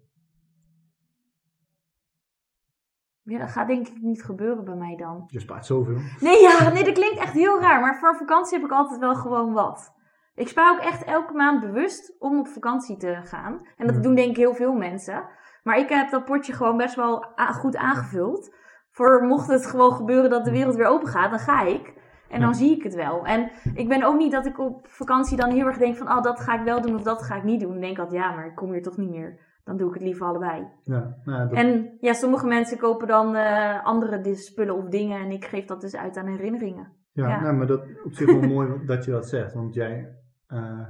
Ja, 3.21 3.37
dat 3.39 3.49
gaat 3.49 3.67
denk 3.67 3.87
ik 3.87 4.01
niet 4.01 4.23
gebeuren 4.23 4.65
bij 4.65 4.75
mij 4.75 4.95
dan. 4.95 5.23
Je 5.27 5.39
spaart 5.39 5.65
zoveel. 5.65 5.97
Nee, 6.19 6.41
ja, 6.41 6.69
nee, 6.73 6.83
dat 6.83 6.93
klinkt 6.93 7.19
echt 7.19 7.33
heel 7.33 7.59
raar. 7.59 7.81
Maar 7.81 7.97
voor 7.99 8.15
vakantie 8.15 8.57
heb 8.57 8.65
ik 8.67 8.73
altijd 8.73 8.99
wel 8.99 9.15
gewoon 9.15 9.53
wat. 9.53 9.93
Ik 10.35 10.47
spaar 10.47 10.71
ook 10.73 10.83
echt 10.83 11.03
elke 11.03 11.33
maand 11.33 11.61
bewust 11.61 12.15
om 12.19 12.39
op 12.39 12.47
vakantie 12.47 12.97
te 12.97 13.19
gaan. 13.23 13.67
En 13.77 13.85
dat 13.87 13.95
Ja. 13.95 14.01
doen 14.01 14.15
denk 14.15 14.29
ik 14.29 14.37
heel 14.37 14.53
veel 14.53 14.73
mensen. 14.73 15.23
Maar 15.63 15.77
ik 15.77 15.89
heb 15.89 16.09
dat 16.09 16.25
potje 16.25 16.53
gewoon 16.53 16.77
best 16.77 16.95
wel 16.95 17.25
goed 17.35 17.75
aangevuld. 17.75 18.55
Voor 18.91 19.23
mocht 19.23 19.47
het 19.47 19.65
gewoon 19.65 19.91
gebeuren 19.91 20.29
dat 20.29 20.45
de 20.45 20.51
wereld 20.51 20.75
weer 20.75 20.85
open 20.87 21.07
gaat, 21.07 21.29
dan 21.29 21.39
ga 21.39 21.61
ik. 21.63 21.93
En 22.29 22.41
dan 22.41 22.55
zie 22.55 22.75
ik 22.77 22.83
het 22.83 22.95
wel. 22.95 23.25
En 23.25 23.51
ik 23.73 23.87
ben 23.87 24.03
ook 24.03 24.17
niet 24.17 24.31
dat 24.31 24.45
ik 24.45 24.59
op 24.59 24.87
vakantie 24.87 25.37
dan 25.37 25.49
heel 25.49 25.65
erg 25.65 25.77
denk 25.77 25.95
van... 25.95 26.07
oh, 26.07 26.21
dat 26.21 26.39
ga 26.39 26.53
ik 26.59 26.63
wel 26.65 26.81
doen 26.81 26.95
of 26.95 27.01
dat 27.03 27.23
ga 27.23 27.35
ik 27.35 27.43
niet 27.43 27.59
doen. 27.59 27.71
Dan 27.71 27.79
denk 27.79 27.91
ik 27.97 27.99
altijd, 28.03 28.21
ja, 28.21 28.31
maar 28.35 28.45
ik 28.45 28.55
kom 28.55 28.71
hier 28.71 28.81
toch 28.81 28.97
niet 28.97 29.09
meer. 29.09 29.39
Dan 29.63 29.77
doe 29.77 29.87
ik 29.87 29.93
het 29.93 30.03
liever 30.03 30.25
allebei. 30.25 30.67
Ja, 30.83 31.15
nou 31.25 31.39
ja, 31.39 31.45
dat, 31.45 31.57
En 31.57 31.97
ja, 31.99 32.13
sommige 32.13 32.47
mensen 32.47 32.77
kopen 32.77 33.07
dan 33.07 33.35
eh, 33.35 33.85
andere 33.85 34.21
dis- 34.21 34.45
spullen 34.45 34.75
of 34.75 34.85
dingen... 34.89 35.19
en 35.19 35.31
ik 35.31 35.45
geef 35.45 35.65
dat 35.65 35.81
dus 35.81 35.95
uit 35.95 36.17
aan 36.17 36.27
herinneringen. 36.27 36.91
Ja, 37.11 37.27
Ja. 37.27 37.41
Nou, 37.41 37.55
maar 37.55 37.67
dat 37.67 37.81
op 38.05 38.13
zich 38.13 38.25
wel 38.31 38.49
mooi 38.49 38.69
dat 38.85 39.05
je 39.05 39.11
dat 39.11 39.27
zegt. 39.29 39.53
Want 39.53 39.73
jij 39.73 40.15
eh, 40.55 40.87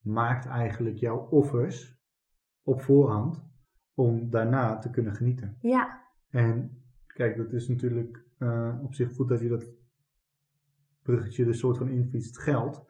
maakt 0.00 0.46
eigenlijk 0.46 0.96
jouw 0.96 1.18
offers 1.30 2.00
op 2.62 2.80
voorhand 2.82 3.44
om 3.94 4.30
daarna 4.30 4.78
te 4.78 4.90
kunnen 4.90 5.14
genieten. 5.14 5.56
Ja, 5.60 6.00
En 6.30 6.82
kijk, 7.06 7.36
dat 7.36 7.52
is 7.52 7.68
natuurlijk 7.68 8.24
eh, 8.38 8.78
op 8.82 8.94
zich 8.94 9.14
goed 9.14 9.28
dat 9.28 9.40
je 9.40 9.48
dat 9.48 9.66
bruggetje 11.02 11.46
er 11.46 11.54
soort 11.54 11.76
van 11.78 11.88
infietst, 11.88 12.38
geld. 12.38 12.86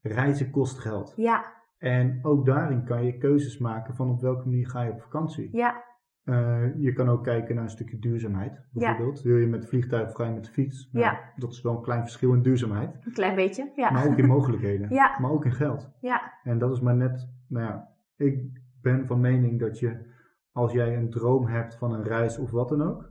Reizen 0.00 0.50
kost 0.50 0.78
geld. 0.78 1.12
Ja, 1.16 1.52
En 1.78 2.18
ook 2.24 2.46
daarin 2.46 2.84
kan 2.84 3.04
je 3.04 3.18
keuzes 3.18 3.58
maken 3.58 3.94
van 3.94 4.10
op 4.10 4.20
welke 4.20 4.44
manier 4.44 4.68
ga 4.68 4.82
je 4.82 4.90
op 4.92 5.00
vakantie. 5.02 5.56
ja, 5.56 5.84
Eh, 6.26 6.64
je 6.76 6.92
kan 6.92 7.08
ook 7.08 7.24
kijken 7.24 7.54
naar 7.54 7.64
een 7.64 7.70
stukje 7.70 7.98
duurzaamheid. 7.98 8.60
Bijvoorbeeld, 8.70 9.22
wil 9.22 9.36
je 9.36 9.46
met 9.46 9.60
het 9.60 9.68
vliegtuig 9.68 10.08
of 10.08 10.14
ga 10.14 10.24
je 10.24 10.32
met 10.32 10.44
de 10.44 10.50
fiets? 10.50 10.88
Nou, 10.92 11.04
Ja. 11.06 11.20
Dat 11.36 11.52
is 11.52 11.62
wel 11.62 11.76
een 11.76 11.82
klein 11.82 12.02
verschil 12.02 12.32
in 12.32 12.42
duurzaamheid. 12.42 12.98
een 13.04 13.12
klein 13.12 13.34
beetje. 13.34 13.72
Ja, 13.76 13.90
Maar 13.90 14.06
ook 14.06 14.16
in 14.18 14.26
mogelijkheden. 14.26 14.90
Ja. 14.94 15.16
Maar 15.20 15.30
ook 15.30 15.44
in 15.44 15.52
geld. 15.52 15.90
ja, 16.00 16.32
En 16.42 16.58
dat 16.58 16.72
is 16.72 16.80
maar 16.80 16.96
net, 16.96 17.28
nou 17.48 17.66
ja, 17.66 17.88
ik 18.16 18.60
ben 18.82 19.06
van 19.06 19.20
mening 19.20 19.60
dat 19.60 19.78
je, 19.78 20.06
als 20.52 20.72
jij 20.72 20.96
een 20.96 21.10
droom 21.10 21.46
hebt 21.46 21.74
van 21.74 21.92
een 21.92 22.02
reis 22.02 22.38
of 22.38 22.50
wat 22.50 22.68
dan 22.68 22.82
ook, 22.82 23.10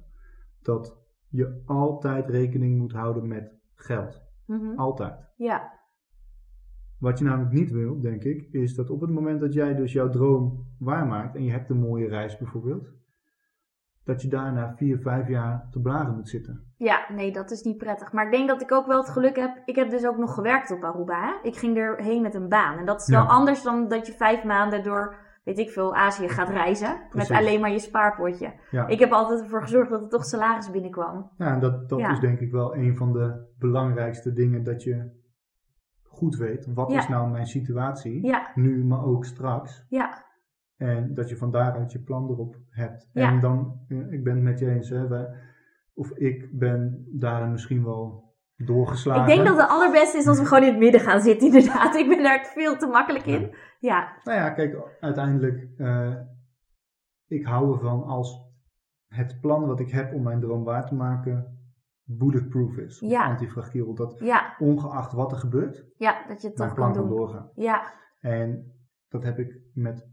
dat 0.62 0.98
je 1.30 1.62
altijd 1.66 2.30
rekening 2.30 2.78
moet 2.78 2.92
houden 2.94 3.28
met 3.28 3.54
geld. 3.76 4.22
mhm, 4.46 4.76
Altijd. 4.76 5.26
ja, 5.36 5.74
Wat 7.00 7.20
je 7.20 7.26
namelijk 7.26 7.52
niet 7.54 7.72
wil, 7.72 8.00
denk 8.02 8.24
ik, 8.24 8.48
is 8.52 8.76
dat 8.76 8.90
op 8.90 9.02
het 9.02 9.10
moment 9.10 9.40
dat 9.40 9.54
jij 9.54 9.76
dus 9.76 9.94
jouw 9.94 10.10
droom 10.10 10.66
waarmaakt 10.80 11.36
en 11.36 11.44
je 11.44 11.52
hebt 11.52 11.70
een 11.70 11.80
mooie 11.80 12.08
reis 12.08 12.38
bijvoorbeeld, 12.38 12.94
dat 14.06 14.22
je 14.22 14.28
daarna 14.28 14.74
vier, 14.76 14.98
vijf 15.00 15.28
jaar 15.28 15.68
te 15.72 15.80
blaren 15.80 16.16
moet 16.16 16.30
zitten. 16.30 16.64
ja, 16.78 17.06
nee, 17.10 17.32
dat 17.32 17.52
is 17.52 17.62
niet 17.64 17.78
prettig. 17.78 18.12
Maar 18.12 18.26
ik 18.26 18.32
denk 18.32 18.48
dat 18.48 18.62
ik 18.62 18.72
ook 18.72 18.86
wel 18.86 18.98
het 18.98 19.10
geluk 19.10 19.36
heb. 19.36 19.62
Ik 19.66 19.76
heb 19.76 19.90
dus 19.90 20.06
ook 20.08 20.18
nog 20.18 20.34
gewerkt 20.34 20.72
op 20.72 20.84
Aruba. 20.84 21.22
Hè? 21.22 21.34
Ik 21.50 21.56
ging 21.56 21.78
erheen 21.78 22.22
met 22.22 22.36
een 22.36 22.50
baan. 22.50 22.78
En 22.78 22.86
dat 22.86 23.02
is 23.02 23.08
wel 23.08 23.22
Ja. 23.24 23.28
anders 23.30 23.64
dan 23.64 23.88
dat 23.88 24.08
je 24.08 24.14
vijf 24.14 24.44
maanden 24.44 24.84
door, 24.84 25.16
weet 25.44 25.58
ik 25.60 25.70
veel, 25.70 25.96
Azië 25.96 26.30
gaat 26.30 26.50
reizen. 26.50 27.02
Precies. 27.10 27.30
Met 27.30 27.38
alleen 27.40 27.62
maar 27.62 27.72
je 27.72 27.80
spaarpotje. 27.80 28.54
Ja, 28.72 28.88
Ik 28.88 29.00
heb 29.00 29.12
altijd 29.12 29.40
ervoor 29.42 29.62
gezorgd 29.62 29.90
dat 29.90 30.02
er 30.04 30.10
toch 30.10 30.26
salaris 30.26 30.72
binnenkwam. 30.72 31.30
ja 31.38 31.54
en 31.54 31.60
dat, 31.60 31.90
dat 31.90 32.00
Ja. 32.00 32.12
is 32.12 32.20
denk 32.20 32.40
ik 32.40 32.52
wel 32.52 32.76
een 32.76 32.98
van 32.98 33.14
de 33.14 33.54
belangrijkste 33.60 34.34
dingen 34.34 34.64
dat 34.64 34.84
je 34.84 35.24
goed 36.04 36.36
weet. 36.36 36.68
Wat 36.74 36.92
is 36.92 37.08
nou 37.08 37.30
mijn 37.30 37.46
situatie? 37.46 38.36
Nu, 38.56 38.84
maar 38.86 39.04
ook 39.04 39.26
straks. 39.26 39.86
ja, 39.90 40.25
En 40.78 41.14
dat 41.14 41.30
je 41.30 41.38
van 41.38 41.52
daaruit 41.52 41.92
je 41.92 42.00
plan 42.00 42.30
erop 42.30 42.56
hebt. 42.70 43.10
Ja. 43.14 43.32
En 43.32 43.40
dan, 43.40 43.80
eh, 43.88 44.12
ik 44.12 44.24
ben 44.24 44.34
het 44.36 44.44
met 44.44 44.60
je 44.60 44.70
eens, 44.70 44.90
hè, 44.90 45.08
wij- 45.08 45.28
of 45.94 46.12
ik 46.12 46.50
ben 46.60 47.06
daarin 47.12 47.52
misschien 47.52 47.84
wel 47.84 48.34
doorgeslagen. 48.56 49.22
Ik 49.22 49.36
denk 49.36 49.48
dat 49.48 49.58
het 49.58 49.70
allerbeste 49.70 50.18
is 50.18 50.28
als 50.28 50.40
we 50.40 50.46
gewoon 50.46 50.64
in 50.64 50.70
het 50.70 50.80
midden 50.80 51.02
gaan 51.02 51.22
zitten, 51.22 51.48
inderdaad. 51.54 51.96
Ik 51.96 52.08
ben 52.10 52.24
daar 52.24 52.46
veel 52.54 52.78
te 52.78 52.88
makkelijk 52.88 53.26
in. 53.26 53.56
Ja, 53.80 54.14
Nou 54.24 54.38
ja, 54.40 54.50
kijk, 54.50 54.78
uiteindelijk, 55.00 55.68
eh, 55.78 56.16
ik 57.28 57.46
hou 57.46 57.74
ervan 57.74 58.04
als 58.04 58.44
het 59.08 59.38
plan 59.42 59.66
wat 59.68 59.80
ik 59.80 59.90
heb 59.92 60.14
om 60.14 60.24
mijn 60.24 60.40
droom 60.40 60.64
waar 60.64 60.86
te 60.86 60.96
maken, 60.96 61.60
bulletproof 62.04 62.78
is. 62.78 63.00
Ja. 63.00 63.26
antifragiel. 63.26 63.94
Dat 63.94 64.20
ja, 64.20 64.56
ongeacht 64.60 65.12
wat 65.14 65.32
er 65.32 65.38
gebeurt, 65.38 65.86
ja, 65.98 66.28
dat 66.28 66.42
je 66.42 66.48
het 66.48 66.58
mijn 66.58 66.70
toch 66.70 66.78
plan 66.78 66.94
kan 66.94 67.08
doorgaan. 67.10 67.50
Ja, 67.56 67.94
En 68.20 68.74
dat 69.10 69.24
heb 69.24 69.40
ik 69.40 69.60
met 69.74 70.08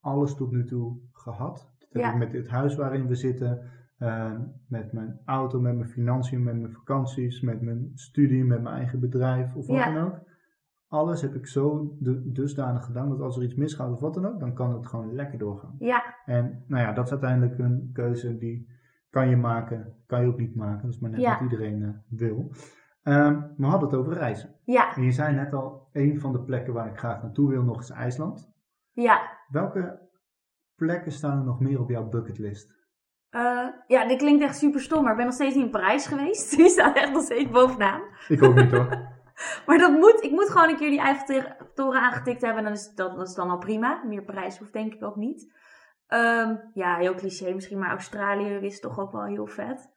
alles 0.00 0.34
tot 0.34 0.50
nu 0.50 0.64
toe 0.64 0.98
gehad. 1.12 1.70
Dat 1.78 2.02
heb 2.02 2.12
ik 2.12 2.18
met 2.18 2.30
dit 2.30 2.48
huis 2.48 2.76
waarin 2.76 3.06
we 3.06 3.14
zitten, 3.14 3.70
eh, 3.98 4.32
met 4.68 4.92
mijn 4.92 5.20
auto, 5.24 5.60
met 5.60 5.74
mijn 5.76 5.88
financiën, 5.88 6.42
met 6.42 6.60
mijn 6.60 6.72
vakanties, 6.72 7.40
met 7.40 7.60
mijn 7.60 7.90
studie, 7.94 8.44
met 8.44 8.62
mijn 8.62 8.74
eigen 8.74 9.00
bedrijf 9.00 9.54
of 9.54 9.66
wat 9.66 9.76
Ja. 9.76 9.92
dan 9.94 10.04
ook. 10.04 10.18
Alles 10.88 11.22
heb 11.22 11.34
ik 11.34 11.46
zo 11.46 11.96
du- 11.98 12.32
dusdanig 12.32 12.84
gedaan 12.84 13.08
dat 13.08 13.20
als 13.20 13.36
er 13.36 13.42
iets 13.42 13.54
misgaat 13.54 13.92
of 13.92 14.00
wat 14.00 14.14
dan 14.14 14.26
ook, 14.26 14.40
dan 14.40 14.54
kan 14.54 14.72
het 14.74 14.86
gewoon 14.86 15.14
lekker 15.14 15.38
doorgaan. 15.38 15.74
ja, 15.78 16.14
En 16.24 16.64
nou 16.66 16.82
ja, 16.82 16.92
dat 16.92 17.04
is 17.04 17.10
uiteindelijk 17.10 17.58
een 17.58 17.90
keuze 17.92 18.36
die 18.38 18.68
kan 19.10 19.28
je 19.28 19.36
maken, 19.36 19.94
kan 20.06 20.20
je 20.22 20.26
ook 20.28 20.38
niet 20.38 20.54
maken. 20.54 20.82
Dat 20.82 20.94
is 20.94 21.00
maar 21.00 21.10
net 21.10 21.20
Ja. 21.20 21.30
wat 21.32 21.40
iedereen 21.50 21.82
eh, 21.82 21.88
wil. 22.08 22.50
Ehm, 23.02 23.40
we 23.56 23.66
hadden 23.66 23.88
het 23.88 23.98
over 23.98 24.12
reizen. 24.12 24.54
ja, 24.64 24.94
En 24.96 25.02
je 25.02 25.10
zei 25.12 25.34
net 25.34 25.52
al, 25.54 25.88
een 25.92 26.20
van 26.20 26.32
de 26.32 26.40
plekken 26.42 26.72
waar 26.74 26.86
ik 26.90 26.98
graag 26.98 27.22
naartoe 27.22 27.48
wil 27.50 27.62
nog 27.62 27.80
is 27.80 27.90
IJsland. 27.90 28.52
ja. 28.92 29.38
Welke 29.50 30.08
plekken 30.74 31.12
staan 31.12 31.38
er 31.38 31.44
nog 31.44 31.60
meer 31.60 31.80
op 31.80 31.88
jouw 31.88 32.08
bucketlist? 32.08 32.78
Eh, 33.30 33.68
ja, 33.86 34.08
dit 34.08 34.18
klinkt 34.18 34.42
echt 34.42 34.58
super 34.58 34.80
stom, 34.80 35.02
maar 35.02 35.10
ik 35.10 35.16
ben 35.16 35.26
nog 35.26 35.34
steeds 35.34 35.54
niet 35.54 35.64
in 35.64 35.70
Parijs 35.70 36.06
geweest. 36.06 36.50
Die 36.56 36.68
staat 36.68 36.96
echt 36.96 37.12
nog 37.12 37.22
steeds 37.22 37.50
bovenaan. 37.50 38.02
Ik 38.28 38.42
ook 38.42 38.54
niet 38.54 38.70
hoor. 38.70 38.88
Maar 39.66 39.78
dat 39.78 39.92
moet, 39.92 40.22
ik 40.22 40.30
moet 40.30 40.50
gewoon 40.50 40.68
een 40.68 40.76
keer 40.76 40.90
die 40.90 41.00
Eiffeltoren 41.00 42.00
aangetikt 42.00 42.40
hebben. 42.40 42.58
En 42.58 42.64
dan 42.64 42.72
is 42.72 42.94
dat, 42.94 43.16
dat 43.16 43.28
is 43.28 43.34
dan 43.34 43.50
al 43.50 43.58
prima. 43.58 44.02
Meer 44.04 44.24
Parijs 44.24 44.58
hoeft 44.58 44.72
denk 44.72 44.94
ik 44.94 45.02
ook 45.02 45.16
niet. 45.16 45.52
Ehm, 46.06 46.56
ja, 46.74 46.96
heel 46.96 47.14
cliché 47.14 47.54
misschien, 47.54 47.78
maar 47.78 47.90
Australië 47.90 48.54
is 48.54 48.80
toch 48.80 48.98
ook 48.98 49.12
wel 49.12 49.24
heel 49.24 49.46
vet. 49.46 49.90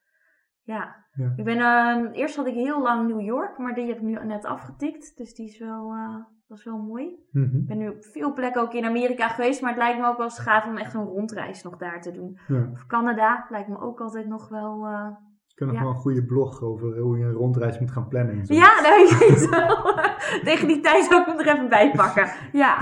Ja. 0.62 1.06
Ja. 1.14 1.34
Ik 1.36 1.44
ben, 1.44 1.58
ehm, 1.58 2.06
eerst 2.06 2.36
had 2.36 2.48
ik 2.48 2.54
heel 2.54 2.82
lang 2.82 3.08
New 3.08 3.22
York, 3.22 3.58
maar 3.58 3.74
die 3.74 3.88
heb 3.88 3.98
ik 3.98 4.04
nu 4.04 4.26
net 4.26 4.46
afgetikt. 4.46 5.18
Dus 5.18 5.34
die 5.34 5.48
is 5.48 5.60
wel, 5.60 5.92
eh, 5.92 6.16
dat 6.54 6.62
is 6.66 6.72
wel 6.72 6.84
mooi. 6.84 7.16
Mhm. 7.32 7.56
Ik 7.58 7.68
ben 7.68 7.78
nu 7.78 7.88
op 7.90 8.04
veel 8.06 8.34
plekken 8.34 8.62
ook 8.62 8.74
in 8.74 8.86
Amerika 8.86 9.28
geweest, 9.28 9.62
maar 9.62 9.70
het 9.70 9.80
lijkt 9.80 10.00
me 10.00 10.08
ook 10.08 10.18
wel 10.18 10.26
eens 10.26 10.40
gaaf 10.40 10.66
om 10.68 10.78
echt 10.78 10.94
een 10.94 11.04
rondreis 11.06 11.64
nog 11.64 11.78
daar 11.78 12.02
te 12.02 12.12
doen. 12.12 12.40
Ja. 12.48 12.70
Of 12.72 12.86
Canada 12.86 13.46
lijkt 13.50 13.68
me 13.70 13.80
ook 13.80 14.00
altijd 14.02 14.28
nog 14.28 14.50
wel... 14.50 14.86
eh, 14.88 15.08
Ik 15.48 15.60
heb 15.60 15.68
nog 15.68 15.78
Ja. 15.78 15.84
wel 15.84 15.92
een 15.94 16.00
goede 16.00 16.26
blog 16.26 16.62
over 16.62 16.98
hoe 17.00 17.18
je 17.18 17.26
een 17.26 17.32
rondreis 17.32 17.80
moet 17.80 17.92
gaan 17.92 18.08
plannen. 18.08 18.36
En 18.40 18.46
zo. 18.46 18.54
Ja, 18.54 18.82
nou, 18.82 19.02
ik 19.08 19.18
weet 19.18 19.50
wel. 19.50 19.94
Tegen 20.54 20.68
die 20.68 20.80
tijd 20.80 21.04
zou 21.04 21.22
ik 21.22 21.28
hem 21.28 21.40
er 21.40 21.48
even 21.54 21.70
bij 21.70 21.92
pakken. 21.92 22.28
Ja, 22.52 22.78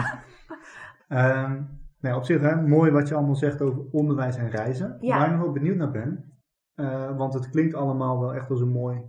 nou, 1.99 2.15
op 2.15 2.23
zich 2.23 2.41
hè, 2.41 2.61
mooi 2.61 2.91
wat 2.91 3.07
je 3.07 3.15
allemaal 3.15 3.35
zegt 3.35 3.61
over 3.61 3.83
onderwijs 3.91 4.35
en 4.37 4.49
reizen. 4.49 4.97
Ja. 4.99 5.17
Waar 5.17 5.25
ik 5.25 5.31
nog 5.33 5.41
wel 5.41 5.51
benieuwd 5.51 5.75
naar 5.77 5.91
ben, 5.91 6.33
eh, 6.75 7.17
want 7.17 7.33
het 7.33 7.49
klinkt 7.49 7.73
allemaal 7.73 8.19
wel 8.19 8.33
echt 8.33 8.49
als 8.49 8.61
een 8.61 8.71
mooi 8.71 9.01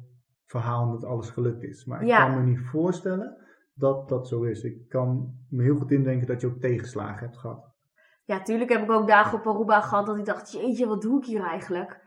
verhaal 0.47 0.91
dat 0.91 1.05
alles 1.05 1.31
gelukt 1.31 1.63
is. 1.63 1.85
Maar 1.85 2.01
ik 2.03 2.07
Ja. 2.09 2.27
kan 2.27 2.35
me 2.35 2.51
niet 2.51 2.61
voorstellen 2.61 3.37
dat 3.75 4.09
dat 4.09 4.29
zo 4.29 4.43
is. 4.43 4.63
Ik 4.63 4.89
kan 4.89 5.35
me 5.49 5.63
heel 5.63 5.77
goed 5.77 5.91
indenken 5.91 6.27
dat 6.27 6.41
je 6.41 6.47
ook 6.47 6.61
tegenslagen 6.61 7.27
hebt 7.27 7.39
gehad. 7.39 7.71
ja, 8.25 8.43
tuurlijk 8.43 8.71
heb 8.71 8.83
ik 8.83 8.91
ook 8.91 9.09
dagen 9.09 9.39
op 9.39 9.47
Aruba 9.47 9.81
gehad 9.81 10.07
dat 10.07 10.19
ik 10.19 10.25
dacht, 10.25 10.53
jeetje, 10.53 10.87
wat 10.87 11.03
doe 11.03 11.19
ik 11.19 11.25
hier 11.25 11.43
eigenlijk? 11.43 12.01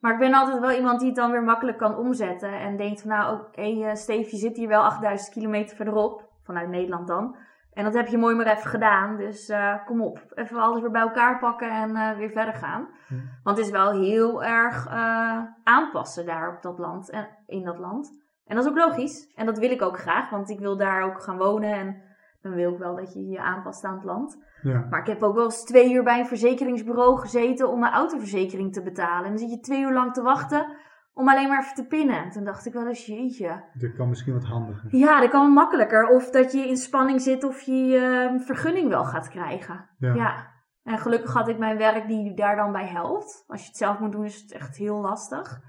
Maar 0.00 0.12
ik 0.12 0.18
ben 0.18 0.34
altijd 0.34 0.60
wel 0.60 0.72
iemand 0.72 0.98
die 0.98 1.08
het 1.08 1.16
dan 1.16 1.30
weer 1.30 1.42
makkelijk 1.42 1.78
kan 1.78 1.96
omzetten. 1.96 2.60
En 2.60 2.76
denkt 2.76 3.00
van, 3.00 3.10
nou, 3.10 3.40
oké, 3.40 3.60
eh, 3.60 3.94
Steve, 3.94 4.30
je 4.30 4.36
zit 4.36 4.56
hier 4.56 4.68
wel 4.68 4.82
8000 4.84 5.32
kilometer 5.32 5.76
verderop. 5.76 6.28
Vanuit 6.42 6.68
Nederland 6.68 7.06
dan. 7.06 7.36
En 7.76 7.84
dat 7.84 7.94
heb 7.94 8.06
je 8.06 8.18
mooi 8.18 8.34
maar 8.34 8.46
even 8.46 8.70
gedaan. 8.70 9.16
Dus 9.16 9.48
eh, 9.48 9.86
kom 9.86 10.02
op, 10.02 10.18
even 10.34 10.58
alles 10.58 10.80
weer 10.80 10.90
bij 10.90 11.00
elkaar 11.00 11.38
pakken 11.38 11.70
en 11.70 11.96
eh, 11.96 12.16
weer 12.16 12.30
verder 12.30 12.54
gaan. 12.54 12.88
Hm. 13.06 13.14
Want 13.42 13.56
het 13.56 13.66
is 13.66 13.72
wel 13.72 13.92
heel 13.92 14.44
erg 14.44 14.86
eh, 14.86 15.42
aanpassen 15.64 16.26
daar 16.26 16.56
op 16.56 16.62
dat 16.62 16.78
land 16.78 17.10
en 17.10 17.28
in 17.46 17.64
dat 17.64 17.78
land. 17.78 18.25
En 18.46 18.56
dat 18.56 18.64
is 18.64 18.70
ook 18.70 18.76
logisch. 18.76 19.32
En 19.34 19.46
dat 19.46 19.58
wil 19.58 19.70
ik 19.70 19.82
ook 19.82 19.98
graag, 19.98 20.30
want 20.30 20.50
ik 20.50 20.58
wil 20.58 20.76
daar 20.76 21.02
ook 21.02 21.22
gaan 21.22 21.38
wonen. 21.38 21.72
En 21.72 22.02
dan 22.42 22.54
wil 22.54 22.72
ik 22.72 22.78
wel 22.78 22.96
dat 22.96 23.14
je 23.14 23.26
je 23.26 23.40
aanpast 23.40 23.84
aan 23.84 23.94
het 23.94 24.04
land. 24.04 24.44
Ja. 24.62 24.86
Maar 24.90 25.00
ik 25.00 25.06
heb 25.06 25.22
ook 25.22 25.34
wel 25.34 25.44
eens 25.44 25.64
twee 25.64 25.92
uur 25.92 26.02
bij 26.02 26.18
een 26.18 26.26
verzekeringsbureau 26.26 27.18
gezeten 27.18 27.68
om 27.68 27.80
mijn 27.80 27.92
autoverzekering 27.92 28.72
te 28.72 28.82
betalen. 28.82 29.24
En 29.24 29.30
dan 29.30 29.38
zit 29.38 29.50
je 29.50 29.60
twee 29.60 29.82
uur 29.82 29.92
lang 29.92 30.12
te 30.12 30.22
wachten 30.22 30.66
om 31.14 31.28
alleen 31.28 31.48
maar 31.48 31.60
even 31.60 31.74
te 31.74 31.86
pinnen. 31.86 32.24
En 32.24 32.30
toen 32.30 32.44
dacht 32.44 32.66
ik 32.66 32.72
wel 32.72 32.86
eens, 32.86 33.06
jeetje. 33.06 33.64
Dat 33.72 33.94
kan 33.96 34.08
misschien 34.08 34.32
wat 34.32 34.44
handiger. 34.44 34.96
Ja, 34.96 35.20
dat 35.20 35.30
kan 35.30 35.50
makkelijker. 35.50 36.08
Of 36.08 36.30
dat 36.30 36.52
je 36.52 36.68
in 36.68 36.76
spanning 36.76 37.20
zit 37.20 37.44
of 37.44 37.60
je 37.60 37.84
je 37.84 38.30
eh, 38.30 38.40
vergunning 38.46 38.88
wel 38.88 39.04
gaat 39.04 39.28
krijgen. 39.28 39.88
Ja. 39.98 40.14
Ja. 40.14 40.54
En 40.82 40.98
gelukkig 40.98 41.32
had 41.32 41.48
ik 41.48 41.58
mijn 41.58 41.78
werk 41.78 42.08
die 42.08 42.34
daar 42.34 42.56
dan 42.56 42.72
bij 42.72 42.86
helpt. 42.86 43.44
Als 43.46 43.60
je 43.60 43.66
het 43.66 43.76
zelf 43.76 43.98
moet 43.98 44.12
doen 44.12 44.24
is 44.24 44.40
het 44.40 44.52
echt 44.52 44.76
heel 44.76 45.00
lastig. 45.00 45.60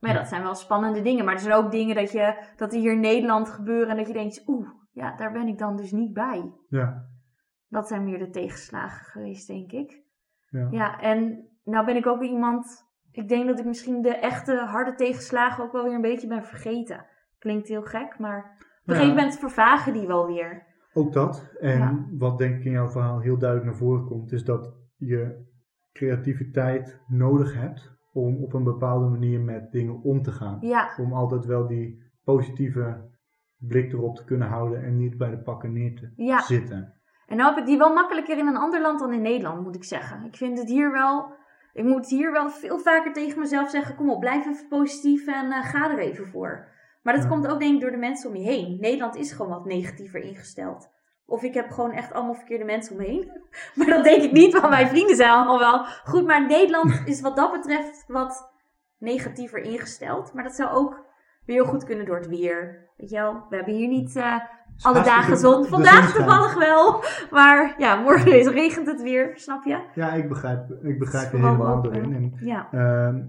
Maar 0.00 0.10
ja, 0.10 0.16
dat 0.18 0.28
zijn 0.28 0.42
wel 0.42 0.54
spannende 0.54 1.02
dingen. 1.02 1.24
Maar 1.24 1.34
er 1.34 1.40
zijn 1.40 1.54
ook 1.54 1.70
dingen 1.70 1.94
dat, 1.94 2.12
je, 2.12 2.44
dat 2.56 2.70
die 2.70 2.80
hier 2.80 2.92
in 2.92 3.00
Nederland 3.00 3.48
gebeuren 3.48 3.88
en 3.88 3.96
dat 3.96 4.06
je 4.06 4.12
denkt, 4.12 4.42
oeh, 4.46 4.68
ja, 4.92 5.16
daar 5.16 5.32
ben 5.32 5.46
ik 5.48 5.58
dan 5.58 5.76
dus 5.76 5.92
niet 5.92 6.12
bij. 6.12 6.52
Ja. 6.68 7.08
Dat 7.68 7.88
zijn 7.88 8.04
meer 8.04 8.18
de 8.18 8.30
tegenslagen 8.30 9.04
geweest, 9.04 9.46
denk 9.46 9.72
ik. 9.72 10.02
Ja. 10.48 10.68
Ja, 10.70 11.00
en 11.00 11.48
nou 11.64 11.86
ben 11.86 11.96
ik 11.96 12.06
ook 12.06 12.22
iemand. 12.22 12.88
Ik 13.12 13.28
denk 13.28 13.46
dat 13.46 13.58
ik 13.58 13.64
misschien 13.64 14.02
de 14.02 14.16
echte 14.16 14.56
harde 14.56 14.94
tegenslagen 14.94 15.64
ook 15.64 15.72
wel 15.72 15.84
weer 15.84 15.94
een 15.94 16.00
beetje 16.00 16.28
ben 16.28 16.44
vergeten. 16.44 17.06
Klinkt 17.38 17.68
heel 17.68 17.82
gek, 17.82 18.18
maar 18.18 18.56
op 18.82 18.88
een 18.88 18.94
gegeven 18.94 19.16
moment 19.16 19.38
vervagen 19.38 19.92
die 19.92 20.06
wel 20.06 20.26
weer. 20.26 20.66
Ook 20.92 21.12
dat. 21.12 21.52
En 21.60 21.78
Ja. 21.78 22.06
wat 22.18 22.38
denk 22.38 22.56
ik 22.58 22.64
in 22.64 22.70
jouw 22.70 22.88
verhaal 22.88 23.20
heel 23.20 23.38
duidelijk 23.38 23.70
naar 23.70 23.78
voren 23.78 24.06
komt, 24.06 24.32
is 24.32 24.44
dat 24.44 24.74
je 24.96 25.48
creativiteit 25.92 27.00
nodig 27.06 27.54
hebt 27.54 27.98
om 28.12 28.42
op 28.42 28.52
een 28.52 28.64
bepaalde 28.64 29.06
manier 29.08 29.40
met 29.40 29.72
dingen 29.72 30.02
om 30.02 30.22
te 30.22 30.32
gaan. 30.32 30.58
Ja, 30.60 30.90
Om 30.98 31.12
altijd 31.12 31.44
wel 31.44 31.66
die 31.66 32.02
positieve 32.24 33.08
blik 33.58 33.92
erop 33.92 34.16
te 34.16 34.24
kunnen 34.24 34.48
houden 34.48 34.82
en 34.84 34.96
niet 34.96 35.16
bij 35.18 35.30
de 35.30 35.38
pakken 35.38 35.72
neer 35.72 35.94
te 35.96 36.12
ja. 36.16 36.40
zitten. 36.40 36.94
En 37.26 37.36
nou 37.36 37.48
heb 37.50 37.58
ik 37.58 37.66
die 37.66 37.78
wel 37.78 37.94
makkelijker 37.94 38.38
in 38.38 38.46
een 38.46 38.56
ander 38.56 38.80
land 38.80 38.98
dan 39.00 39.12
in 39.12 39.22
Nederland, 39.22 39.62
moet 39.62 39.74
ik 39.74 39.84
zeggen. 39.84 40.24
Ik 40.24 40.36
vind 40.36 40.58
het 40.58 40.68
hier 40.68 40.92
wel. 40.92 41.38
Ik 41.72 41.84
moet 41.84 42.08
hier 42.08 42.32
wel 42.32 42.50
veel 42.50 42.78
vaker 42.78 43.12
tegen 43.12 43.38
mezelf 43.38 43.70
zeggen: 43.70 43.96
kom 43.96 44.10
op, 44.10 44.20
blijf 44.20 44.46
even 44.46 44.68
positief 44.68 45.26
en 45.26 45.52
eh, 45.52 45.64
ga 45.64 45.90
er 45.90 45.98
even 45.98 46.26
voor. 46.26 46.68
Maar 47.02 47.14
dat 47.14 47.22
Ja. 47.22 47.28
komt 47.28 47.46
ook 47.46 47.58
denk 47.60 47.74
ik 47.74 47.80
door 47.80 47.90
de 47.90 47.96
mensen 47.96 48.30
om 48.30 48.36
je 48.36 48.42
heen. 48.42 48.76
Nederland 48.80 49.16
is 49.16 49.32
gewoon 49.32 49.50
wat 49.50 49.64
negatiever 49.64 50.20
ingesteld. 50.20 50.88
Of 51.30 51.42
ik 51.42 51.54
heb 51.54 51.70
gewoon 51.70 51.92
echt 51.92 52.12
allemaal 52.12 52.34
verkeerde 52.34 52.64
mensen 52.64 52.92
om 52.92 52.98
me 53.02 53.06
heen. 53.08 53.32
Maar 53.76 53.86
dat 53.86 54.04
denk 54.04 54.22
ik 54.22 54.32
niet, 54.32 54.52
want 54.52 54.68
mijn 54.68 54.88
vrienden 54.88 55.16
zijn 55.16 55.30
allemaal 55.30 55.58
wel 55.58 55.84
goed. 56.04 56.26
Maar 56.26 56.46
Nederland 56.46 57.02
is 57.04 57.20
wat 57.20 57.36
dat 57.36 57.52
betreft 57.52 58.04
wat 58.06 58.50
negatiever 58.98 59.58
ingesteld. 59.58 60.32
Maar 60.34 60.44
dat 60.44 60.54
zou 60.54 60.70
ook 60.70 61.04
heel 61.44 61.64
goed 61.64 61.84
kunnen 61.84 62.06
door 62.06 62.16
het 62.16 62.28
weer. 62.28 62.88
Weet 62.96 63.10
je 63.10 63.16
wel, 63.16 63.44
we 63.48 63.56
hebben 63.56 63.74
hier 63.74 63.88
niet 63.88 64.16
eh, 64.16 64.36
alle 64.82 65.02
dagen 65.02 65.36
zon. 65.36 65.64
Vandaag 65.64 66.12
toevallig 66.14 66.54
wel, 66.54 67.02
maar 67.30 67.74
ja, 67.78 67.94
morgen 67.94 68.38
is, 68.38 68.46
regent 68.46 68.86
het 68.86 69.02
weer, 69.02 69.32
snap 69.34 69.64
je? 69.64 69.80
Ja, 69.94 70.12
ik 70.12 70.28
begrijp, 70.28 70.70
ik 70.82 70.98
begrijp 70.98 71.30
je 71.32 71.36
helemaal 71.36 71.84
erin. 71.84 72.14
En 72.14 72.32
Ja, 72.40 72.68
Ehm, 72.72 73.22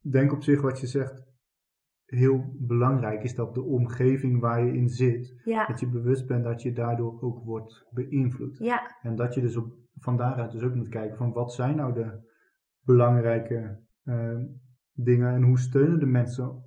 denk 0.00 0.32
op 0.32 0.42
zich 0.42 0.60
wat 0.60 0.80
je 0.80 0.86
zegt 0.86 1.27
heel 2.08 2.44
belangrijk 2.58 3.22
is 3.22 3.34
dat 3.34 3.54
de 3.54 3.62
omgeving 3.62 4.40
waar 4.40 4.64
je 4.64 4.72
in 4.72 4.88
zit, 4.88 5.40
ja, 5.44 5.66
dat 5.66 5.80
je 5.80 5.88
bewust 5.88 6.26
bent 6.26 6.44
dat 6.44 6.62
je 6.62 6.72
daardoor 6.72 7.20
ook 7.20 7.44
wordt 7.44 7.86
beïnvloed. 7.90 8.58
ja, 8.58 8.96
En 9.02 9.16
dat 9.16 9.34
je 9.34 9.40
dus 9.40 9.56
op, 9.56 9.72
van 9.94 10.16
daaruit 10.16 10.52
dus 10.52 10.62
ook 10.62 10.74
moet 10.74 10.88
kijken 10.88 11.16
van 11.16 11.32
wat 11.32 11.52
zijn 11.52 11.76
nou 11.76 11.94
de 11.94 12.26
belangrijke 12.80 13.80
ehm, 14.04 14.44
dingen 14.92 15.34
en 15.34 15.42
hoe 15.42 15.58
steunen 15.58 15.98
de 15.98 16.06
mensen 16.06 16.62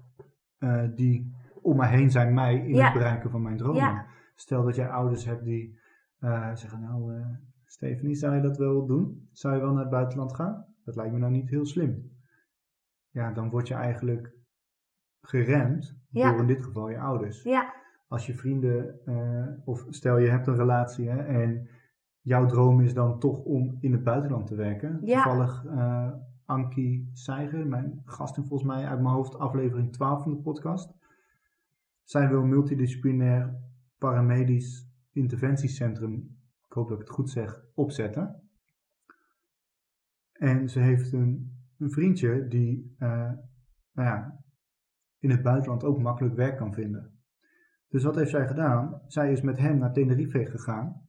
eh, 0.58 0.84
die 0.96 1.36
om 1.62 1.78
me 1.78 1.86
heen 1.88 2.12
zijn 2.12 2.34
mij 2.34 2.56
in 2.56 2.76
Ja. 2.76 2.84
het 2.84 2.94
bereiken 2.94 3.30
van 3.32 3.42
mijn 3.42 3.58
dromen. 3.58 4.06
Stel 4.36 4.64
dat 4.64 4.76
jij 4.76 4.90
ouders 4.90 5.26
hebt 5.26 5.44
die 5.44 5.80
eh, 6.20 6.56
zeggen 6.56 6.82
nou 6.82 7.16
eh 7.16 7.28
Stephanie 7.66 8.16
zou 8.16 8.36
je 8.36 8.42
dat 8.42 8.58
wel 8.58 8.86
doen? 8.86 9.30
Zou 9.32 9.56
je 9.56 9.62
wel 9.62 9.72
naar 9.72 9.82
het 9.82 9.92
buitenland 9.92 10.36
gaan? 10.36 10.66
Dat 10.84 10.96
lijkt 10.96 11.14
me 11.14 11.20
nou 11.20 11.32
niet 11.32 11.50
heel 11.50 11.66
slim. 11.66 12.12
Ja, 13.10 13.32
dan 13.32 13.50
word 13.50 13.68
je 13.68 13.74
eigenlijk 13.74 14.34
geremd 15.22 16.00
Ja. 16.10 16.32
door 16.32 16.40
in 16.40 16.48
dit 16.48 16.64
geval 16.64 16.90
je 16.90 17.00
ouders 17.00 17.44
ja, 17.44 17.74
als 18.08 18.26
je 18.26 18.34
vrienden, 18.36 19.00
eh, 19.06 19.48
of 19.66 19.86
stel 19.90 20.18
je 20.18 20.30
hebt 20.30 20.48
een 20.48 20.56
relatie 20.56 21.10
hè, 21.10 21.18
en 21.24 21.68
jouw 22.22 22.46
droom 22.46 22.82
is 22.82 22.94
dan 22.94 23.20
toch 23.20 23.38
om 23.44 23.78
in 23.80 23.92
het 23.92 24.04
buitenland 24.04 24.48
te 24.48 24.56
werken. 24.56 25.00
Ja. 25.04 25.24
Toevallig 25.24 25.66
eh 25.66 26.12
Ankie 26.46 27.10
Seiger, 27.14 27.68
mijn 27.68 28.02
gasten 28.06 28.46
volgens 28.46 28.70
mij 28.70 28.86
uit 28.88 29.02
mijn 29.02 29.14
hoofd, 29.14 29.38
aflevering 29.38 29.92
12 29.94 30.24
van 30.24 30.32
de 30.32 30.38
podcast. 30.42 30.94
Zij 32.04 32.30
wil 32.30 32.42
een 32.42 32.50
multidisciplinair 32.50 33.56
paramedisch 33.98 34.88
interventiecentrum, 35.12 36.38
ik 36.66 36.74
hoop 36.74 36.88
dat 36.90 37.00
ik 37.00 37.08
het 37.08 37.16
goed 37.16 37.30
zeg, 37.30 37.64
opzetten. 37.74 38.42
En 40.34 40.70
ze 40.70 40.80
heeft 40.80 41.12
een, 41.14 41.58
een 41.78 41.92
vriendje 41.92 42.48
die 42.48 42.96
eh, 42.98 43.32
nou 43.94 44.08
ja, 44.08 44.41
in 45.22 45.30
het 45.30 45.42
buitenland 45.42 45.84
ook 45.84 46.02
makkelijk 46.02 46.36
werk 46.36 46.58
kan 46.58 46.74
vinden. 46.74 47.20
Dus 47.90 48.04
wat 48.04 48.16
heeft 48.16 48.30
zij 48.30 48.48
gedaan? 48.48 49.02
Zij 49.08 49.32
is 49.32 49.42
met 49.42 49.58
hem 49.58 49.78
naar 49.78 49.94
Tenerife 49.94 50.46
gegaan 50.46 51.02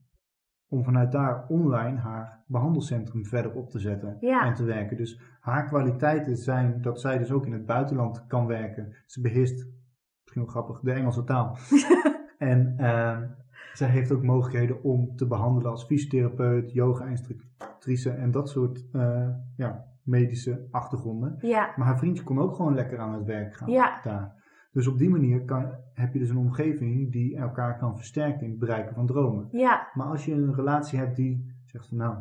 om 0.67 0.83
vanuit 0.83 1.11
daar 1.11 1.45
online 1.47 1.97
haar 1.97 2.43
behandelcentrum 2.47 3.25
verder 3.25 3.53
op 3.53 3.69
te 3.69 3.79
zetten 3.79 4.17
Ja. 4.19 4.45
en 4.45 4.53
te 4.53 4.63
werken. 4.63 4.97
Dus 4.97 5.21
haar 5.39 5.67
kwaliteiten 5.67 6.37
zijn 6.37 6.81
dat 6.81 6.99
zij 6.99 7.17
dus 7.17 7.31
ook 7.31 7.45
in 7.45 7.53
het 7.53 7.65
buitenland 7.65 8.27
kan 8.27 8.45
werken. 8.47 8.95
Ze 9.05 9.21
beheerst, 9.21 9.67
misschien 10.21 10.41
wel 10.43 10.51
grappig, 10.51 10.79
de 10.79 10.91
Engelse 10.91 11.23
taal. 11.23 11.57
en 12.37 12.73
ehm, 12.77 13.27
zij 13.73 13.89
heeft 13.89 14.11
ook 14.11 14.23
mogelijkheden 14.23 14.83
om 14.83 15.15
te 15.15 15.27
behandelen 15.27 15.71
als 15.71 15.85
fysiotherapeut, 15.85 16.71
yoga-instructrice 16.71 18.09
en 18.09 18.31
dat 18.31 18.49
soort 18.49 18.85
eh, 18.91 19.29
ja, 19.55 19.85
medische 20.03 20.67
achtergronden. 20.71 21.35
ja, 21.39 21.73
Maar 21.75 21.87
haar 21.87 21.97
vriendje 21.97 22.23
kon 22.23 22.39
ook 22.39 22.55
gewoon 22.55 22.73
lekker 22.75 22.99
aan 22.99 23.13
het 23.13 23.25
werk 23.25 23.55
gaan 23.55 23.69
Ja. 23.69 23.99
daar. 24.03 24.41
Dus 24.71 24.87
op 24.87 24.97
die 24.97 25.09
manier 25.09 25.45
kan, 25.45 25.75
heb 25.93 26.13
je 26.13 26.19
dus 26.19 26.29
een 26.29 26.37
omgeving 26.37 27.11
die 27.11 27.37
elkaar 27.37 27.77
kan 27.77 27.95
versterken 27.95 28.41
in 28.41 28.49
het 28.49 28.59
bereiken 28.59 28.95
van 28.95 29.05
dromen. 29.05 29.47
ja, 29.51 29.87
Maar 29.93 30.07
als 30.07 30.25
je 30.25 30.33
een 30.33 30.53
relatie 30.55 30.99
hebt 30.99 31.15
die 31.15 31.55
zegt 31.65 31.87
van 31.87 31.97
nou, 31.97 32.17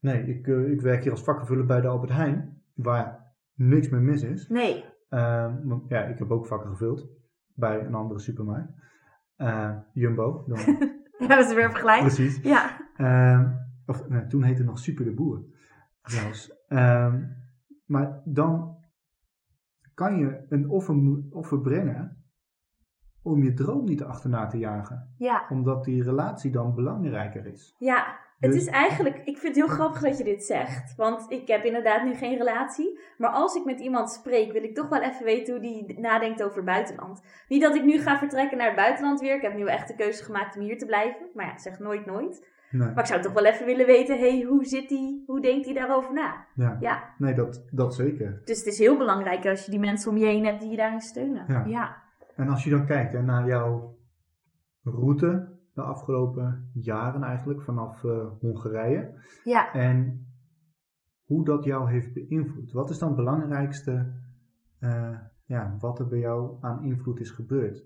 nee, 0.00 0.22
ik, 0.26 0.46
eh, 0.46 0.70
ik 0.70 0.80
werk 0.80 1.02
hier 1.02 1.12
als 1.12 1.24
vakkenvuller 1.24 1.66
bij 1.66 1.80
de 1.80 1.88
Albert 1.88 2.12
Heijn, 2.12 2.62
waar 2.74 3.26
niks 3.54 3.88
meer 3.88 4.02
mis 4.02 4.22
is. 4.22 4.48
nee, 4.48 4.84
Ehm, 5.08 5.78
ja, 5.88 6.00
ik 6.04 6.18
heb 6.18 6.30
ook 6.30 6.46
vakken 6.46 6.70
gevuld 6.70 7.08
bij 7.54 7.80
een 7.84 7.94
andere 7.94 8.20
supermarkt. 8.20 8.72
Eh, 9.36 9.76
Jumbo. 9.92 10.44
Dan, 10.46 10.58
hebben 10.58 11.36
we 11.36 11.44
ze 11.48 11.54
weer 11.54 11.70
vergelijkt? 11.70 12.02
precies. 12.04 12.40
Ja, 12.42 12.76
Ehm, 12.96 13.50
of 13.86 14.02
toen 14.28 14.42
heette 14.42 14.58
het 14.58 14.66
nog 14.70 14.78
Super 14.78 15.04
de 15.04 15.14
Boer. 15.14 15.42
Ehm, 16.68 17.22
maar 17.86 18.20
dan 18.24 18.76
kan 19.94 20.18
je 20.18 20.44
een 20.48 20.68
offer, 20.68 20.96
offer 21.30 21.60
brengen 21.60 22.22
om 23.22 23.42
je 23.42 23.54
droom 23.54 23.84
niet 23.84 24.02
achterna 24.02 24.46
te 24.46 24.58
jagen. 24.58 25.14
ja, 25.16 25.46
Omdat 25.48 25.84
die 25.84 26.02
relatie 26.02 26.50
dan 26.50 26.74
belangrijker 26.74 27.46
is. 27.46 27.74
ja. 27.78 28.26
Het 28.38 28.52
Dus- 28.52 28.60
is 28.62 28.68
eigenlijk, 28.68 29.16
ik 29.16 29.38
vind 29.38 29.42
het 29.42 29.64
heel 29.66 29.74
grappig 29.74 30.00
dat 30.00 30.18
je 30.18 30.24
dit 30.24 30.44
zegt. 30.44 30.94
Want 30.96 31.30
ik 31.30 31.48
heb 31.48 31.64
inderdaad 31.64 32.04
nu 32.04 32.14
geen 32.14 32.36
relatie. 32.38 32.98
Maar 33.18 33.30
als 33.30 33.54
ik 33.54 33.64
met 33.64 33.80
iemand 33.80 34.10
spreek, 34.10 34.52
wil 34.52 34.62
ik 34.62 34.74
toch 34.74 34.88
wel 34.88 35.02
even 35.02 35.24
weten 35.24 35.54
hoe 35.54 35.62
die 35.62 36.00
nadenkt 36.00 36.42
over 36.42 36.64
buitenland. 36.64 37.22
Niet 37.48 37.62
dat 37.62 37.74
ik 37.74 37.84
nu 37.84 37.98
ga 37.98 38.18
vertrekken 38.18 38.58
naar 38.58 38.66
het 38.66 38.76
buitenland 38.76 39.20
weer. 39.20 39.34
Ik 39.36 39.42
heb 39.42 39.54
nu 39.54 39.66
echt 39.66 39.88
de 39.88 39.94
keuze 39.94 40.24
gemaakt 40.24 40.56
om 40.56 40.62
hier 40.62 40.78
te 40.78 40.86
blijven. 40.86 41.26
Maar 41.34 41.46
ja, 41.46 41.58
zeg 41.58 41.78
nooit 41.78 42.06
nooit. 42.06 42.48
Nee, 42.70 42.88
Maar 42.88 42.98
ik 42.98 43.06
zou 43.06 43.22
toch 43.22 43.32
wel 43.32 43.44
even 43.44 43.66
willen 43.66 43.86
weten, 43.86 44.18
hey, 44.18 44.42
hoe 44.42 44.64
zit 44.64 44.88
die? 44.88 45.22
Hoe 45.26 45.40
denkt 45.40 45.64
hij 45.64 45.74
daarover 45.74 46.12
na? 46.12 46.46
ja. 46.54 46.76
Ja, 46.80 47.14
nee 47.18 47.34
dat, 47.34 47.64
dat 47.70 47.94
zeker. 47.94 48.42
dus 48.44 48.58
het 48.58 48.66
is 48.66 48.78
heel 48.78 48.96
belangrijk 48.98 49.46
als 49.46 49.64
je 49.64 49.70
die 49.70 49.80
mensen 49.80 50.10
om 50.10 50.16
je 50.16 50.26
heen 50.26 50.44
hebt 50.44 50.60
die 50.60 50.70
je 50.70 50.76
daarin 50.76 51.00
steunen. 51.00 51.44
Ja. 51.48 51.64
ja. 51.64 52.02
En 52.36 52.48
als 52.48 52.64
je 52.64 52.70
dan 52.70 52.86
kijkt 52.86 53.12
hè, 53.12 53.22
naar 53.22 53.46
jouw 53.46 53.96
route 54.82 55.56
de 55.74 55.82
afgelopen 55.82 56.70
jaren 56.74 57.22
eigenlijk, 57.22 57.62
vanaf 57.62 58.04
eh, 58.04 58.26
Hongarije. 58.40 59.20
ja. 59.44 59.72
En 59.72 60.26
hoe 61.24 61.44
dat 61.44 61.64
jou 61.64 61.90
heeft 61.90 62.12
beïnvloed. 62.12 62.72
Wat 62.72 62.90
is 62.90 62.98
dan 62.98 63.08
het 63.08 63.16
belangrijkste 63.16 64.12
eh, 64.78 65.18
ja, 65.44 65.76
wat 65.78 65.98
er 65.98 66.08
bij 66.08 66.18
jou 66.18 66.56
aan 66.60 66.84
invloed 66.84 67.20
is 67.20 67.30
gebeurd? 67.30 67.84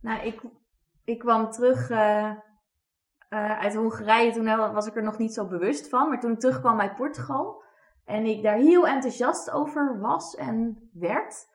Nou, 0.00 0.26
ik, 0.26 0.42
ik 1.04 1.18
kwam 1.18 1.50
terug 1.50 1.90
eh, 1.90 2.30
eh, 3.32 3.58
uit 3.58 3.74
Hongarije. 3.74 4.32
Toen 4.32 4.72
was 4.72 4.86
ik 4.86 4.96
er 4.96 5.02
nog 5.02 5.18
niet 5.18 5.34
zo 5.34 5.46
bewust 5.46 5.88
van. 5.88 6.08
Maar 6.08 6.20
toen 6.20 6.32
ik 6.32 6.40
terugkwam 6.40 6.80
uit 6.80 6.96
Portugal 6.96 7.62
en 8.04 8.24
ik 8.24 8.42
daar 8.42 8.56
heel 8.56 8.86
enthousiast 8.86 9.50
over 9.50 10.00
was 10.00 10.34
en 10.34 10.88
werd, 10.92 11.46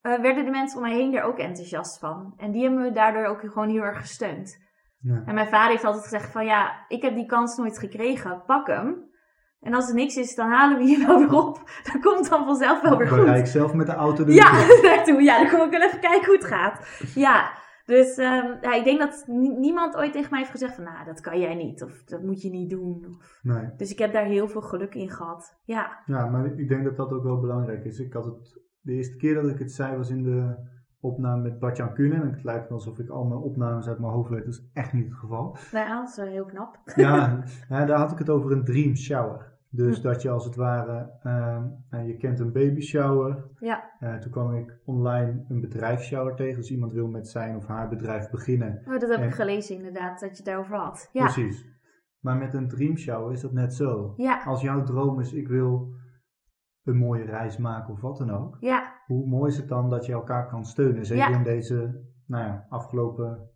eh, 0.00 0.20
werden 0.20 0.44
de 0.44 0.50
mensen 0.50 0.76
om 0.76 0.82
mij 0.82 0.94
heen 0.94 1.14
er 1.14 1.22
ook 1.22 1.38
enthousiast 1.38 1.98
van. 1.98 2.34
En 2.36 2.50
die 2.50 2.62
hebben 2.62 2.82
me 2.82 2.92
daardoor 2.92 3.24
ook 3.24 3.40
gewoon 3.40 3.68
heel 3.68 3.82
erg 3.82 4.00
gesteund. 4.00 4.58
Ja. 5.00 5.22
En 5.26 5.34
mijn 5.34 5.48
vader 5.48 5.70
heeft 5.70 5.84
altijd 5.84 6.02
gezegd 6.02 6.32
van 6.32 6.44
ja, 6.44 6.84
ik 6.88 7.02
heb 7.02 7.14
die 7.14 7.26
kans 7.26 7.56
nooit 7.56 7.78
gekregen, 7.78 8.42
pak 8.46 8.66
hem. 8.66 9.08
En 9.60 9.74
als 9.74 9.88
er 9.88 9.94
niks 9.94 10.16
is, 10.16 10.34
dan 10.34 10.50
halen 10.50 10.78
we 10.78 10.84
je 10.84 11.06
wel 11.06 11.18
weer 11.18 11.34
op. 11.34 11.70
Dat 11.92 12.02
komt 12.02 12.28
dan 12.28 12.44
vanzelf 12.44 12.80
wel 12.80 12.96
weer 12.96 13.08
goed. 13.08 13.18
Bereik 13.18 13.46
zelf 13.46 13.72
met 13.72 13.86
de 13.86 13.94
auto 13.94 14.24
de 14.24 14.32
Ja, 14.32 14.52
naartoe. 14.82 15.22
Ja, 15.28 15.38
dan 15.38 15.48
kom 15.48 15.66
ik 15.66 15.70
wel 15.70 15.82
even 15.88 16.00
kijken 16.00 16.26
hoe 16.26 16.36
het 16.36 16.44
gaat. 16.44 16.88
Ja, 17.14 17.50
dus 17.90 18.16
ehm, 18.16 18.46
ja, 18.60 18.74
ik 18.74 18.84
denk 18.84 19.00
dat 19.00 19.24
ni- 19.26 19.58
niemand 19.58 19.96
ooit 19.96 20.12
tegen 20.12 20.30
mij 20.30 20.38
heeft 20.38 20.50
gezegd 20.50 20.74
van, 20.74 20.84
nou, 20.84 21.04
dat 21.04 21.20
kan 21.20 21.40
jij 21.40 21.54
niet. 21.54 21.82
Of 21.84 22.04
dat 22.04 22.22
moet 22.22 22.42
je 22.42 22.50
niet 22.50 22.70
doen. 22.70 23.06
Of- 23.08 23.38
Nee. 23.42 23.68
Dus 23.76 23.90
ik 23.92 23.98
heb 23.98 24.12
daar 24.12 24.24
heel 24.24 24.48
veel 24.48 24.60
geluk 24.60 24.94
in 24.94 25.10
gehad. 25.10 25.56
Ja, 25.64 25.98
Ja, 26.06 26.26
maar 26.26 26.46
ik 26.46 26.68
denk 26.68 26.84
dat 26.84 26.96
dat 26.96 27.12
ook 27.12 27.22
wel 27.22 27.40
belangrijk 27.40 27.84
is. 27.84 27.98
Ik 27.98 28.12
had 28.12 28.24
het, 28.24 28.62
de 28.80 28.92
eerste 28.92 29.16
keer 29.16 29.34
dat 29.34 29.48
ik 29.48 29.58
het 29.58 29.72
zei 29.72 29.96
was 29.96 30.10
in 30.10 30.22
de 30.22 30.54
opname 31.00 31.42
met 31.42 31.58
Bartjan 31.58 31.92
Kuhnen. 31.94 32.22
En 32.22 32.30
het 32.32 32.44
lijkt 32.44 32.68
me 32.68 32.74
alsof 32.74 32.98
ik 32.98 33.08
al 33.08 33.24
mijn 33.24 33.40
opnames 33.40 33.88
uit 33.88 33.98
mijn 33.98 34.12
hoofd 34.12 34.30
weet. 34.30 34.44
Dat 34.44 34.54
is 34.54 34.70
echt 34.72 34.92
niet 34.92 35.04
het 35.08 35.14
geval. 35.18 35.56
nou 35.72 35.86
ja, 35.86 36.00
dat 36.00 36.08
is 36.08 36.16
wel 36.16 36.26
heel 36.26 36.44
knap. 36.44 36.78
Ja, 36.94 37.42
ja, 37.68 37.84
daar 37.84 37.98
had 37.98 38.12
ik 38.12 38.18
het 38.18 38.30
over 38.30 38.52
een 38.52 38.64
dream 38.64 38.96
shower. 38.96 39.58
Dus 39.72 39.96
Hm. 39.96 40.02
dat 40.02 40.22
je 40.22 40.30
als 40.30 40.44
het 40.44 40.54
ware, 40.56 41.10
ehm, 41.22 41.66
nou, 41.90 42.06
je 42.06 42.16
kent 42.16 42.40
een 42.40 42.52
baby 42.52 42.80
shower. 42.80 43.44
Ja, 43.58 43.90
Eh, 43.98 44.14
toen 44.14 44.30
kwam 44.30 44.54
ik 44.54 44.80
online 44.84 45.44
een 45.48 45.60
bedrijfsshower 45.60 46.34
tegen. 46.34 46.56
Dus 46.56 46.70
iemand 46.70 46.92
wil 46.92 47.08
met 47.08 47.28
zijn 47.28 47.56
of 47.56 47.66
haar 47.66 47.88
bedrijf 47.88 48.30
beginnen. 48.30 48.82
oh, 48.86 48.98
dat 48.98 49.08
heb 49.16 49.22
ik 49.22 49.34
gelezen 49.34 49.76
inderdaad, 49.76 50.20
dat 50.20 50.30
je 50.30 50.36
het 50.36 50.44
daarover 50.44 50.76
had. 50.76 51.08
Ja, 51.12 51.22
Precies. 51.24 51.66
Maar 52.20 52.36
met 52.36 52.54
een 52.54 52.68
dream 52.68 52.96
shower 52.96 53.32
is 53.32 53.40
dat 53.40 53.52
net 53.52 53.74
zo. 53.74 54.14
ja, 54.16 54.42
Als 54.44 54.60
jouw 54.60 54.82
droom 54.82 55.20
is, 55.20 55.32
ik 55.32 55.48
wil 55.48 55.94
een 56.84 56.96
mooie 56.96 57.24
reis 57.24 57.56
maken 57.56 57.92
of 57.92 58.00
wat 58.00 58.18
dan 58.18 58.30
ook. 58.30 58.56
ja, 58.60 58.92
Hoe 59.06 59.26
mooi 59.26 59.50
is 59.50 59.56
het 59.56 59.68
dan 59.68 59.90
dat 59.90 60.06
je 60.06 60.12
elkaar 60.12 60.48
kan 60.48 60.64
steunen? 60.64 61.06
Zeker 61.06 61.30
Ja. 61.30 61.36
in 61.36 61.42
deze 61.44 62.04
nou 62.26 62.44
ja, 62.44 62.66
afgelopen 62.68 63.48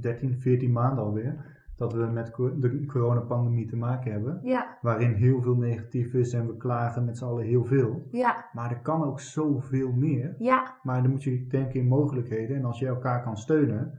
13, 0.00 0.40
14 0.40 0.72
maanden 0.72 1.04
alweer. 1.04 1.49
Dat 1.80 1.92
we 1.92 2.06
met 2.06 2.26
de 2.36 2.84
coronapandemie 2.86 3.66
te 3.66 3.76
maken 3.76 4.12
hebben. 4.12 4.40
ja, 4.42 4.78
Waarin 4.82 5.12
heel 5.12 5.42
veel 5.42 5.56
negatief 5.56 6.14
is 6.14 6.32
en 6.32 6.46
we 6.46 6.56
klagen 6.56 7.04
met 7.04 7.18
z'n 7.18 7.24
allen 7.24 7.44
heel 7.44 7.64
veel. 7.64 8.06
ja, 8.10 8.48
Maar 8.52 8.70
er 8.70 8.80
kan 8.80 9.04
ook 9.04 9.20
zoveel 9.20 9.92
meer. 9.92 10.34
ja, 10.38 10.78
Maar 10.82 11.02
dan 11.02 11.10
moet 11.10 11.22
je 11.22 11.46
denken 11.46 11.80
in 11.80 11.86
mogelijkheden. 11.88 12.56
En 12.56 12.64
als 12.64 12.78
je 12.78 12.86
elkaar 12.86 13.22
kan 13.22 13.36
steunen, 13.36 13.98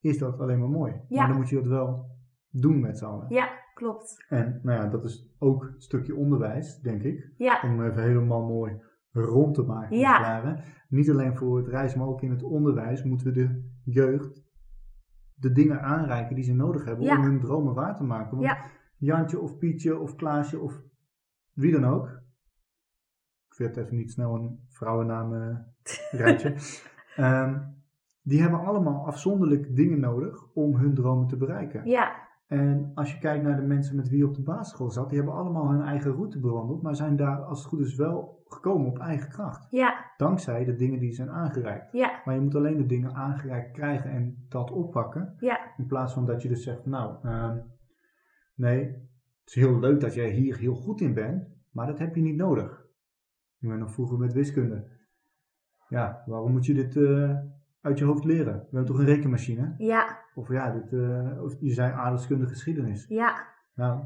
is 0.00 0.18
dat 0.18 0.40
alleen 0.40 0.58
maar 0.58 0.68
mooi. 0.68 0.92
Maar 1.08 1.28
dan 1.28 1.36
moet 1.36 1.48
je 1.48 1.56
dat 1.56 1.66
wel 1.66 2.06
doen 2.50 2.80
met 2.80 2.98
z'n 2.98 3.04
allen. 3.04 3.26
ja, 3.28 3.48
klopt. 3.74 4.24
En 4.28 4.60
nou 4.62 4.80
ja, 4.82 4.86
dat 4.88 5.04
is 5.04 5.34
ook 5.38 5.62
een 5.62 5.74
stukje 5.80 6.14
onderwijs, 6.16 6.80
denk 6.80 7.02
ik. 7.02 7.32
Om 7.62 7.82
even 7.84 8.02
helemaal 8.02 8.46
mooi 8.46 8.82
rond 9.12 9.54
te 9.54 9.62
maken. 9.62 9.96
Ja. 9.98 10.64
Niet 10.88 11.10
alleen 11.10 11.36
voor 11.36 11.56
het 11.56 11.68
reizen, 11.68 11.98
maar 11.98 12.08
ook 12.08 12.22
in 12.22 12.30
het 12.30 12.42
onderwijs 12.42 13.04
moeten 13.04 13.26
we 13.26 13.32
de 13.32 13.70
jeugd 13.84 14.48
de 15.40 15.52
dingen 15.52 15.82
aanreiken 15.82 16.34
die 16.34 16.44
ze 16.44 16.54
nodig 16.54 16.84
hebben 16.84 17.04
Ja. 17.04 17.16
om 17.16 17.22
hun 17.24 17.40
dromen 17.40 17.74
waar 17.74 17.96
te 17.96 18.04
maken. 18.04 18.30
Want 18.30 18.42
Ja. 18.48 18.64
Jantje 18.96 19.40
of 19.40 19.58
Pietje 19.58 19.98
of 19.98 20.14
Klaasje 20.14 20.58
of 20.60 20.82
wie 21.52 21.72
dan 21.72 21.84
ook, 21.84 22.22
weet 23.56 23.76
even 23.76 23.96
niet 23.96 24.10
snel 24.12 24.34
een 24.34 24.64
vrouwennaam 24.68 25.34
eh, 25.34 25.56
rijtje. 26.20 26.54
Ehm, 27.16 27.58
die 28.22 28.40
hebben 28.40 28.60
allemaal 28.60 29.06
afzonderlijk 29.06 29.76
dingen 29.76 30.00
nodig 30.00 30.52
om 30.54 30.76
hun 30.76 30.94
dromen 30.94 31.26
te 31.26 31.36
bereiken. 31.36 31.86
Ja, 31.86 32.28
En 32.50 32.90
als 32.94 33.12
je 33.12 33.18
kijkt 33.18 33.44
naar 33.44 33.56
de 33.56 33.66
mensen 33.66 33.96
met 33.96 34.08
wie 34.08 34.18
je 34.18 34.26
op 34.26 34.34
de 34.34 34.42
basisschool 34.42 34.90
zat, 34.90 35.08
die 35.08 35.16
hebben 35.18 35.36
allemaal 35.36 35.70
hun 35.70 35.82
eigen 35.82 36.12
route 36.12 36.40
bewandeld, 36.40 36.82
maar 36.82 36.96
zijn 36.96 37.16
daar 37.16 37.38
als 37.44 37.58
het 37.58 37.68
goed 37.68 37.80
is 37.80 37.94
wel 37.94 38.42
gekomen 38.46 38.86
op 38.88 38.98
eigen 38.98 39.28
kracht. 39.28 39.66
ja, 39.70 40.12
Dankzij 40.16 40.64
de 40.64 40.74
dingen 40.74 40.98
die 40.98 41.12
zijn 41.12 41.30
aangereikt. 41.30 41.92
ja, 41.92 42.20
Maar 42.24 42.34
je 42.34 42.40
moet 42.40 42.54
alleen 42.54 42.76
de 42.76 42.86
dingen 42.86 43.14
aangereikt 43.14 43.72
krijgen 43.72 44.10
en 44.10 44.46
dat 44.48 44.70
oppakken. 44.70 45.34
ja, 45.38 45.58
In 45.76 45.86
plaats 45.86 46.12
van 46.12 46.26
dat 46.26 46.42
je 46.42 46.48
dus 46.48 46.62
zegt, 46.64 46.86
nou, 46.86 47.16
ehm, 47.22 47.58
nee, 48.54 48.84
het 48.84 49.44
is 49.44 49.54
heel 49.54 49.78
leuk 49.78 50.00
dat 50.00 50.14
jij 50.14 50.30
hier 50.30 50.56
heel 50.58 50.74
goed 50.74 51.00
in 51.00 51.14
bent, 51.14 51.48
maar 51.70 51.86
dat 51.86 51.98
heb 51.98 52.14
je 52.14 52.22
niet 52.22 52.36
nodig. 52.36 52.86
Ik 53.58 53.68
ben 53.68 53.78
nog 53.78 53.92
vroeger 53.92 54.18
met 54.18 54.32
wiskunde. 54.32 54.88
Ja, 55.88 56.22
waarom 56.26 56.52
moet 56.52 56.66
je 56.66 56.74
dit 56.74 56.96
eh, 56.96 57.36
uit 57.80 57.98
je 57.98 58.04
hoofd 58.04 58.24
leren? 58.24 58.54
We 58.54 58.60
hebben 58.76 58.84
toch 58.86 58.98
een 58.98 59.04
rekenmachine? 59.14 59.74
ja, 59.78 60.18
Of 60.34 60.48
ja, 60.52 60.70
dit, 60.70 60.92
eh, 60.92 61.42
of 61.42 61.54
je 61.60 61.72
zei 61.72 61.92
aardrijkskunde 61.92 62.46
geschiedenis. 62.46 63.04
ja. 63.08 63.34
Nou, 63.74 64.00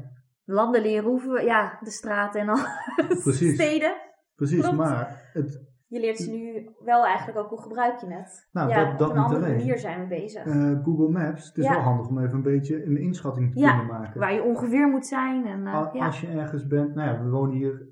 Landen 0.47 0.81
leren 0.81 1.03
hoeven, 1.09 1.45
ja, 1.45 1.77
de 1.81 1.89
straten 1.91 2.41
en 2.41 2.49
al. 2.49 2.57
Precies. 3.23 3.53
Steden. 3.53 3.93
precies, 4.35 4.61
Klopt. 4.61 4.77
maar 4.77 5.29
het, 5.33 5.63
Je 5.87 5.99
leert 5.99 6.17
ze 6.17 6.31
nu 6.31 6.69
wel 6.83 7.05
eigenlijk 7.05 7.37
ook 7.37 7.49
hoe 7.49 7.61
gebruik 7.61 7.99
je 7.99 8.13
het. 8.13 8.47
Nou, 8.51 8.69
ja, 8.69 8.85
dat- 8.89 8.99
dat 8.99 9.09
op 9.09 9.15
een 9.15 9.21
andere 9.21 9.43
alleen. 9.45 9.55
manier 9.57 9.77
zijn 9.79 9.99
we 10.01 10.07
bezig. 10.07 10.45
eh, 10.45 10.83
Google 10.83 11.09
Maps, 11.09 11.47
het 11.47 11.57
is 11.57 11.63
Ja. 11.65 11.71
wel 11.71 11.79
handig 11.81 12.07
om 12.07 12.19
even 12.19 12.33
een 12.35 12.41
beetje 12.41 12.85
een 12.85 12.97
inschatting 12.97 13.51
te 13.53 13.59
Ja, 13.59 13.77
kunnen 13.77 13.99
maken. 13.99 14.19
Waar 14.19 14.33
je 14.33 14.43
ongeveer 14.43 14.87
moet 14.87 15.05
zijn. 15.05 15.45
En, 15.45 15.67
eh, 15.67 15.73
Al-. 15.73 16.01
Als 16.01 16.21
je 16.21 16.27
ergens 16.27 16.67
bent, 16.67 16.95
nou 16.95 17.09
ja, 17.09 17.23
we 17.23 17.29
wonen 17.29 17.55
hier 17.55 17.87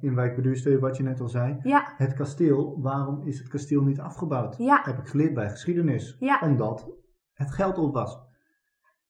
in 0.00 0.14
Wijk 0.14 0.34
bij 0.34 0.42
Duurstede, 0.42 0.78
wat 0.78 0.96
je 0.96 1.02
net 1.02 1.20
al 1.20 1.28
zei. 1.28 1.58
ja, 1.62 1.92
Het 1.96 2.14
kasteel, 2.14 2.80
waarom 2.80 3.26
is 3.26 3.38
het 3.38 3.48
kasteel 3.48 3.82
niet 3.82 4.00
afgebouwd? 4.00 4.56
ja, 4.58 4.80
Heb 4.84 4.98
ik 4.98 5.06
geleerd 5.08 5.34
bij 5.34 5.50
geschiedenis. 5.50 6.16
ja. 6.20 6.40
Omdat 6.42 6.90
het 7.34 7.50
geld 7.50 7.78
op 7.78 7.94
was. 7.94 8.18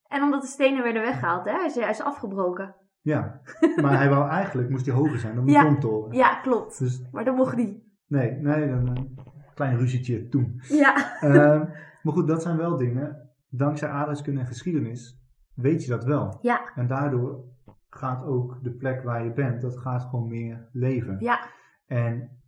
En 0.07 0.21
omdat 0.23 0.41
de 0.41 0.47
stenen 0.47 0.83
werden 0.83 1.01
weggehaald, 1.01 1.45
hè? 1.45 1.51
Hij 1.51 1.65
is, 1.65 1.75
hij 1.75 1.89
is 1.89 2.01
afgebroken. 2.01 2.75
Ja, 3.01 3.41
maar 3.81 3.97
hij 3.97 4.09
wou 4.09 4.29
eigenlijk, 4.29 4.69
moest 4.69 4.85
hij 4.85 4.95
hoger 4.95 5.19
zijn 5.19 5.35
dan 5.35 5.45
de 5.45 5.51
Ja. 5.51 5.63
domtoren. 5.63 6.15
Ja, 6.17 6.35
klopt. 6.35 6.79
Dus 6.79 7.01
Maar 7.11 7.25
dat 7.25 7.35
mocht 7.35 7.55
niet. 7.55 7.83
nee, 8.07 8.31
nee, 8.31 8.69
dan 8.69 8.87
een 8.87 9.19
klein 9.55 9.77
ruzietje 9.77 10.27
toen. 10.27 10.61
Ja, 10.67 11.19
Ehm, 11.19 11.65
maar 12.03 12.13
goed, 12.13 12.27
dat 12.27 12.41
zijn 12.41 12.57
wel 12.57 12.77
dingen. 12.77 13.29
Dankzij 13.49 13.89
aardrijkskunde 13.89 14.39
en 14.39 14.45
geschiedenis 14.47 15.21
weet 15.55 15.83
je 15.83 15.89
dat 15.89 16.03
wel. 16.03 16.37
ja, 16.41 16.71
En 16.75 16.87
daardoor 16.87 17.43
gaat 17.89 18.23
ook 18.25 18.63
de 18.63 18.71
plek 18.71 19.03
waar 19.03 19.23
je 19.23 19.33
bent, 19.33 19.61
dat 19.61 19.77
gaat 19.77 20.03
gewoon 20.03 20.27
meer 20.27 20.69
leven. 20.71 21.17
ja, 21.19 21.39
En 21.85 22.41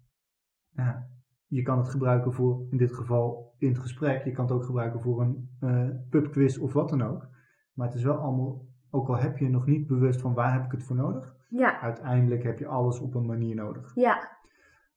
ja, 0.70 1.08
je 1.48 1.62
kan 1.62 1.78
het 1.78 1.90
gebruiken 1.90 2.34
voor, 2.34 2.66
in 2.70 2.78
dit 2.78 2.94
geval 2.94 3.55
in 3.66 3.72
het 3.74 3.82
gesprek, 3.82 4.24
je 4.26 4.32
kan 4.32 4.46
het 4.46 4.54
ook 4.54 4.64
gebruiken 4.66 5.02
voor 5.02 5.22
een 5.22 5.50
eh 5.60 5.90
pubquiz 6.10 6.58
of 6.58 6.74
wat 6.74 6.90
dan 6.90 7.02
ook. 7.02 7.28
Maar 7.74 7.88
het 7.88 7.96
is 7.96 8.04
wel 8.04 8.18
allemaal, 8.18 8.66
ook 8.90 9.08
al 9.08 9.18
heb 9.18 9.38
je 9.38 9.50
nog 9.50 9.66
niet 9.66 9.88
bewust 9.88 10.22
van 10.22 10.34
waar 10.34 10.54
heb 10.54 10.66
ik 10.66 10.72
het 10.72 10.84
voor 10.84 10.96
nodig, 10.96 11.36
ja, 11.50 11.80
uiteindelijk 11.82 12.44
heb 12.44 12.60
je 12.60 12.68
alles 12.68 13.00
op 13.00 13.16
een 13.16 13.26
manier 13.26 13.56
nodig. 13.56 13.92
ja, 13.96 14.34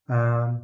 Ehm, 0.05 0.55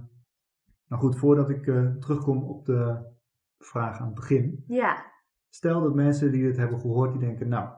nou 0.88 1.02
goed, 1.02 1.16
voordat 1.18 1.50
ik 1.50 1.66
eh, 1.66 1.86
terugkom 1.96 2.42
op 2.42 2.64
de 2.66 3.12
vraag 3.58 3.98
aan 3.98 4.06
het 4.06 4.14
begin. 4.14 4.64
ja. 4.66 5.12
Stel 5.48 5.80
dat 5.82 5.94
mensen 5.94 6.32
die 6.32 6.42
dit 6.42 6.56
hebben 6.56 6.80
gehoord, 6.80 7.10
die 7.12 7.20
denken, 7.20 7.48
nou, 7.48 7.68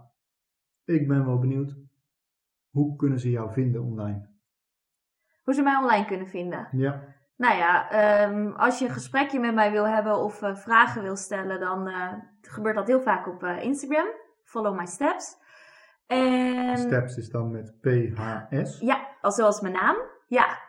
ik 0.85 1.09
ben 1.09 1.25
wel 1.27 1.39
benieuwd, 1.39 1.77
hoe 2.71 2.97
kunnen 2.97 3.19
ze 3.21 3.31
jou 3.31 3.53
vinden 3.53 3.83
online? 3.83 4.29
Hoe 5.45 5.55
ze 5.55 5.63
mij 5.63 5.77
online 5.77 6.05
kunnen 6.07 6.27
vinden. 6.27 6.69
Ja, 6.73 7.16
Nou 7.37 7.57
ja, 7.57 7.91
ehm, 7.91 8.53
als 8.53 8.79
je 8.79 8.85
een 8.85 8.93
gesprekje 8.93 9.41
met 9.41 9.55
mij 9.55 9.71
wil 9.71 9.87
hebben 9.87 10.19
of 10.19 10.43
eh, 10.43 10.55
vragen 10.55 11.03
wil 11.03 11.17
stellen, 11.17 11.61
dan 11.61 11.89
eh, 11.89 12.13
gebeurt 12.41 12.75
dat 12.77 12.87
heel 12.87 13.01
vaak 13.01 13.27
op 13.27 13.43
eh, 13.43 13.63
Instagram. 13.63 14.07
Follow 14.43 14.79
my 14.79 14.87
steps. 14.87 15.45
En 16.07 16.79
Steps 16.79 17.17
is 17.17 17.31
dan 17.31 17.51
met 17.51 17.81
PHS. 17.81 18.81
ja, 18.81 19.07
als 19.21 19.35
zoals 19.35 19.61
mijn 19.61 19.75
naam. 19.75 19.97
Ja. 20.27 20.65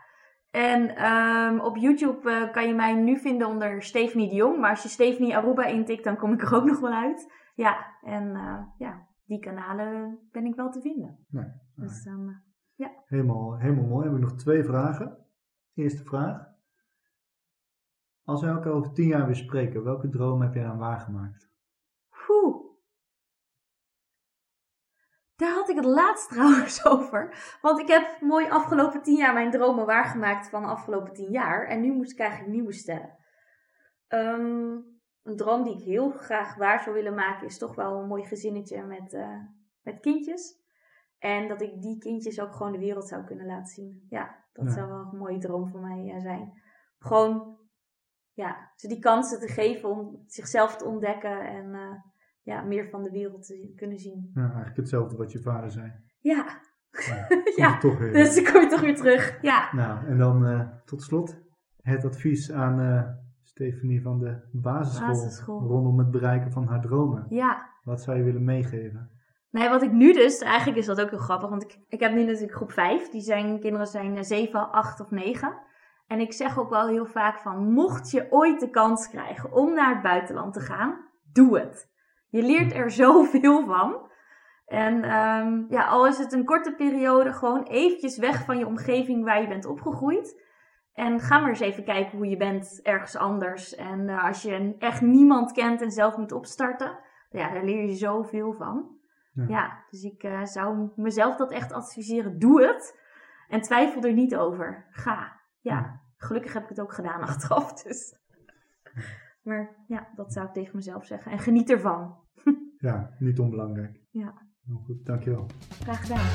En 0.52 0.96
ehm, 0.96 1.60
op 1.60 1.76
YouTube 1.76 2.50
kan 2.52 2.68
je 2.68 2.74
mij 2.74 2.94
nu 2.94 3.20
vinden 3.20 3.48
onder 3.48 3.84
Stephanie 3.84 4.30
de 4.30 4.36
Jong. 4.36 4.60
Maar 4.60 4.70
als 4.70 4.84
je 4.84 4.90
Stephanie 4.90 5.38
Aruba 5.38 5.66
intikt, 5.66 6.04
dan 6.04 6.18
kom 6.18 6.34
ik 6.34 6.42
er 6.42 6.56
ook 6.56 6.66
nog 6.66 6.80
wel 6.80 6.94
uit. 6.94 7.34
Ja, 7.56 7.86
en 8.02 8.32
ja, 8.78 9.08
die 9.26 9.40
kanalen 9.40 10.20
ben 10.32 10.46
ik 10.46 10.56
wel 10.56 10.72
te 10.72 10.82
vinden. 10.82 11.26
Nee, 11.30 11.52
Dus 11.76 12.04
dan, 12.04 12.30
eh, 12.30 12.36
Helemaal, 13.06 13.58
helemaal 13.58 13.86
mooi. 13.86 14.08
Heb 14.08 14.16
ik 14.16 14.22
nog 14.22 14.36
twee 14.36 14.64
vragen. 14.64 15.18
Eerste 15.74 16.04
vraag. 16.04 16.47
Als 18.28 18.42
we 18.42 18.48
elkaar 18.48 18.72
over 18.74 18.94
tien 18.94 19.08
jaar 19.08 19.26
weer 19.26 19.36
spreken, 19.36 19.84
welke 19.84 20.10
droom 20.10 20.42
heb 20.42 20.54
jij 20.54 20.64
dan 20.64 20.78
waargemaakt? 20.78 21.50
Oeh. 22.30 22.66
Daar 25.36 25.54
had 25.54 25.70
ik 25.70 25.76
het 25.76 25.86
laatst 25.86 26.30
trouwens 26.34 26.86
over. 26.86 27.58
Want 27.62 27.80
ik 27.80 27.88
heb 27.88 28.22
mooi 28.22 28.50
afgelopen 28.50 29.02
tien 29.02 29.16
jaar 29.16 29.34
mijn 29.34 29.52
dromen 29.52 29.86
waargemaakt 29.86 30.50
van 30.50 30.62
de 30.62 30.68
afgelopen 30.68 31.14
tien 31.14 31.32
jaar. 31.32 31.68
En 31.68 31.82
nu 31.82 31.94
moest 31.94 32.12
ik 32.12 32.20
eigenlijk 32.20 32.52
nieuwe 32.52 32.74
stellen. 32.74 33.18
Ehm, 34.08 34.72
een 35.24 35.36
droom 35.36 35.64
die 35.64 35.74
ik 35.78 35.84
heel 35.84 36.10
graag 36.10 36.56
waar 36.56 36.82
zou 36.82 36.96
willen 36.96 37.16
maken 37.16 37.48
is 37.48 37.58
toch 37.58 37.76
wel 37.76 38.00
een 38.00 38.08
mooi 38.08 38.26
gezinnetje 38.26 38.84
met, 38.84 39.14
eh, 39.14 39.40
met 39.82 40.00
kindjes. 40.00 40.66
En 41.18 41.48
dat 41.48 41.62
ik 41.62 41.82
die 41.82 41.98
kindjes 41.98 42.40
ook 42.42 42.54
gewoon 42.56 42.72
de 42.72 42.80
wereld 42.80 43.08
zou 43.08 43.24
kunnen 43.24 43.46
laten 43.46 43.74
zien. 43.74 44.06
Ja, 44.10 44.46
dat 44.54 44.66
Ja. 44.66 44.72
zou 44.72 44.88
wel 44.88 45.00
een 45.12 45.18
mooie 45.18 45.40
droom 45.40 45.70
voor 45.70 45.80
mij 45.80 46.14
eh, 46.16 46.22
zijn. 46.22 46.62
Gewoon, 47.00 47.58
ja, 48.38 48.72
ze 48.76 48.88
die 48.88 49.00
kansen 49.00 49.40
te 49.40 49.48
geven 49.48 49.90
om 49.90 50.24
zichzelf 50.28 50.78
te 50.78 50.86
ontdekken 50.86 51.42
en 51.42 51.74
eh, 51.74 51.96
ja, 52.42 52.62
meer 52.62 52.90
van 52.90 53.04
de 53.04 53.12
wereld 53.12 53.46
te 53.46 53.74
kunnen 53.76 53.98
zien. 53.98 54.32
Ja, 54.34 54.42
eigenlijk 54.46 54.78
hetzelfde 54.78 55.18
wat 55.18 55.32
je 55.32 55.42
vader 55.42 55.72
zei. 55.72 55.92
Ja, 56.20 56.46
Ja, 57.08 57.28
Ja, 57.56 57.78
toch 57.78 57.98
weer. 57.98 58.14
dus 58.14 58.36
dan 58.36 58.54
kom 58.54 58.62
je 58.62 58.68
toch 58.68 58.82
weer 58.82 58.96
terug. 58.96 59.38
Ja, 59.42 59.70
Nou, 59.72 60.06
en 60.08 60.18
dan 60.18 60.46
eh, 60.46 60.68
tot 60.86 61.02
slot 61.02 61.38
het 61.82 62.06
advies 62.06 62.52
aan 62.52 62.80
eh 62.80 63.04
Stefanie 63.44 64.02
van 64.02 64.20
de 64.20 64.48
basisschool, 64.52 65.08
Basisschool. 65.08 65.60
rondom 65.60 66.00
het 66.00 66.12
bereiken 66.12 66.52
van 66.52 66.68
haar 66.68 66.82
dromen. 66.82 67.26
ja. 67.30 67.76
Wat 67.84 68.02
zou 68.02 68.18
je 68.18 68.24
willen 68.24 68.44
meegeven? 68.44 69.10
Nee, 69.50 69.70
wat 69.70 69.82
ik 69.82 69.92
nu 69.92 70.14
dus, 70.14 70.40
eigenlijk 70.40 70.78
is 70.78 70.86
dat 70.86 71.02
ook 71.02 71.10
heel 71.10 71.20
grappig, 71.20 71.50
want 71.50 71.64
ik, 71.64 71.80
ik 71.88 72.00
heb 72.00 72.14
nu 72.14 72.24
natuurlijk 72.26 72.56
groep 72.56 72.72
5. 72.72 73.10
Die 73.10 73.22
zijn, 73.22 73.60
kinderen 73.60 73.88
zijn 73.88 74.24
7, 74.24 74.72
8 74.72 75.00
of 75.00 75.12
9. 75.12 75.58
En 76.08 76.20
ik 76.20 76.34
zeg 76.34 76.60
ook 76.60 76.70
wel 76.70 76.88
heel 76.88 77.06
vaak 77.06 77.40
van, 77.40 77.72
mocht 77.72 78.12
je 78.12 78.28
ooit 78.30 78.60
de 78.60 78.70
kans 78.70 79.10
krijgen 79.10 79.52
om 79.52 79.74
naar 79.74 79.94
het 79.94 80.02
buitenland 80.02 80.54
te 80.54 80.60
gaan, 80.60 81.06
doe 81.34 81.60
het. 81.60 81.92
Je 82.30 82.42
leert 82.42 82.74
er 82.74 82.92
zoveel 82.92 83.66
van. 83.66 84.06
En 84.66 85.04
ehm, 85.04 85.64
ja, 85.70 85.88
al 85.88 86.08
is 86.08 86.18
het 86.18 86.34
een 86.34 86.46
korte 86.46 86.76
periode, 86.76 87.34
gewoon 87.34 87.64
eventjes 87.64 88.18
weg 88.18 88.46
van 88.46 88.58
je 88.58 88.66
omgeving 88.66 89.24
waar 89.24 89.42
je 89.42 89.48
bent 89.48 89.66
opgegroeid. 89.66 90.46
En 90.94 91.20
ga 91.20 91.40
maar 91.40 91.50
eens 91.50 91.60
even 91.60 91.84
kijken 91.84 92.18
hoe 92.18 92.28
je 92.28 92.38
bent 92.38 92.80
ergens 92.84 93.16
anders. 93.16 93.76
En 93.76 94.10
eh, 94.10 94.24
als 94.24 94.42
je 94.42 94.76
echt 94.80 95.02
niemand 95.02 95.52
kent 95.52 95.82
en 95.82 95.92
zelf 95.92 96.18
moet 96.18 96.32
opstarten, 96.32 97.00
ja, 97.30 97.54
daar 97.54 97.64
leer 97.64 97.86
je 97.86 97.96
zoveel 97.96 98.54
van. 98.54 98.96
Ja. 99.34 99.46
Ja, 99.48 99.84
dus 99.90 100.04
ik 100.04 100.24
eh, 100.24 100.44
zou 100.44 100.90
mezelf 100.96 101.36
dat 101.36 101.52
echt 101.52 101.74
adviseren. 101.74 102.40
Doe 102.40 102.66
het. 102.66 103.00
En 103.48 103.62
twijfel 103.62 104.02
er 104.02 104.14
niet 104.14 104.36
over. 104.36 104.88
Ga. 104.90 105.37
Ja, 105.68 106.02
gelukkig 106.18 106.54
heb 106.54 106.64
ik 106.64 106.70
het 106.70 106.80
ook 106.80 106.94
gedaan 106.94 107.22
achteraf. 107.22 107.74
Dus. 107.84 108.16
Maar 109.42 109.76
ja, 109.88 110.08
dat 110.16 110.34
zou 110.34 110.48
ik 110.48 110.54
tegen 110.54 110.76
mezelf 110.76 111.06
zeggen. 111.06 111.32
En 111.32 111.40
geniet 111.40 111.70
ervan. 111.70 112.16
Ja, 112.80 113.16
niet 113.20 113.40
onbelangrijk. 113.40 114.02
Ja. 114.12 114.34
Heel 114.66 114.82
goed, 114.86 115.06
dankjewel. 115.06 115.46
Graag 115.70 116.02
gedaan. 116.02 116.26